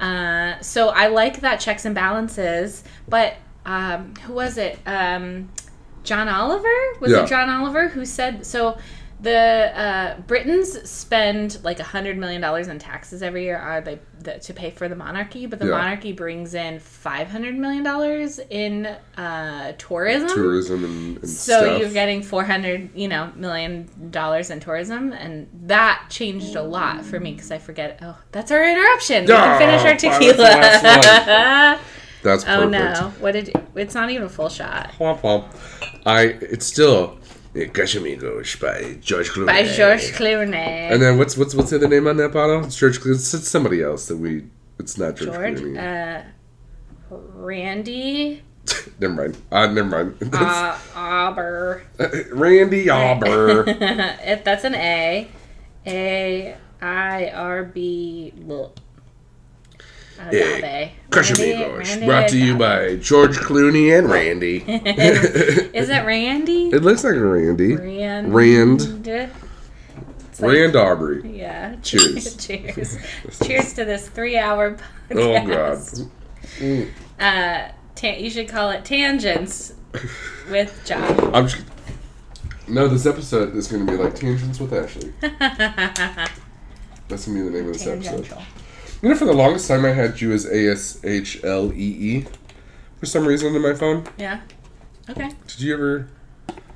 [0.00, 2.82] uh, so I like that checks and balances.
[3.08, 3.34] But
[3.66, 4.78] um, who was it?
[4.86, 5.50] Um,
[6.04, 6.68] John Oliver
[7.00, 7.24] was Yeah.
[7.24, 8.78] it John Oliver who said so?
[9.20, 13.98] The uh, Britons spend like a hundred million dollars in taxes every year are they
[14.20, 15.72] the, to pay for the monarchy, but the Yeah.
[15.72, 18.86] monarchy brings in five hundred million dollars in
[19.16, 20.28] uh, tourism.
[20.28, 21.80] tourism and, and So stuff.
[21.80, 27.04] you're getting four hundred, you know, million dollars in tourism, and that changed a lot
[27.04, 27.98] for me because I forget.
[28.00, 29.22] Oh, that's our interruption.
[29.24, 31.80] We can finish our that's the tequila.
[32.22, 32.64] That's perfect.
[32.64, 33.12] oh no!
[33.20, 33.48] What did?
[33.48, 34.92] You, it's not even a full shot.
[34.98, 35.44] Womp womp.
[36.06, 37.18] I it's still
[37.66, 39.46] Casamigos by George Clooney.
[39.46, 40.54] By George Clooney.
[40.92, 42.64] And then what's what's what's the other name on that bottle?
[42.64, 43.14] It's George Clooney.
[43.16, 44.44] It's, it's somebody else that we.
[44.78, 45.78] It's not George, George, Clooney.
[45.78, 46.22] uh,
[47.10, 48.42] Randy,
[49.00, 49.36] never mind.
[49.50, 50.34] Uh, never mind.
[50.34, 51.82] uh, Auber.
[52.32, 53.64] Randy Auber.
[54.24, 55.28] if that's an A,
[55.86, 58.32] A I R B.
[58.36, 58.76] Look.
[60.18, 64.56] Hey, Casamigos, brought to you by George Clooney and Randy.
[64.66, 66.68] Is it Randy?
[66.70, 67.76] it looks like a Randy.
[67.76, 68.34] Rand.
[68.34, 69.06] Rand.
[69.06, 71.38] It's like- Rand Aubrey.
[71.38, 71.76] Yeah.
[71.82, 72.36] Cheers.
[72.46, 72.98] Cheers.
[73.42, 74.76] Cheers to this three-hour
[75.08, 75.16] podcast.
[75.16, 76.10] Oh
[76.60, 76.88] podcast.
[77.18, 77.68] god.
[77.68, 79.72] Uh, ta- you should call it tangents
[80.50, 81.34] with John.
[81.34, 81.64] I'm just.
[82.66, 85.12] No, this episode is going to be like tangents with Ashley.
[87.08, 88.28] That's gonna be the name of this episode.
[89.02, 91.76] You know, for the longest time, I had you as A S H L E
[92.18, 92.24] E
[92.98, 94.04] for some reason in my phone.
[94.18, 94.40] Yeah.
[95.08, 95.30] Okay.
[95.46, 96.08] Did you ever?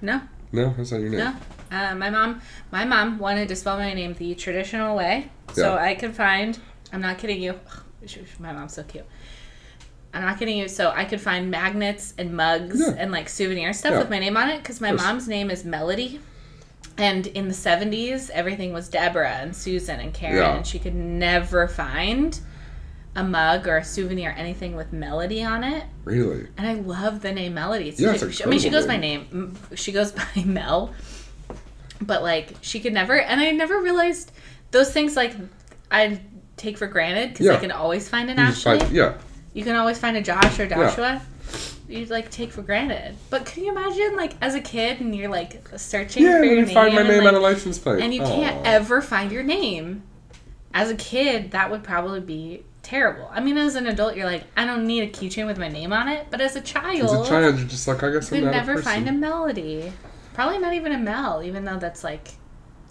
[0.00, 0.20] No.
[0.52, 1.18] No, that's not your name.
[1.18, 1.34] No.
[1.76, 2.40] Uh, my mom,
[2.70, 5.82] my mom wanted to spell my name the traditional way, so Yeah.
[5.82, 6.58] I could find.
[6.92, 7.58] I'm not kidding you.
[8.38, 9.06] My mom's so cute.
[10.14, 10.68] I'm not kidding you.
[10.68, 12.94] So I could find magnets and mugs Yeah.
[12.98, 13.98] and like souvenir stuff Yeah.
[13.98, 15.08] with my name on it because my Of course.
[15.08, 16.20] mom's name is Melody.
[16.98, 20.56] And in the 70s, everything was Deborah and Susan and Karen, Yeah.
[20.56, 22.38] and she could never find
[23.16, 25.84] a mug or a souvenir, anything with Melody on it.
[26.04, 26.46] Really?
[26.56, 27.88] And I love the name Melody.
[27.88, 29.56] It's Yeah, it's I mean, she goes by name.
[29.74, 30.92] She goes by Mel.
[32.00, 34.32] But like, she could never, and I never realized
[34.70, 35.16] those things.
[35.16, 35.34] Like,
[35.90, 36.20] I
[36.56, 38.78] take for granted because I can always find an You Ashley.
[38.80, 39.14] find, yeah.
[39.54, 41.20] You can always find a Josh or Joshua.
[41.88, 43.16] You like take for granted.
[43.30, 46.54] But can you imagine, like, as a kid, and you're like searching Yeah, for your
[46.54, 48.02] you name, find my and, name like, on a license plate.
[48.02, 48.26] and you Aw.
[48.36, 50.02] can't ever find your name.
[50.74, 53.28] As a kid, that would probably be terrible.
[53.30, 55.92] I mean, as an adult, you're like, I don't need a keychain with my name
[55.92, 56.28] on it.
[56.30, 58.52] But as a child, As a child, you're just like, I guess you I'm could
[58.52, 59.92] never a find a melody.
[60.32, 62.28] Probably not even a Mel, even though that's like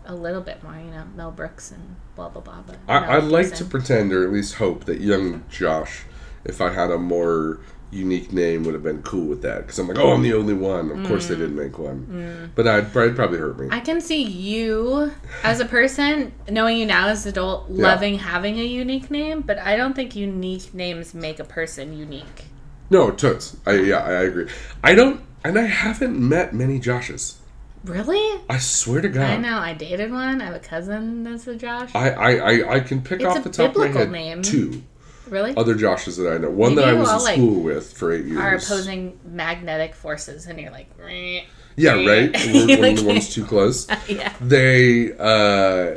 [0.06, 2.62] a little bit more, you know, Mel Brooks and blah blah blah.
[2.62, 6.04] But I, I'd like to pretend, or at least hope, that young Josh,
[6.46, 7.60] if I had a more
[7.92, 9.60] unique name, would have been cool with that.
[9.64, 10.90] Because I'm like, oh, I'm the only one.
[10.92, 12.52] Of course, they didn't make one.
[12.56, 13.68] But I'd, it'd probably hurt me.
[13.68, 13.74] Mm.
[13.74, 15.12] I can see you
[15.44, 17.84] as a person, knowing you now as an adult, Yeah.
[17.84, 22.46] loving having a unique name, but I don't think unique names make a person unique.
[22.90, 23.56] no, toots.
[23.66, 24.48] I, yeah, I agree.
[24.84, 27.36] I don't, and I haven't met many Joshes.
[27.84, 28.42] Really?
[28.50, 29.24] I swear to God.
[29.30, 29.58] I know.
[29.58, 30.40] I dated one.
[30.40, 31.90] I have a cousin that's a Josh.
[31.96, 34.42] I, I, I, I can pick It's off the top of my head name.
[34.44, 34.84] two.
[35.30, 35.56] Really?
[35.56, 36.50] Other Joshes that I know.
[36.50, 38.40] One Maybe that I was in like, school with for eight years.
[38.40, 41.42] Are opposing magnetic forces, and you're like, "Meh."
[41.78, 42.36] Yeah, right.
[42.54, 43.88] We're one of the ones too close.
[44.10, 44.34] yeah.
[44.42, 45.96] They, uh,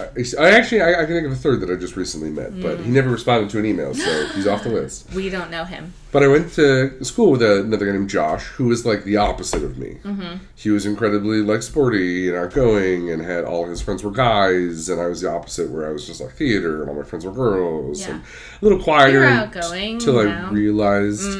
[0.00, 0.04] I,
[0.40, 2.62] I actually, I, I can think of a third that I just recently met, Mm.
[2.62, 5.12] but he never responded to an email, so he's off the list.
[5.12, 5.92] We don't know him.
[6.10, 9.62] But I went to school with another guy named Josh, who was like the opposite
[9.62, 9.98] of me.
[10.02, 10.36] Mm-hmm.
[10.54, 15.00] He was incredibly like sporty and outgoing, and had all his friends were guys, and
[15.02, 17.32] I was the opposite, where I was just like theater, and all my friends were
[17.32, 18.12] girls, Yeah.
[18.12, 20.48] and a little quieter outgoing until I now.
[20.50, 20.52] Mm.
[20.52, 21.38] realized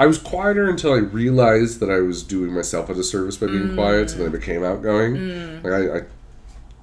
[0.00, 3.52] I was quieter until I realized that I was doing myself a disservice by Mm.
[3.52, 5.62] being quiet, so then I became outgoing.
[5.62, 6.02] Like I, I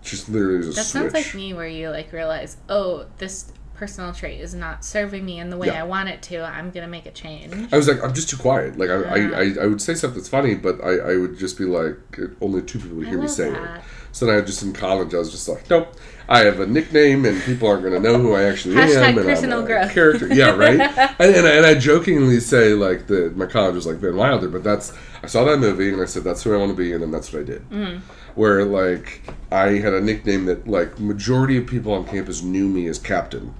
[0.03, 0.85] just literally a That switch.
[0.85, 5.39] sounds like me, where you like realize, oh, this personal trait is not serving me
[5.39, 5.81] in the way Yeah.
[5.81, 6.41] I want it to.
[6.43, 7.53] I'm gonna make a change.
[7.71, 8.77] I was like, I'm just too quiet.
[8.77, 11.57] Like I, I, I, I would say stuff that's funny, but I, I would just
[11.57, 11.97] be like,
[12.41, 13.77] only two people would hear me say that.
[13.79, 13.83] it.
[14.11, 15.93] So then I just in college, I was just like, nope.
[16.27, 19.17] I have a nickname, and people aren't going to know who I actually Hashtag am.
[19.19, 19.91] And personal I'm a growth.
[19.91, 20.33] character.
[20.33, 20.79] Yeah, right.
[20.79, 24.47] and, and, I, and I jokingly say like that my college was like Van Wilder,
[24.47, 24.91] but that's
[25.21, 27.11] I saw that movie and I said that's who I want to be, and then
[27.11, 27.69] that's what I did.
[27.69, 27.99] Mm.
[28.33, 29.21] Where like
[29.51, 33.53] I had a nickname that like majority of people on campus knew me as Captain.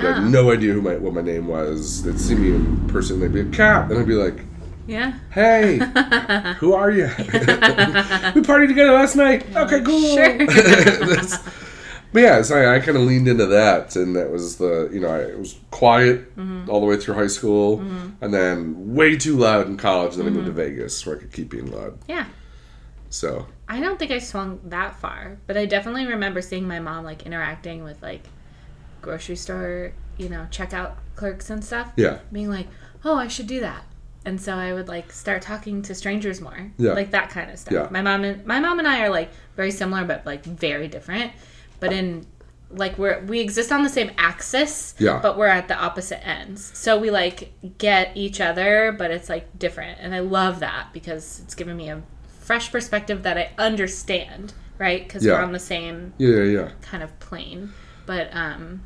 [0.00, 0.20] But I Ah.
[0.22, 2.02] had no idea who my what my name was.
[2.02, 4.44] They'd see me in person, they'd be like, Cap, and I'd be like,
[4.86, 5.14] Yeah.
[5.30, 5.78] Hey,
[6.60, 7.04] who are you?
[7.18, 9.44] we partied together last night.
[9.56, 10.14] Okay, cool.
[10.16, 11.28] Sure.
[12.10, 14.98] But yeah, so I, I kind of leaned into that, and that was the you
[14.98, 16.70] know I it was quiet Mm-hmm.
[16.70, 17.80] all the way through high school,
[18.22, 20.14] and then way too loud in college.
[20.16, 20.74] And then I moved to Mm-hmm.
[20.76, 21.98] Vegas where I could keep being loud.
[22.08, 22.24] Yeah.
[23.10, 27.04] So I don't think I swung that far, but I definitely remember seeing my mom
[27.04, 28.22] like interacting with like
[29.00, 31.92] grocery store, you know, checkout clerks and stuff.
[31.96, 32.66] yeah, Being like,
[33.04, 33.84] "Oh, I should do that."
[34.24, 36.70] And so I would like start talking to strangers more.
[36.76, 36.92] Yeah.
[36.92, 37.72] Like that kind of stuff.
[37.72, 37.88] Yeah.
[37.90, 41.32] My mom and my mom and I are like very similar but like very different.
[41.80, 42.26] But in
[42.70, 45.20] like we're we exist on the same axis, Yeah.
[45.22, 46.70] but we're at the opposite ends.
[46.76, 49.98] So we like get each other, but it's like different.
[50.00, 52.02] And I love that because it's given me a
[52.40, 55.02] fresh perspective that I understand, right?
[55.06, 55.34] Because Yeah.
[55.34, 56.70] we're on the same yeah, yeah, yeah.
[56.82, 57.72] kind of plane.
[58.08, 58.80] But um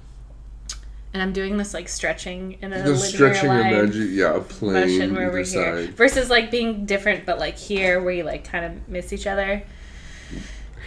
[1.15, 5.31] and I'm doing this like stretching in a The stretching emoji, yeah, a plane where
[5.31, 9.13] we're here versus like being different but like here where you like kind of miss
[9.13, 9.63] each other.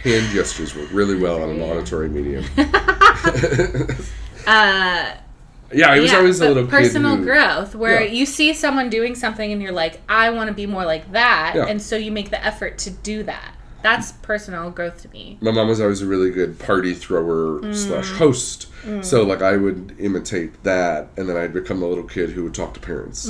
[0.02, 2.44] Hand gestures work really well on an auditory medium.
[4.46, 5.14] Uh
[5.72, 8.12] Yeah, I was yeah, always a little personal who, growth where Yeah.
[8.12, 11.54] you see someone doing something and you're like, I want to be more like that,
[11.56, 11.66] Yeah.
[11.66, 13.55] and so you make the effort to do that.
[13.86, 15.38] That's personal growth to me.
[15.40, 17.74] my mom was always a really good party thrower Mm.
[17.74, 18.66] slash host.
[19.02, 22.54] So like I would imitate that, and then I'd become the little kid who would
[22.54, 23.26] talk to parents,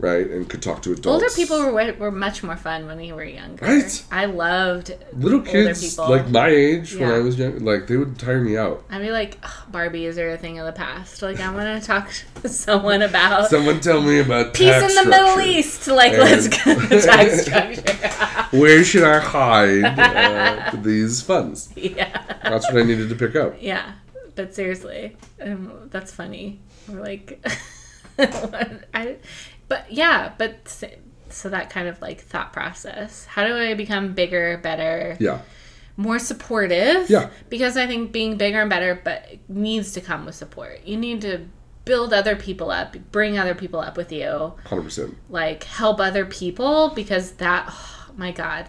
[0.00, 1.06] right, and could talk to adults.
[1.06, 1.08] Mm-hmm.
[1.08, 3.64] Older people were were much more fun when we were younger.
[3.64, 4.04] Right?
[4.10, 6.10] I loved little older kids people.
[6.10, 8.82] like my age when I was young, like they would tire me out.
[8.90, 11.22] I'd be like, "Ugh, Barbie, is there a thing of the past?
[11.22, 12.10] Like, I want to talk
[12.42, 15.40] to someone about Someone tell me about peace in the Middle.
[15.40, 15.86] East.
[15.86, 17.95] Like, And- let's go to tax structure.
[18.60, 21.68] Where should I hide uh, these funds?
[21.76, 22.22] yeah.
[22.42, 23.56] That's what I needed to pick up.
[23.60, 23.92] Yeah,
[24.34, 26.60] but seriously, um, that's funny.
[26.88, 27.44] We're like,
[28.18, 29.16] I,
[29.68, 30.84] but yeah, but s-
[31.28, 33.24] so that kind of like thought process.
[33.26, 35.40] How do I become bigger, better, Yeah,
[35.96, 37.10] more supportive?
[37.10, 37.30] Yeah.
[37.48, 40.82] because I think being bigger and better, but needs to come with support.
[40.84, 41.46] You need to
[41.84, 45.16] build other people up, bring other people up with you hundred percent.
[45.28, 47.72] like help other people because that
[48.16, 48.68] my god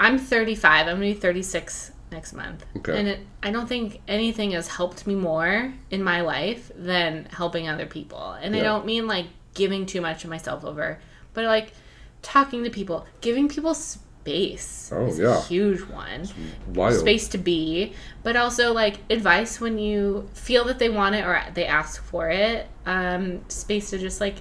[0.00, 2.98] i'm 35 i'm gonna be 36 next month Okay.
[2.98, 7.68] and it, i don't think anything has helped me more in my life than helping
[7.68, 10.98] other people and i don't mean like giving too much of myself over
[11.34, 11.72] but like
[12.22, 15.38] talking to people giving people space Oh, is yeah.
[15.38, 16.28] a huge one
[16.74, 16.94] Wild.
[16.98, 17.92] space to be,
[18.24, 22.28] but also like advice when you feel that they want it or they ask for
[22.28, 22.66] it.
[22.86, 24.36] Um, space to just like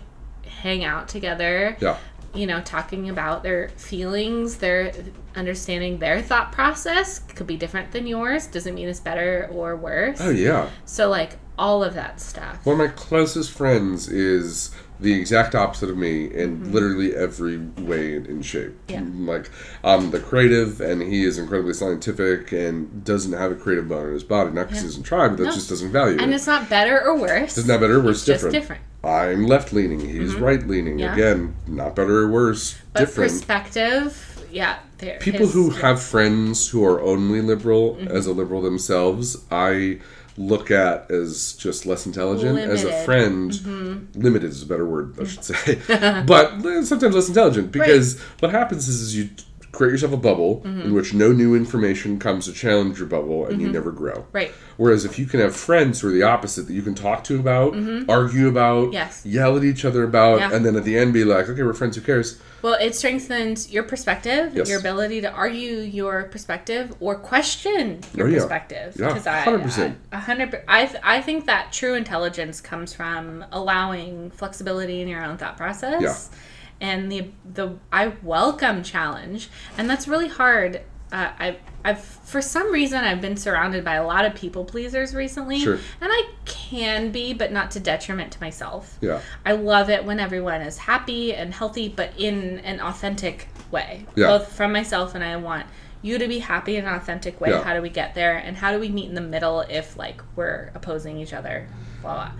[0.47, 1.77] hang out together.
[1.79, 1.97] Yeah,
[2.35, 4.91] You know, talking about their feelings, their
[5.35, 8.47] understanding their thought process could be different than yours.
[8.47, 10.17] Doesn't mean it's better or worse.
[10.21, 10.69] oh yeah.
[10.85, 12.65] So like all of that stuff.
[12.65, 18.15] One of my closest friends is the exact opposite of me in literally every way
[18.15, 18.73] and shape.
[18.87, 19.03] Yeah.
[19.03, 19.49] Like,
[19.83, 24.13] I'm the creative, and he is incredibly scientific and doesn't have a creative bone in
[24.13, 24.51] his body.
[24.51, 25.51] Not because he doesn't try, but that No.
[25.51, 26.35] just doesn't value And it.
[26.35, 27.57] it's not better or worse.
[27.57, 28.53] It's not better or worse, It's different.
[28.53, 28.81] different.
[29.03, 30.97] I'm left leaning, he's right leaning.
[30.99, 31.13] Yeah.
[31.13, 33.31] Again, not better or worse, But different.
[33.31, 34.77] perspective, yeah.
[35.19, 38.15] People his- who have friends who are only liberal Mm-hmm.
[38.15, 39.99] as a liberal themselves, I
[40.37, 42.57] look at as just less intelligent.
[42.59, 42.91] As a Limited.
[42.91, 43.05] Mm-hmm.
[43.05, 45.75] friend, limited is a better word, I should say.
[46.27, 49.29] but sometimes less intelligent because what happens is, is you
[49.75, 50.81] create yourself a bubble Mm-hmm.
[50.81, 54.25] in which no new information comes to challenge your bubble and you never grow.
[54.31, 54.51] Right.
[54.77, 57.39] Whereas if you can have friends who are the opposite that you can talk to
[57.39, 57.73] about,
[58.09, 58.93] argue about, Mm-hmm.
[58.93, 59.25] Yes.
[59.25, 60.51] yell at each other about, Yeah.
[60.53, 62.39] and then at the end be like, okay, we're friends, who cares?
[62.61, 64.67] Well, it strengthens your perspective, Yes.
[64.69, 68.37] your ability to argue your perspective or question your Oh, yeah.
[68.39, 68.95] perspective.
[68.99, 69.95] Yeah, I, 100%.
[70.11, 70.51] I, hundred.
[70.51, 75.37] per- I, th- I think that true intelligence comes from allowing flexibility in your own
[75.37, 76.37] thought process, Yeah.
[76.81, 80.81] And the the I welcome challenge, and that's really hard.
[81.11, 85.13] Uh, I I've for some reason I've been surrounded by a lot of people pleasers
[85.13, 85.75] recently, Sure.
[85.75, 88.97] and I can be, but not to detriment to myself.
[89.01, 89.21] Yeah.
[89.45, 94.05] I love it when everyone is happy and healthy, but in an authentic way.
[94.15, 94.27] Yeah.
[94.27, 95.67] Both from myself and I want
[96.01, 97.51] you to be happy in an authentic way.
[97.51, 97.63] Yeah.
[97.63, 98.35] How do we get there?
[98.37, 101.67] And how do we meet in the middle if like we're opposing each other?
[102.01, 102.31] Blah blah.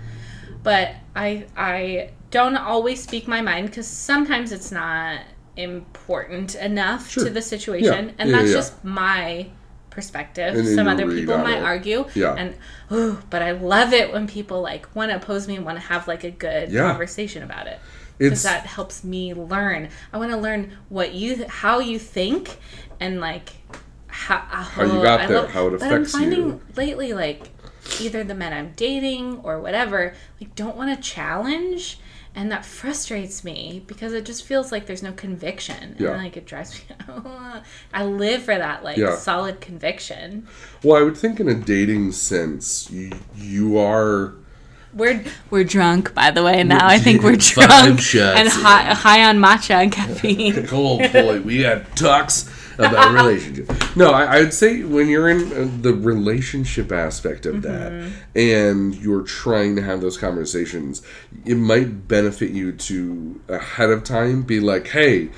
[0.66, 5.20] But I I don't always speak my mind because sometimes it's not
[5.56, 7.24] important enough Sure.
[7.24, 8.12] to the situation, Yeah.
[8.18, 9.46] and Yeah, that's yeah, just my
[9.90, 10.66] perspective.
[10.66, 11.64] Some other people might it.
[11.64, 12.34] argue, Yeah.
[12.36, 12.54] and
[12.92, 15.86] ooh, but I love it when people like want to oppose me and want to
[15.86, 17.78] have like a good conversation about it
[18.18, 19.88] because that helps me learn.
[20.12, 22.58] I want to learn what you, how you think,
[22.98, 23.50] and like
[24.08, 26.60] how, how you got there, how it But I'm finding you.
[26.74, 27.50] lately, like
[28.00, 31.98] either the men I'm dating or whatever, like don't want to challenge.
[32.38, 36.10] And that frustrates me because it just feels like there's no conviction, Yeah.
[36.10, 36.94] and like it drives me.
[37.94, 39.16] I live for that like Yeah.
[39.16, 40.46] solid conviction.
[40.84, 44.34] Well, I would think in a dating sense, you, you are.
[44.92, 46.62] We're we're drunk, by the way.
[46.62, 50.68] Now I think we're drunk and high, high on matcha and caffeine.
[50.70, 53.70] Oh boy, we had talks about relationship.
[53.96, 59.22] No, I, I'd say when you're in uh, the relationship aspect of that and you're
[59.22, 61.02] trying to have those conversations,
[61.44, 65.30] it might benefit you to ahead of time be like, hey,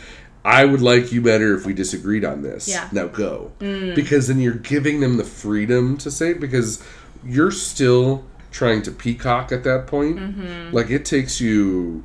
[0.45, 2.69] I would like you better if we disagreed on this.
[2.69, 2.89] Yeah.
[2.93, 3.53] Now go.
[3.59, 6.83] Because then you're giving them the freedom to say it because
[7.25, 10.73] you're still trying to peacock at that point.
[10.73, 12.03] Like it takes you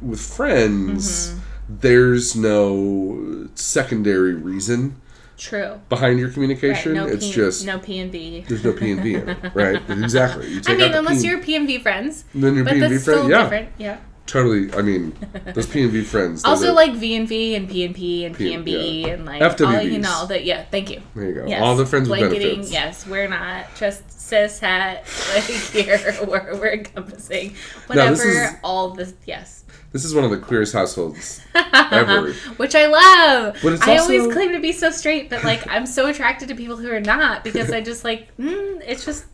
[0.00, 1.40] with friends, Mm-hmm.
[1.68, 5.00] There's no secondary reason
[5.36, 5.80] True.
[5.88, 6.94] behind your Right, communication.
[6.94, 8.44] no it's P, just no P and V.
[8.48, 9.82] there's no P and in it, right?
[9.90, 10.48] Exactly.
[10.48, 12.88] You I mean, unless P- you're P and V friends, then your but P and
[12.88, 13.68] V that's friend, still yeah, different.
[13.78, 13.98] Yeah.
[14.26, 14.72] totally.
[14.74, 15.14] I mean,
[15.54, 16.44] those P and V friends.
[16.44, 19.02] Also, are- like V and V and P and P and P- P and B
[19.02, 19.08] yeah.
[19.08, 20.44] and like all you know that.
[20.44, 21.02] Yeah, thank you.
[21.14, 21.46] there you go.
[21.46, 21.60] Yes.
[21.62, 22.70] All the friends with benefits.
[22.72, 26.16] Yes, we're not just cis het like here.
[26.26, 27.56] We're, we're encompassing No,
[27.88, 29.12] whatever is- all this.
[29.26, 29.64] Yes.
[29.96, 32.32] This is one of the queerest households ever.
[32.58, 33.56] Which I love.
[33.62, 36.54] But I also- always claim to be so straight, but like I'm so attracted to
[36.54, 39.24] people who are not because I just like mm, it's just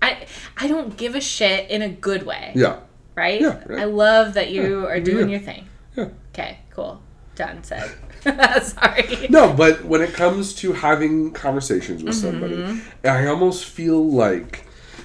[0.00, 0.26] I
[0.56, 2.78] I don't give a shit in a good way, Yeah.
[3.16, 3.40] right?
[3.40, 3.80] Yeah, right.
[3.80, 5.36] I love that you are doing yeah.
[5.36, 5.66] your thing.
[5.96, 6.08] Yeah.
[6.32, 7.02] Okay, cool,
[7.34, 7.64] done.
[7.64, 7.90] Said.
[8.62, 9.26] Sorry.
[9.30, 13.06] No, but when it comes to having conversations with somebody, Mm-hmm.
[13.06, 14.64] I almost feel like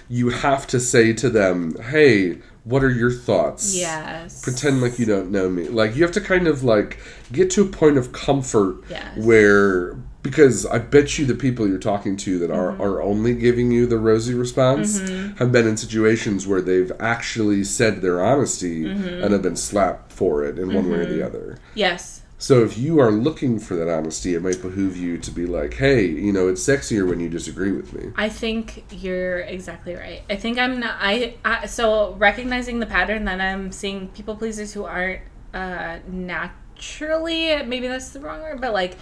[0.09, 4.41] you have to say to them, "Hey, what are your thoughts?" Yes.
[4.41, 5.67] Pretend like you don't know me.
[5.67, 6.97] Like you have to kind of like
[7.31, 9.17] get to a point of comfort Yes.
[9.17, 12.81] where because I bet you the people you're talking to that are, Mm-hmm.
[12.81, 14.99] are only giving you the rosy response
[15.37, 19.21] have been in situations where they've actually said their honesty Mm-hmm.
[19.21, 21.57] and have been slapped for it in one way or the other.
[21.75, 22.21] Yes.
[22.37, 25.75] So if you are looking for that honesty, it might behoove you to be like,
[25.75, 30.23] "Hey, you know, it's sexier when you disagree with me." I think you're exactly right.
[30.29, 30.95] I think I'm not.
[30.99, 35.21] I, I so recognizing the pattern that I'm seeing people pleasers who aren't
[35.53, 38.97] uh, naturally maybe that's the wrong word, but like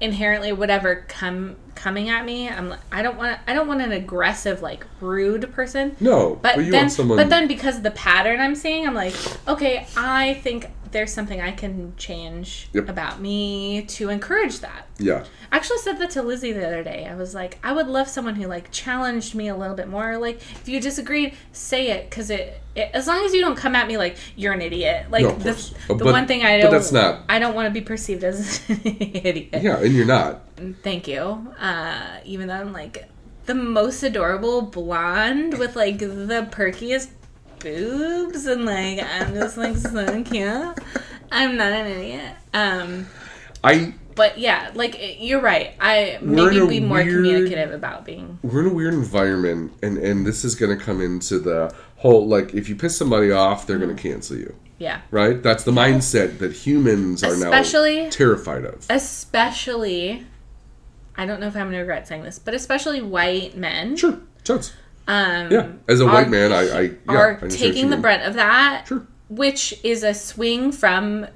[0.00, 2.48] inherently whatever come coming at me.
[2.48, 5.96] I'm like I don't want I don't want an aggressive like rude person.
[6.00, 7.16] No, But, but, you then, want someone.
[7.16, 9.14] but then because of the pattern I'm seeing, I'm like,
[9.48, 12.88] okay, I think there's something I can change Yep.
[12.88, 14.86] about me to encourage that.
[14.98, 17.06] yeah, I actually said that to Lizzie the other day.
[17.06, 20.16] I was like, I would love someone who like challenged me a little bit more.
[20.16, 22.90] Like, if you disagreed, say it, because it, it.
[22.94, 25.06] As long as you don't come at me like you're an idiot.
[25.10, 25.52] Like No, the,
[25.88, 26.70] the But- one thing I don't.
[26.70, 29.48] that's not- I don't want to be perceived as an idiot.
[29.62, 30.40] yeah, and you're not.
[30.82, 31.52] Thank you.
[31.58, 33.04] Uh, even though I'm like
[33.46, 37.08] the most adorable blonde with like the perkiest
[37.64, 40.78] boobs and like I'm just like so cute.
[41.32, 42.32] I'm not an idiot.
[42.52, 43.06] Um.
[43.64, 45.72] I But yeah, like you're right.
[45.80, 48.38] I maybe be more weird- communicative about being.
[48.42, 52.28] we're in a weird environment, and and this is going to come into the whole
[52.28, 55.42] like if you piss somebody off, they're going to cancel you, Yeah, right?
[55.42, 58.84] That's the mindset that humans are now Especially- now terrified of.
[58.90, 60.26] especially.
[61.16, 63.96] I don't know if I'm gonna regret saying this, but especially white men.
[63.96, 64.74] Sure, totes.
[65.06, 68.22] Um, Yeah, as a are- white man, I, I yeah, are what taking the brunt
[68.22, 69.06] of that, Sure.
[69.28, 71.26] which is a swing from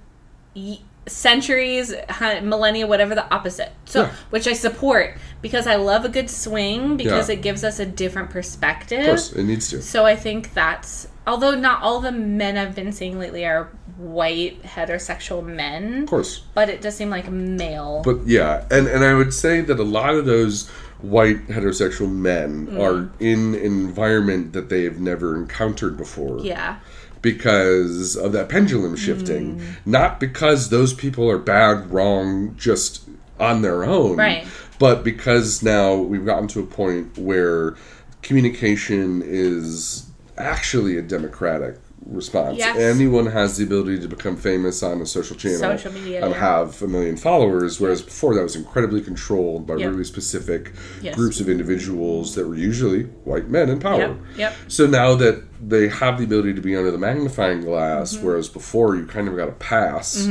[1.06, 1.94] centuries,
[2.42, 3.72] millennia, whatever the opposite.
[3.86, 4.10] So, Yeah.
[4.30, 7.36] which I support because I love a good swing because Yeah.
[7.36, 9.00] it gives us a different perspective.
[9.00, 9.80] Of course, it needs to.
[9.80, 14.62] So I think that's although not all the men I've been seeing lately are white
[14.64, 16.42] heterosexual men, Of course.
[16.54, 18.02] but it does seem like male.
[18.04, 20.70] But yeah, and and I would say that a lot of those
[21.00, 22.80] white heterosexual men Mm.
[22.80, 26.40] are in an environment that they've never encountered before.
[26.40, 26.76] yeah,
[27.22, 29.62] Because of that pendulum shifting, Mm.
[29.86, 33.02] not because those people are bad, wrong, just
[33.40, 34.46] on their own, Right.
[34.78, 37.74] But because now we've gotten to a point where
[38.22, 40.04] communication is
[40.36, 41.76] actually a democratic
[42.06, 42.58] response.
[42.58, 42.76] Yes.
[42.76, 46.38] Anyone has the ability to become famous on a social channel Social media, and yeah.
[46.40, 49.90] have a million followers, whereas before that was incredibly controlled by Yep.
[49.90, 50.72] really specific
[51.02, 51.14] Yes.
[51.14, 53.98] groups of individuals that were usually white men in power.
[54.00, 54.54] Yep, yep.
[54.68, 58.26] So now that they have the ability to be under the magnifying glass, Mm-hmm.
[58.26, 60.28] whereas before you kind of got a pass,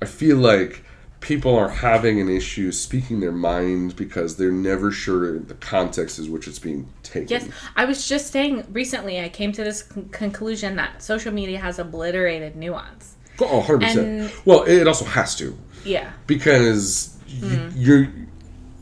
[0.00, 0.84] I feel like
[1.26, 6.28] people are having an issue speaking their mind because they're never sure the context is
[6.30, 7.26] which it's being taken.
[7.28, 7.48] yes.
[7.74, 9.20] I was just saying recently.
[9.20, 13.16] I came to this con- conclusion that social media has obliterated nuance.
[13.40, 13.96] Oh, 100%.
[13.96, 15.58] And- well, it also has to.
[15.84, 17.44] Yeah, because Hmm.
[17.52, 18.08] you, you're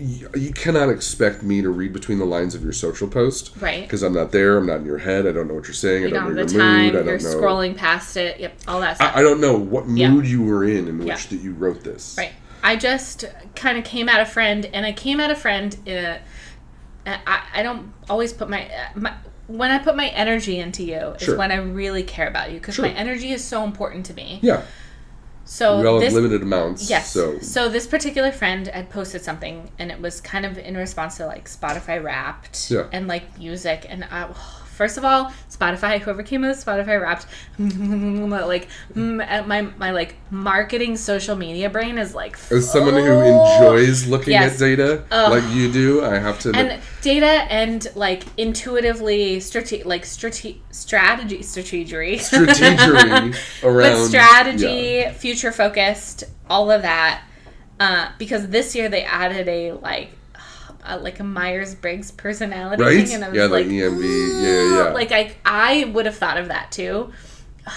[0.04, 3.82] you, you cannot expect me to read between the lines of your social post Right.
[3.82, 6.02] because i'm not there i'm not in your head i don't know what you're saying
[6.02, 6.84] you i don't don't know your time.
[6.84, 8.38] mood i You're don't know scrolling past it.
[8.40, 9.12] Yep, all that stuff.
[9.16, 10.10] I, I don't know what Yeah.
[10.10, 11.16] mood you were in in which Yeah.
[11.30, 12.32] that you wrote this Right.
[12.62, 13.24] I just
[13.56, 16.20] kind of came at a friend, and I came at a friend uh, in a.
[17.06, 19.12] I, I don't always put my, uh, my
[19.48, 21.36] when I put my energy into you is Sure.
[21.36, 22.86] when I really care about you because Sure.
[22.86, 24.38] my energy is so important to me.
[24.42, 24.62] yeah
[25.44, 27.10] So we all this have limited amounts yes.
[27.12, 31.16] so So this particular friend had posted something, and it was kind of in response
[31.18, 32.88] to like Spotify Wrapped Yeah.
[32.92, 33.86] and like music.
[33.88, 37.26] And I, oh, first of all, Spotify, whoever came with Spotify Wrapped,
[37.58, 44.32] like my my like marketing social media brain is like as someone who enjoys looking
[44.32, 44.54] Yes.
[44.54, 50.04] at data like you do i have to and data and like intuitively strate- like
[50.04, 55.12] strate- strategy strategy strategery around but strategy yeah.
[55.12, 57.22] future focused all of that
[57.80, 60.10] uh, because this year they added a like
[60.84, 63.06] uh, like a myers-briggs personality right?
[63.06, 66.16] thing and i was yeah like like emb yeah yeah like i i would have
[66.16, 67.12] thought of that too.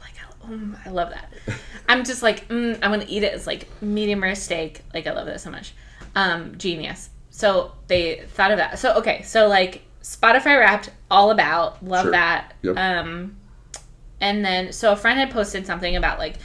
[0.00, 1.32] Like I, mm, I love that.
[1.88, 3.34] I'm just like mm, i'm gonna eat it.
[3.34, 4.82] It's like medium rare steak.
[4.94, 5.74] Like i love that so much.
[6.14, 7.10] Um genius.
[7.30, 8.78] So they thought of that.
[8.78, 9.22] So okay.
[9.22, 11.82] So like spotify wrapped all about.
[11.84, 12.10] Love Sure.
[12.12, 12.54] that.
[12.62, 12.76] Yep.
[12.76, 13.36] um
[14.20, 16.36] and then so a friend had posted something about like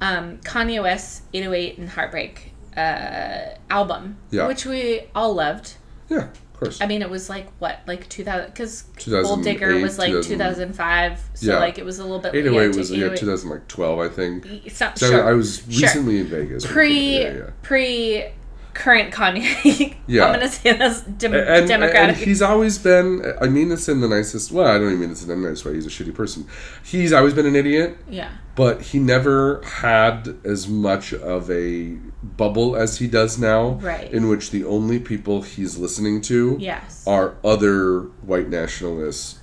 [0.00, 2.49] um kanye west's 808 and heartbreak
[2.84, 4.46] uh album Yeah.
[4.48, 5.74] which we all loved
[6.08, 8.48] yeah of course I mean, it was like what, like two thousand?
[8.52, 11.58] Because 2008, Gold Digger was like two thousand five, so Yeah.
[11.58, 12.34] like it was a little bit.
[12.34, 15.26] 808 yeah, was to- yeah 808 2012 i think It's So sure.
[15.26, 15.80] I was Sure.
[15.86, 16.66] recently in Vegas.
[16.66, 18.26] pre Yeah, pre
[18.74, 19.94] current Kanye.
[20.06, 20.26] Yeah.
[20.26, 22.16] I'm gonna say that's dem- And, democratic.
[22.16, 23.08] and he's always been.
[23.40, 24.52] I mean this in the nicest.
[24.52, 25.72] Well, I don't even mean this in a nice way.
[25.74, 26.46] He's a shitty person.
[26.84, 32.76] He's always been an idiot, yeah, but he never had as much of a bubble
[32.76, 33.70] as he does now.
[33.80, 34.12] Right.
[34.12, 39.38] In which the only people he's listening to yes, are other white nationalists,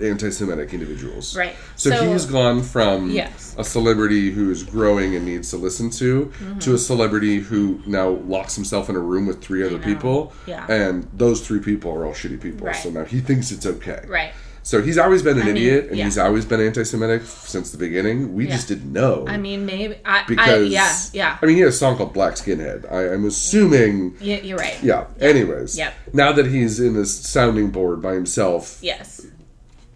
[0.00, 1.36] anti-Semitic individuals.
[1.36, 1.54] right.
[1.76, 3.54] So, he's gone from Yes.
[3.58, 6.58] a celebrity who is growing and needs to listen to Mm-hmm.
[6.60, 10.32] to a celebrity who now locks himself in a room with three other people.
[10.46, 10.66] Yeah.
[10.70, 12.66] And those three people are all shitty people.
[12.66, 12.76] Right.
[12.76, 14.02] So now he thinks it's okay.
[14.08, 14.32] right.
[14.70, 16.04] So he's always been an I mean, idiot and yeah.
[16.04, 18.34] he's always been anti Semitic since the beginning.
[18.34, 18.52] We Yeah.
[18.52, 19.24] just didn't know.
[19.26, 21.38] I mean, maybe I, I because yeah, yeah.
[21.42, 22.88] I mean he had a song called Black Skinhead.
[22.88, 24.78] I, I'm assuming yeah, you're right.
[24.80, 25.06] yeah.
[25.18, 25.76] Anyways.
[25.76, 25.92] Yep.
[26.12, 29.26] Now that he's in this sounding board by himself, Yes.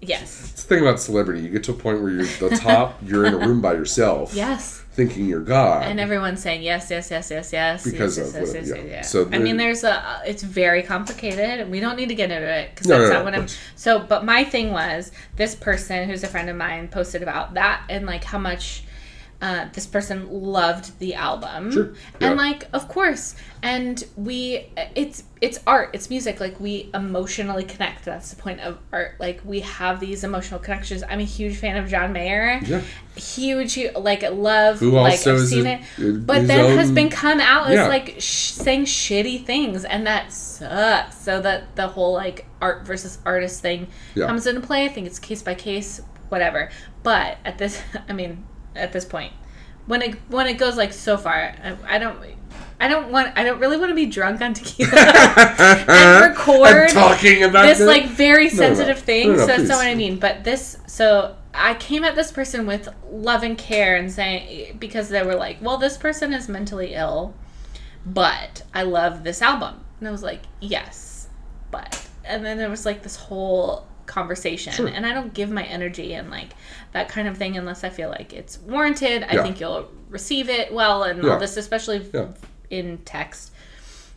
[0.01, 0.51] Yes.
[0.53, 1.43] It's the thing about celebrity.
[1.43, 4.35] You get to a point where you're the top, you're in a room by yourself,
[4.35, 4.83] Yes.
[4.95, 5.83] Thinking you're God.
[5.83, 7.85] And everyone's saying yes, yes, yes, yes, yes.
[7.85, 8.75] Because yes, of yes, yes, yeah.
[8.77, 9.11] yes, yes.
[9.11, 10.23] So I mean, there's a.
[10.27, 13.15] It's very complicated, and we don't need to get into it because No, that's no,
[13.15, 13.49] not no, what I'm.
[13.75, 17.83] So, but my thing was this person who's a friend of mine posted about that
[17.89, 18.85] and like how much.
[19.43, 21.71] Uh, this person loved the album.
[21.71, 21.93] Sure.
[22.21, 22.29] Yeah.
[22.29, 23.35] and like of course.
[23.63, 25.91] And we it's it's art.
[25.93, 26.41] It's music.
[26.41, 28.05] Like we emotionally connect.
[28.07, 29.17] That's the point of art.
[29.21, 31.03] Like we have these emotional connections.
[31.09, 32.59] I'm a huge fan of john mayer.
[32.65, 32.81] Yeah.
[33.17, 36.27] huge like love Who like i've seen a- it.
[36.27, 37.89] But then has been come out as Yeah.
[37.89, 39.85] like sh- saying shitty things.
[39.85, 41.19] And that sucks.
[41.19, 44.27] So that the whole like art versus artist thing Yeah.
[44.27, 44.87] comes into play.
[44.87, 46.01] I think it's case by case
[46.31, 46.71] whatever.
[47.03, 48.45] But at this i mean
[48.75, 49.33] at this point
[49.87, 52.19] when it when it goes like so far i, I don't
[52.81, 53.33] I don't want.
[53.37, 57.87] I don't really want to be drunk on tequila and record talking about this the-
[57.87, 58.57] like very no, no.
[58.57, 59.29] sensitive thing.
[59.29, 59.69] No, no, so that's please.
[59.69, 60.19] not what I mean.
[60.19, 60.79] But this.
[60.87, 65.37] So I came at this person with love and care and saying because they were
[65.37, 67.35] like, "Well, this person is mentally ill,
[68.05, 71.29] but I love this album." And I was like, "Yes,
[71.71, 74.87] but." And then there was like this whole conversation Sure.
[74.89, 76.51] and I don't give my energy and like
[76.93, 79.25] that kind of thing unless I feel like it's warranted.
[79.29, 79.43] I Yeah.
[79.43, 81.31] think you'll receive it well and Yeah.
[81.33, 82.29] all this especially Yeah.
[82.71, 83.53] in text.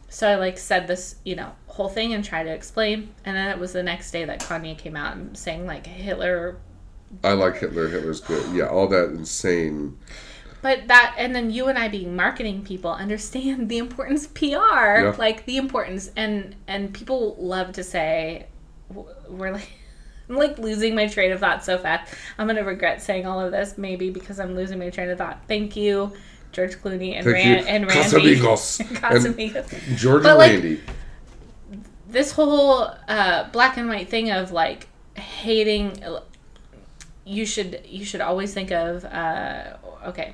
[0.10, 3.10] So I like said this, you know, whole thing and try to explain.
[3.26, 6.58] And then it was the next day that Kanye came out and saying like Hitler
[7.24, 7.88] I like Hitler.
[7.88, 8.54] Hitler's good.
[8.54, 9.98] Yeah, all that insane.
[10.62, 15.14] But that, and then you and I being marketing people understand the importance of PR,
[15.18, 18.48] like the importance, and and people love to say,
[19.30, 19.70] we're like,
[20.30, 22.14] I'm like losing my train of thought so fast.
[22.38, 25.40] I'm gonna regret saying all of this, maybe because I'm losing my train of thought.
[25.48, 26.12] Thank you,
[26.52, 27.66] George Clooney and Thank Ran- you.
[27.66, 28.36] and Randy.
[28.36, 28.80] Casamigos.
[28.90, 29.98] And Casamigos.
[29.98, 30.82] George But, and like, Randy.
[32.10, 36.02] this whole uh, black and white thing of like hating
[37.26, 39.76] you should you should always think of uh,
[40.06, 40.34] okay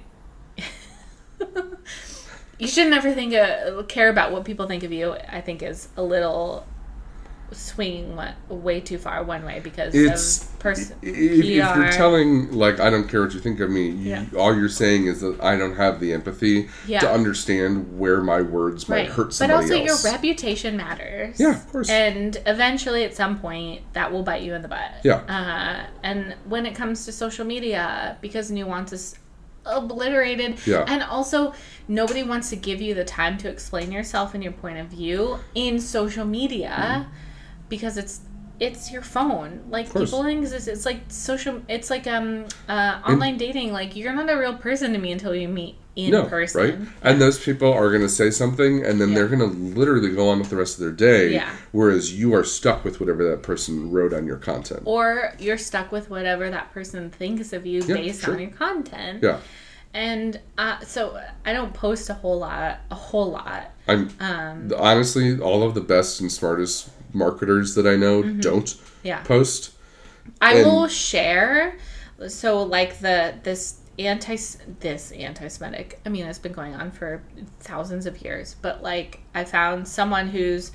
[2.60, 5.88] you should never think of, care about what people think of you i think is
[5.98, 6.65] a little
[7.52, 12.80] swinging one, way too far one way because It's person if, if you're telling like
[12.80, 14.26] I don't care what you think of me, you, Yeah.
[14.38, 16.99] all you're saying is that I don't have the empathy Yeah.
[17.02, 19.57] to understand where my words might hurt someone.
[19.57, 20.03] But also, else.
[20.03, 21.40] your reputation matters.
[21.40, 21.90] Yeah, of course.
[21.90, 24.91] And eventually, at some point, that will bite you in the butt.
[25.03, 25.22] Yeah.
[25.28, 29.15] Uh, and when it comes to social media, because nuance is
[29.65, 30.86] obliterated, Yeah.
[30.88, 31.53] and also
[31.88, 35.40] nobody wants to give you the time to explain yourself and your point of view
[35.56, 37.10] in social media, Mm-hmm.
[37.73, 38.21] Because it's
[38.59, 39.51] it's your phone.
[39.69, 40.67] Like people exist.
[40.67, 41.61] It's like social.
[41.67, 43.73] It's like um uh, online dating.
[43.73, 46.61] Like you're not a real person to me until you meet in no, person.
[46.61, 46.77] right?
[47.01, 49.15] And those people are going to say something, and then Yeah.
[49.15, 51.33] they're going to literally go on with the rest of their day.
[51.33, 51.51] Yeah.
[51.71, 54.81] Whereas you are stuck with whatever that person wrote on your content.
[54.85, 58.33] or you're stuck with whatever that person thinks of you Yeah, based sure.
[58.35, 59.21] on your content.
[59.23, 59.39] yeah,
[59.93, 63.71] And uh, so I don't post a whole lot, a whole lot.
[63.87, 69.07] I'm Um, honestly all of the best and smartest marketers that I know don't Mm-hmm.
[69.07, 69.22] Yeah.
[69.23, 69.72] post.
[70.41, 71.77] I And- will share.
[72.27, 74.38] So like the this anti
[74.80, 75.99] this anti-Semitic.
[76.06, 77.22] I mean, it's been going on for
[77.60, 80.72] thousands of years, but like I found someone who's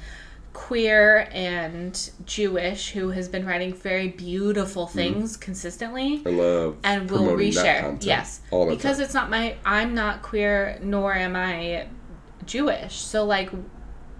[0.53, 4.99] queer and Jewish who has been writing very beautiful Mm-hmm.
[4.99, 6.23] things consistently.
[6.27, 8.03] I love and will reshare.
[8.05, 9.05] Yes, because time.
[9.05, 9.57] it's not my.
[9.65, 11.87] I'm not queer, nor am I
[12.45, 12.95] Jewish.
[12.97, 13.51] So like,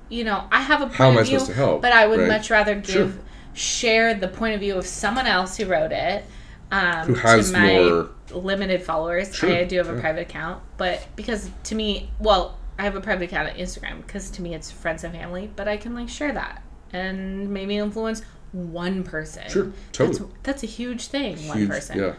[0.09, 1.83] you know, I have a point How am of I view, supposed to help?
[1.83, 2.29] but I would Right.
[2.29, 3.13] much rather give Sure.
[3.55, 6.25] share the point of view of someone else who wrote it.
[6.71, 8.09] Um, Who has to my more-
[8.43, 9.35] limited followers.
[9.35, 10.01] Sure, I do have a yeah.
[10.01, 14.31] private account, but because to me, well, I have a private account on Instagram because
[14.33, 15.51] to me it's friends and family.
[15.57, 16.63] But I can like share that
[16.93, 18.23] and maybe influence
[18.53, 19.43] one person.
[19.49, 20.19] Sure, totally.
[20.19, 21.37] That's, that's a huge thing.
[21.49, 21.99] one person.
[21.99, 22.13] Yeah.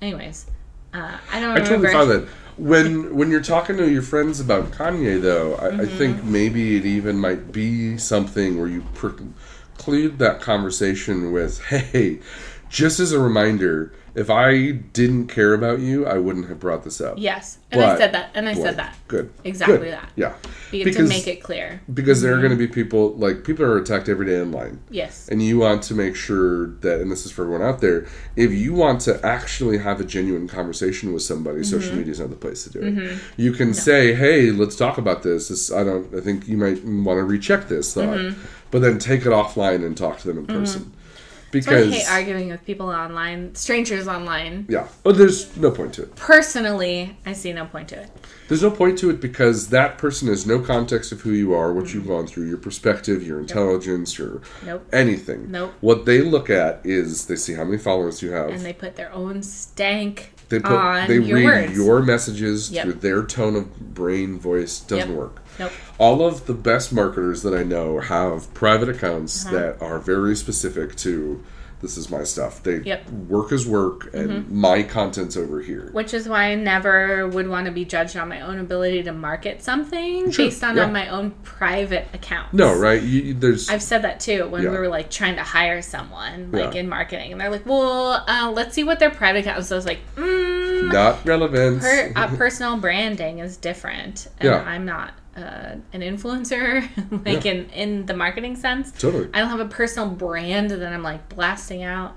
[0.00, 0.46] Anyways,
[0.92, 1.88] uh, I don't I remember.
[1.88, 5.86] totally find that when when you're talking to your friends about Kanye, though, I, I
[5.86, 5.86] Mm-hmm.
[5.86, 12.20] think maybe it even might be something where you preclude that conversation with, "Hey,
[12.72, 17.00] just as a reminder, if I didn't care about you, I wouldn't have brought this
[17.02, 18.96] up." Yes, and I said that, and I said that.
[19.08, 19.30] Good.
[19.44, 19.92] Exactly Good.
[19.92, 20.08] that.
[20.16, 20.32] Yeah.
[20.70, 21.80] Be- Because to make it clear.
[21.92, 24.80] because there are going to be people like people are attacked every day online.
[24.90, 25.28] Yes.
[25.30, 28.50] And you want to make sure that, and this is for everyone out there, if
[28.52, 31.78] you want to actually have a genuine conversation with somebody, Mm-hmm.
[31.78, 33.18] social media is not the place to do it.
[33.36, 35.48] You can say, "Hey, let's talk about this.
[35.48, 35.70] this.
[35.70, 36.06] I don't.
[36.14, 38.40] I think you might want to recheck this thought, Mm-hmm.
[38.70, 40.92] but then take it offline and talk to them in person."
[41.60, 44.66] So I hate arguing with people online, strangers online.
[44.68, 46.16] yeah, oh, there's no point to it.
[46.16, 48.10] Personally, I see no point to it.
[48.48, 51.72] There's no point to it because that person has no context of who you are,
[51.72, 54.66] what you've gone through, your perspective, your intelligence, your Mm-hmm.
[54.66, 54.88] Nope.
[54.92, 55.50] anything.
[55.50, 55.72] Nope.
[55.80, 58.50] What they look at is they see how many followers you have.
[58.50, 61.76] And they put their own stank They put on they your read words.
[61.76, 62.84] your messages Yep.
[62.84, 64.80] through their tone of brain voice.
[64.80, 65.18] Doesn't Yep.
[65.18, 65.36] work.
[65.58, 65.72] Nope.
[65.98, 69.54] All of the best marketers that I know have private accounts Uh-huh.
[69.56, 71.40] that are very specific to
[71.80, 72.62] this is my stuff.
[72.62, 73.06] They Yep.
[73.06, 73.28] Mm-hmm.
[73.28, 75.88] work is work and my content's over here.
[75.90, 79.12] Which is why I never would want to be judged on my own ability to
[79.12, 80.84] market something Sure, based on, yeah.
[80.84, 82.54] on my own private account.
[82.54, 83.02] No, right?
[83.02, 84.70] You- there's I've said that too when Yeah.
[84.70, 86.80] we were like trying to hire someone like Yeah.
[86.82, 89.74] in marketing, and they're like, "Well, uh, let's see what their private account." is." So
[89.74, 90.41] I was like, mm,
[90.90, 91.80] not relevant.
[91.82, 94.62] per, uh, personal branding is different, and Yeah.
[94.62, 96.86] I'm not uh, an influencer
[97.26, 97.52] like Yeah.
[97.52, 98.92] in in the marketing sense.
[98.92, 99.28] Totally.
[99.32, 102.16] I don't have a personal brand that I'm like blasting out.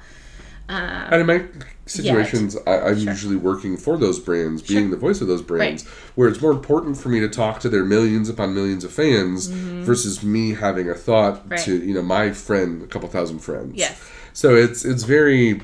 [0.68, 1.44] Uh, And in my
[1.86, 5.86] situations, I, I'm usually working for those brands, being the voice of those brands,
[6.16, 9.46] where it's more important for me to talk to their millions upon millions of fans
[9.48, 11.50] versus me having a thought Mm-hmm.
[11.52, 11.60] Right.
[11.66, 13.74] to you know my friend, a couple thousand friends.
[13.76, 14.02] Yes.
[14.34, 15.62] So it's it's very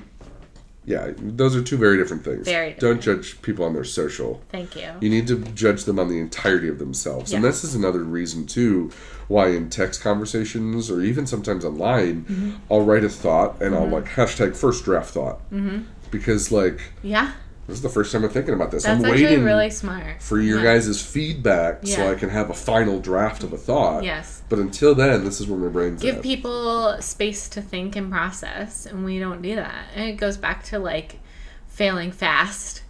[0.83, 2.45] Yeah, those are two very different things.
[2.45, 4.41] Very Don't judge people on their social.
[4.49, 4.89] Thank you.
[4.99, 7.31] You need to judge them on the entirety of themselves.
[7.33, 8.89] And this is another reason, too,
[9.27, 12.51] why in text conversations or even sometimes online, Mm-hmm.
[12.71, 15.39] I'll write a thought and I'll like hashtag first draft thought.
[15.51, 15.83] Mm-hmm.
[16.09, 17.33] Because, like, Yeah,
[17.67, 18.83] this is the first time I'm thinking about this.
[18.83, 20.21] that's I'm waiting really smart.
[20.21, 20.73] for your Yeah.
[20.75, 24.03] guys' feedback so I can have a final draft of a thought.
[24.03, 24.41] Yes.
[24.49, 26.23] But until then, this is where my brain's give at.
[26.23, 30.63] people space to think and process and we don't do that and it goes back
[30.65, 31.19] to like
[31.67, 32.83] failing fast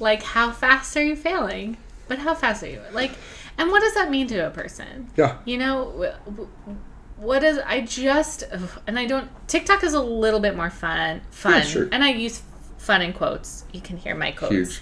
[0.00, 1.76] like how fast are you failing
[2.08, 3.12] but how fast are you like
[3.58, 5.36] and what does that mean to a person yeah.
[5.44, 5.92] you know
[6.26, 8.42] wh- wh- what is i just
[8.86, 11.88] and i don't tiktok is a little bit more fun fun Yeah, sure.
[11.92, 12.40] and i use
[12.82, 14.80] fun in quotes you can hear my quotes Huge.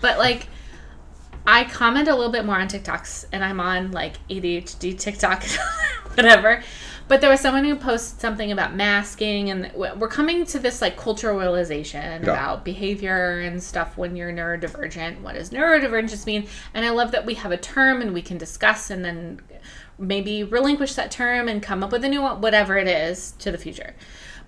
[0.00, 0.46] but like
[1.46, 5.42] I comment a little bit more on TikToks, and I'm on like ADHD TikTok,
[6.14, 6.62] whatever.
[7.08, 10.98] But there was someone who posted something about masking, and we're coming to this like
[10.98, 12.30] cultural realization Yeah.
[12.30, 15.22] about behavior and stuff when you're neurodivergent.
[15.22, 16.46] What does neurodivergence mean?
[16.74, 19.40] And I love that we have a term and we can discuss, and then
[19.98, 23.50] maybe relinquish that term and come up with a new one, whatever it is, to
[23.50, 23.94] the future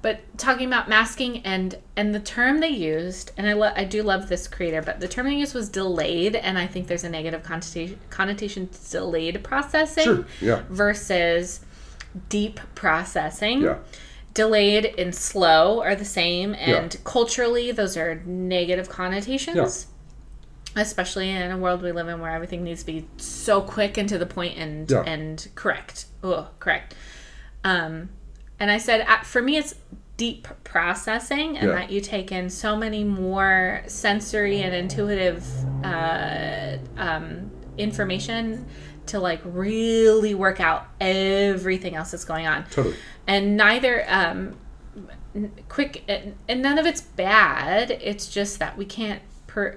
[0.03, 4.03] but talking about masking and and the term they used and I, lo- I do
[4.03, 7.09] love this creator but the term they used was delayed and i think there's a
[7.09, 10.27] negative connotation connotation to delayed processing Sure.
[10.41, 10.63] Yeah.
[10.69, 11.61] versus
[12.29, 13.79] deep processing Yeah.
[14.35, 17.01] delayed and slow are the same and Yeah.
[17.05, 19.87] culturally those are negative connotations
[20.75, 24.09] especially in a world we live in where everything needs to be so quick and
[24.09, 26.95] to the point and and correct oh correct
[27.63, 28.09] um
[28.63, 29.75] and i said uh, for me it's
[30.17, 31.75] deep processing and Yeah.
[31.75, 35.45] that you take in so many more sensory and intuitive
[35.85, 38.67] uh, um, information
[39.07, 42.95] to like really work out everything else that's going on Totally.
[43.27, 44.57] and neither um
[45.69, 49.77] quick and, and none of it's bad it's just that we can't per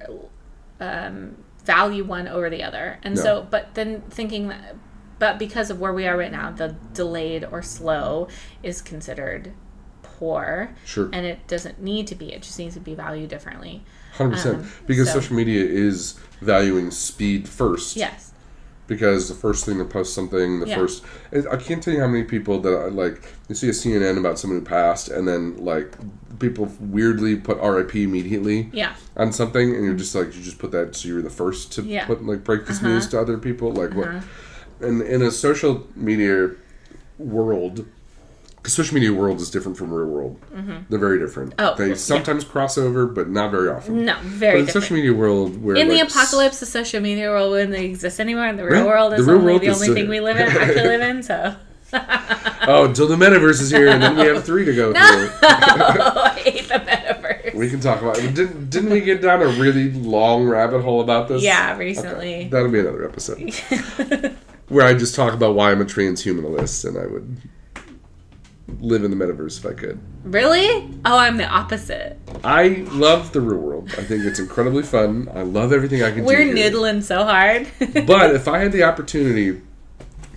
[0.80, 3.22] um value one over the other and No.
[3.24, 4.76] so but then thinking that
[5.20, 8.28] but because of where we are right now the delayed or slow
[8.64, 9.54] is considered
[10.04, 11.10] poor Sure.
[11.12, 13.84] and it doesn't need to be it just needs to be valued differently
[14.14, 14.58] Hundred percent.
[14.60, 17.96] Um, Because so- social media is valuing speed first.
[17.98, 18.32] yes
[18.88, 20.76] Because the first thing to post something, the Yeah.
[20.78, 21.04] first
[21.52, 24.38] I can't tell you how many people that I, like you see a CNN about
[24.40, 25.96] someone who passed, and then like
[26.40, 30.72] people weirdly put RIP immediately yeah on something, and you're just like you just put
[30.72, 32.06] that so you're the first to Yeah.
[32.06, 32.90] put like break this Uh-huh.
[32.90, 33.72] news to other people.
[33.74, 34.12] Like what?
[34.82, 36.52] And in a social media
[37.18, 37.86] world.
[38.58, 40.42] Because social media world is different from real world.
[40.52, 40.74] Mm-hmm.
[40.90, 41.54] They're very different.
[41.60, 41.94] Oh, they yeah.
[41.96, 44.06] sometimes cross over, but not very often.
[44.06, 47.30] no But very in different social media world, where in the apocalypse, the social media
[47.30, 48.86] world wouldn't exist anymore, and the real Right.
[48.88, 51.02] world The is real only world the is only thing we live in, actually live
[51.02, 51.22] in.
[51.22, 51.56] So,
[52.68, 55.30] Oh, until the metaverse is here, and then we have three to go through.
[55.44, 57.54] I hate the metaverse.
[57.54, 58.34] We can talk about it.
[58.34, 61.44] Didn't, didn't we get down a really long rabbit hole about this?
[61.44, 62.48] Yeah, recently.
[62.50, 63.54] That'll be another episode.
[64.70, 67.38] Where I just talk about why I'm a transhumanist and I would
[68.80, 70.00] live in the metaverse if I could.
[70.24, 70.90] Really?
[71.06, 72.18] Oh, I'm the opposite.
[72.44, 73.90] I love the real world.
[73.98, 75.30] I think it's incredibly fun.
[75.34, 76.26] I love everything I can do.
[76.26, 76.56] We're do.
[76.56, 76.72] here.
[76.72, 77.68] noodling so hard.
[78.08, 79.62] But if I had the opportunity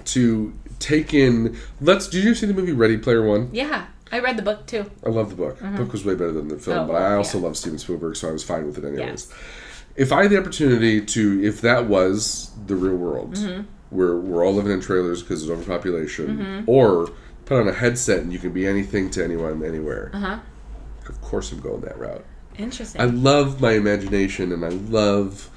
[0.06, 2.06] to take in, let's.
[2.08, 3.48] Did you see the movie Ready Player One?
[3.52, 4.90] yeah, I read the book too.
[5.04, 5.58] I love the book.
[5.58, 6.90] The book was way better than the film, Mm-hmm.
[6.90, 7.44] Oh, but I also yeah.
[7.44, 8.98] love Steven Spielberg, so I was fine with it anyways.
[9.30, 9.34] Yes.
[9.96, 13.62] If I had the opportunity to, if that was the real world, Mm-hmm.
[13.90, 16.64] Where we're all living in trailers because of overpopulation, Mm-hmm.
[16.70, 17.10] or
[17.46, 20.38] put on a headset and you can be anything to anyone, anywhere, Uh huh.
[21.08, 22.24] of course I'm going that route.
[22.58, 23.00] Interesting.
[23.00, 25.48] I love my imagination, and I love.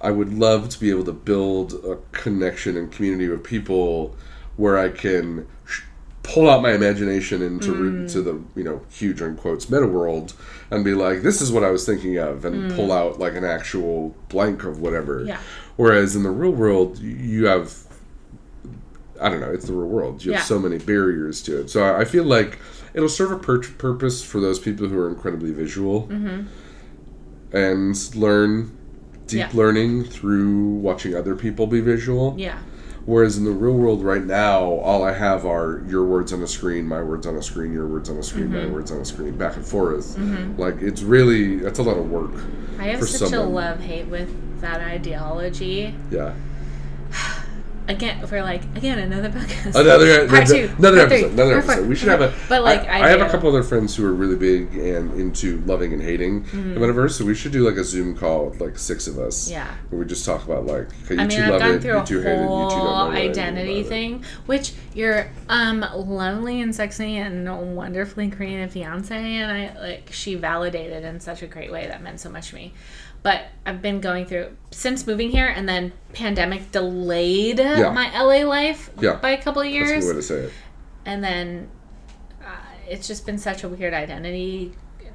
[0.00, 4.14] I would love to be able to build a connection and community with people
[4.56, 5.82] where I can sh-
[6.22, 8.00] pull out my imagination into Mm.
[8.00, 10.32] into the you know huge in quotes meta world
[10.70, 13.44] and be like, this is what I was thinking of, and pull out like an
[13.44, 15.20] actual blank of whatever.
[15.20, 15.28] Mm.
[15.28, 15.38] Yeah.
[15.76, 17.74] Whereas in the real world, you have.
[19.20, 19.50] I don't know.
[19.50, 20.24] It's the real world.
[20.24, 20.44] You have Yeah.
[20.44, 21.70] so many barriers to it.
[21.70, 22.58] So I I feel like
[22.94, 26.08] it'll serve a pur- purpose for those people who are incredibly visual
[27.52, 28.70] and learn
[29.26, 29.56] deep Mm-hmm.
[29.56, 29.62] Yeah.
[29.62, 32.34] learning through watching other people be visual.
[32.38, 32.58] yeah.
[33.06, 36.46] Whereas in the real world right now, all I have are your words on a
[36.48, 38.66] screen, my words on a screen, your words on a screen, Mm-hmm.
[38.66, 40.18] my words on a screen, back and forth.
[40.58, 42.32] Like it's really that's a lot of work.
[42.78, 45.94] I have such a love hate with that ideology.
[46.10, 46.34] Yeah.
[47.88, 49.74] again, for like again another podcast.
[49.74, 51.32] Another, part two, another part three, episode.
[51.32, 51.88] Another part four, episode.
[51.88, 52.36] We should part have a.
[52.48, 55.60] But like, I, I, have a couple other friends who are really big and into
[55.62, 56.74] loving and hating Mm-hmm.
[56.74, 57.12] the metaverse.
[57.12, 59.50] So we should do like a Zoom call with like six of us.
[59.50, 59.74] Yeah.
[59.90, 61.82] Where we just talk about like, okay, you I mean, two I've love gone it,
[61.82, 64.24] through you two hate it, you two don't know whole what I mean identity thing,
[64.46, 71.04] which your um lovely and sexy and wonderfully creative fiance and I like she validated
[71.04, 72.74] in such a great way that meant so much to me.
[73.22, 77.90] But I've been going through since moving here, and then pandemic delayed Yeah.
[77.90, 79.16] my LA life Yeah.
[79.16, 80.52] by a couple of That's a years good way to say it.
[81.04, 81.68] and then
[82.44, 82.46] uh,
[82.88, 84.72] it's just been such a weird identity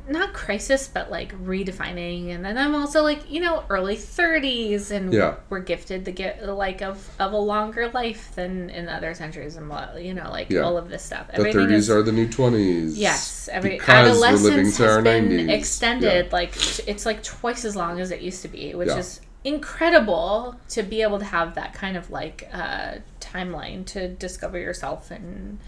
[0.10, 5.14] not crisis but like redefining and then i'm also like you know early 30s and
[5.14, 5.36] Yeah.
[5.50, 9.70] we're gifted the get like of of a longer life than in other centuries and
[9.70, 10.62] what you know like Yeah.
[10.62, 12.94] all of this stuff The 30s are the new 20s.
[12.98, 15.50] Yes, every because we're living adolescence has our been 90s.
[15.52, 16.32] extended.
[16.32, 16.54] Like
[16.88, 18.98] it's like twice as long as it used to be, which Yeah.
[18.98, 24.58] is incredible to be able to have that kind of like uh, timeline to discover
[24.60, 25.60] yourself and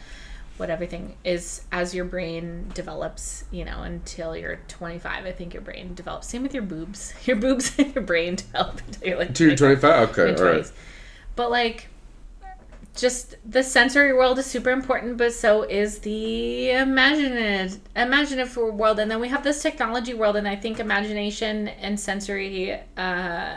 [0.57, 3.45] what everything is as your brain develops.
[3.51, 6.27] You know, until you're 25, I think your brain develops.
[6.27, 7.13] Same with your boobs.
[7.25, 10.09] Your boobs and your brain develop until you're like To your 25?
[10.09, 10.71] Okay, all right.
[11.35, 11.87] But like
[12.95, 18.99] just the sensory world is super important, but so is the imaginative imaginative world.
[18.99, 23.55] And then we have this technology world, and I think imagination and sensory uh,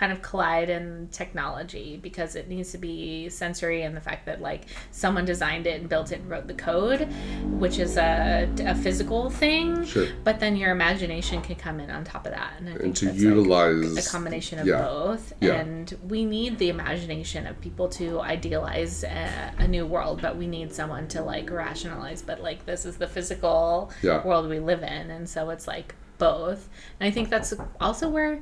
[0.00, 4.40] kind of collide in technology because it needs to be sensory and the fact that
[4.40, 4.62] like
[4.92, 7.02] someone designed it and built it and wrote the code,
[7.62, 9.84] which is a, a physical thing.
[9.84, 10.06] Sure.
[10.24, 12.96] But then your imagination can come in on top of that, and I think And
[12.96, 14.06] to that's, like, utilize.
[14.06, 14.80] a combination of yeah.
[14.80, 15.56] both Yeah.
[15.60, 20.46] and we need the imagination of people to idealize a, a new world but we
[20.46, 24.24] need someone to like rationalize but like this is the physical Yeah.
[24.26, 26.68] world we live in and so it's like both
[26.98, 28.40] and i think that's also where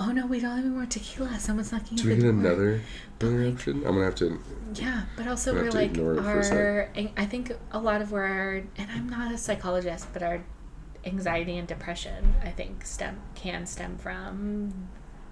[0.00, 2.80] oh no we don't have any more tequila someone's knocking Do we get another
[3.20, 3.84] interruption?
[3.86, 4.40] I'm to have to.
[4.74, 6.56] Yeah, but also we're like to ignore it for a sec.
[6.56, 6.90] our.
[7.16, 10.42] I think a lot of where our and I'm not a psychologist, but our
[11.04, 14.88] anxiety and depression I think stem can stem from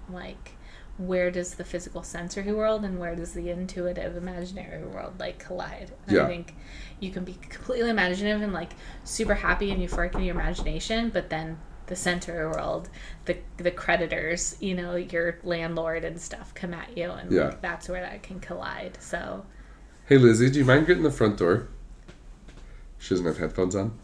[0.09, 0.55] like
[0.97, 5.91] where does the physical sensory world and where does the intuitive imaginary world like collide?
[6.07, 6.23] And Yeah.
[6.25, 6.55] I think
[6.99, 8.71] you can be completely imaginative and like
[9.05, 11.57] super happy and euphoric in your imagination, but then
[11.89, 12.87] the sensory world,
[13.25, 17.47] the the creditors, you know, your landlord and stuff come at you, and Yeah.
[17.47, 18.97] like, that's where that can collide.
[19.01, 19.45] So
[20.07, 21.67] Hey, Lizzie, do you mind getting the front door?
[22.97, 23.97] She doesn't have headphones on.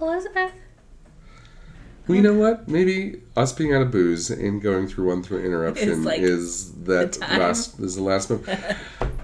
[0.00, 0.52] Elizabeth,
[2.10, 2.66] Well, you know what?
[2.66, 6.72] Maybe us being out of booze and going through one through interruption Is, like, is
[6.82, 8.48] that last is the last move.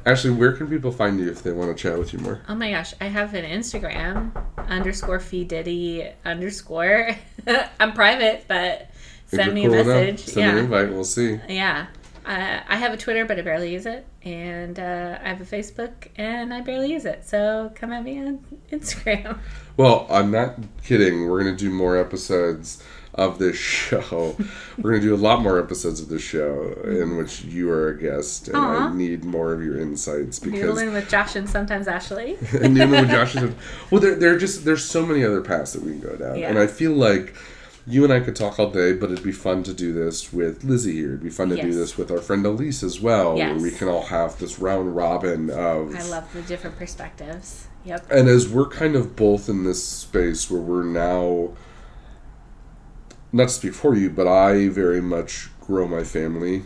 [0.06, 2.42] Actually, where can people find you if they want to chat with you more?
[2.48, 4.30] oh my gosh, I have an Instagram
[4.68, 7.10] underscore fee diddy underscore.
[7.80, 8.92] I'm private, but
[9.26, 10.20] send me a cool enough, message.
[10.20, 10.90] Send yeah, an invite.
[10.90, 11.40] We'll see.
[11.48, 11.86] yeah.
[12.24, 15.44] Uh, I have a Twitter, but I barely use it, and uh, I have a
[15.44, 17.24] Facebook, and I barely use it.
[17.24, 18.38] So come at me on
[18.72, 19.38] Instagram.
[19.76, 21.28] Well, I'm not kidding.
[21.30, 22.82] We're gonna do more episodes
[23.14, 24.36] of this show.
[24.78, 27.98] We're gonna do a lot more episodes of this show in which you are a
[27.98, 28.88] guest, and Aw.
[28.90, 32.36] I need more of your insights because Noodling with Josh and sometimes Ashley.
[32.60, 33.54] and know what Josh is.
[33.90, 36.36] Well, there, there are just there's so many other paths that we can go down,
[36.36, 36.48] Yeah.
[36.50, 37.34] and I feel like
[37.86, 40.64] you and I could talk all day, but it'd be fun to do this with
[40.64, 41.08] Lizzie here.
[41.08, 43.54] It'd be fun to do this with our friend Elise as well, Yes.
[43.54, 45.94] where we can all have this round robin of.
[45.94, 47.68] I love the different perspectives.
[47.84, 48.10] Yep.
[48.10, 51.50] And as we're kind of both in this space where we're now,
[53.32, 56.64] not to speak for you, but I very much grow my family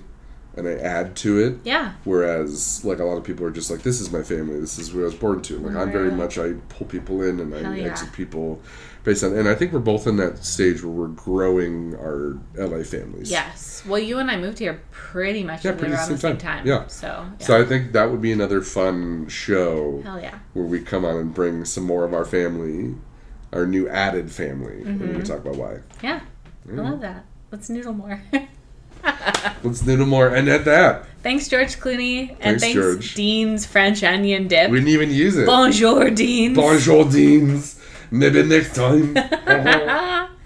[0.56, 1.58] and I add to it.
[1.64, 1.92] Yeah.
[2.04, 4.58] Whereas, like a lot of people are just like, "This is my family.
[4.58, 7.40] This is where I was born to." Like I'm very much I pull people in
[7.40, 7.90] and I yeah.
[7.90, 8.60] exit people
[9.04, 9.36] based on.
[9.36, 13.30] And I think we're both in that stage where we're growing our LA families.
[13.30, 13.82] Yes.
[13.86, 16.58] Well, you and I moved here pretty much Yeah, around pretty the same same time.
[16.58, 16.66] time.
[16.66, 16.86] Yeah.
[16.88, 17.46] So, yeah.
[17.46, 20.38] So I think that would be another fun show Hell yeah.
[20.52, 22.94] where we come on and bring some more of our family,
[23.52, 25.16] our new added family, and Mm-hmm.
[25.18, 25.78] we talk about why.
[26.02, 26.20] Yeah.
[26.70, 27.24] I love that.
[27.50, 28.22] Let's noodle more.
[29.62, 30.28] Let's do more.
[30.28, 32.30] And at that, thanks, George Clooney.
[32.40, 33.14] And Thanks, thanks, George.
[33.14, 34.70] Dean's French onion dip.
[34.70, 35.46] we didn't even use it.
[35.46, 36.54] Bonjour, Dean's.
[36.56, 37.79] Bonjour, Deans.
[38.10, 39.14] Maybe next time.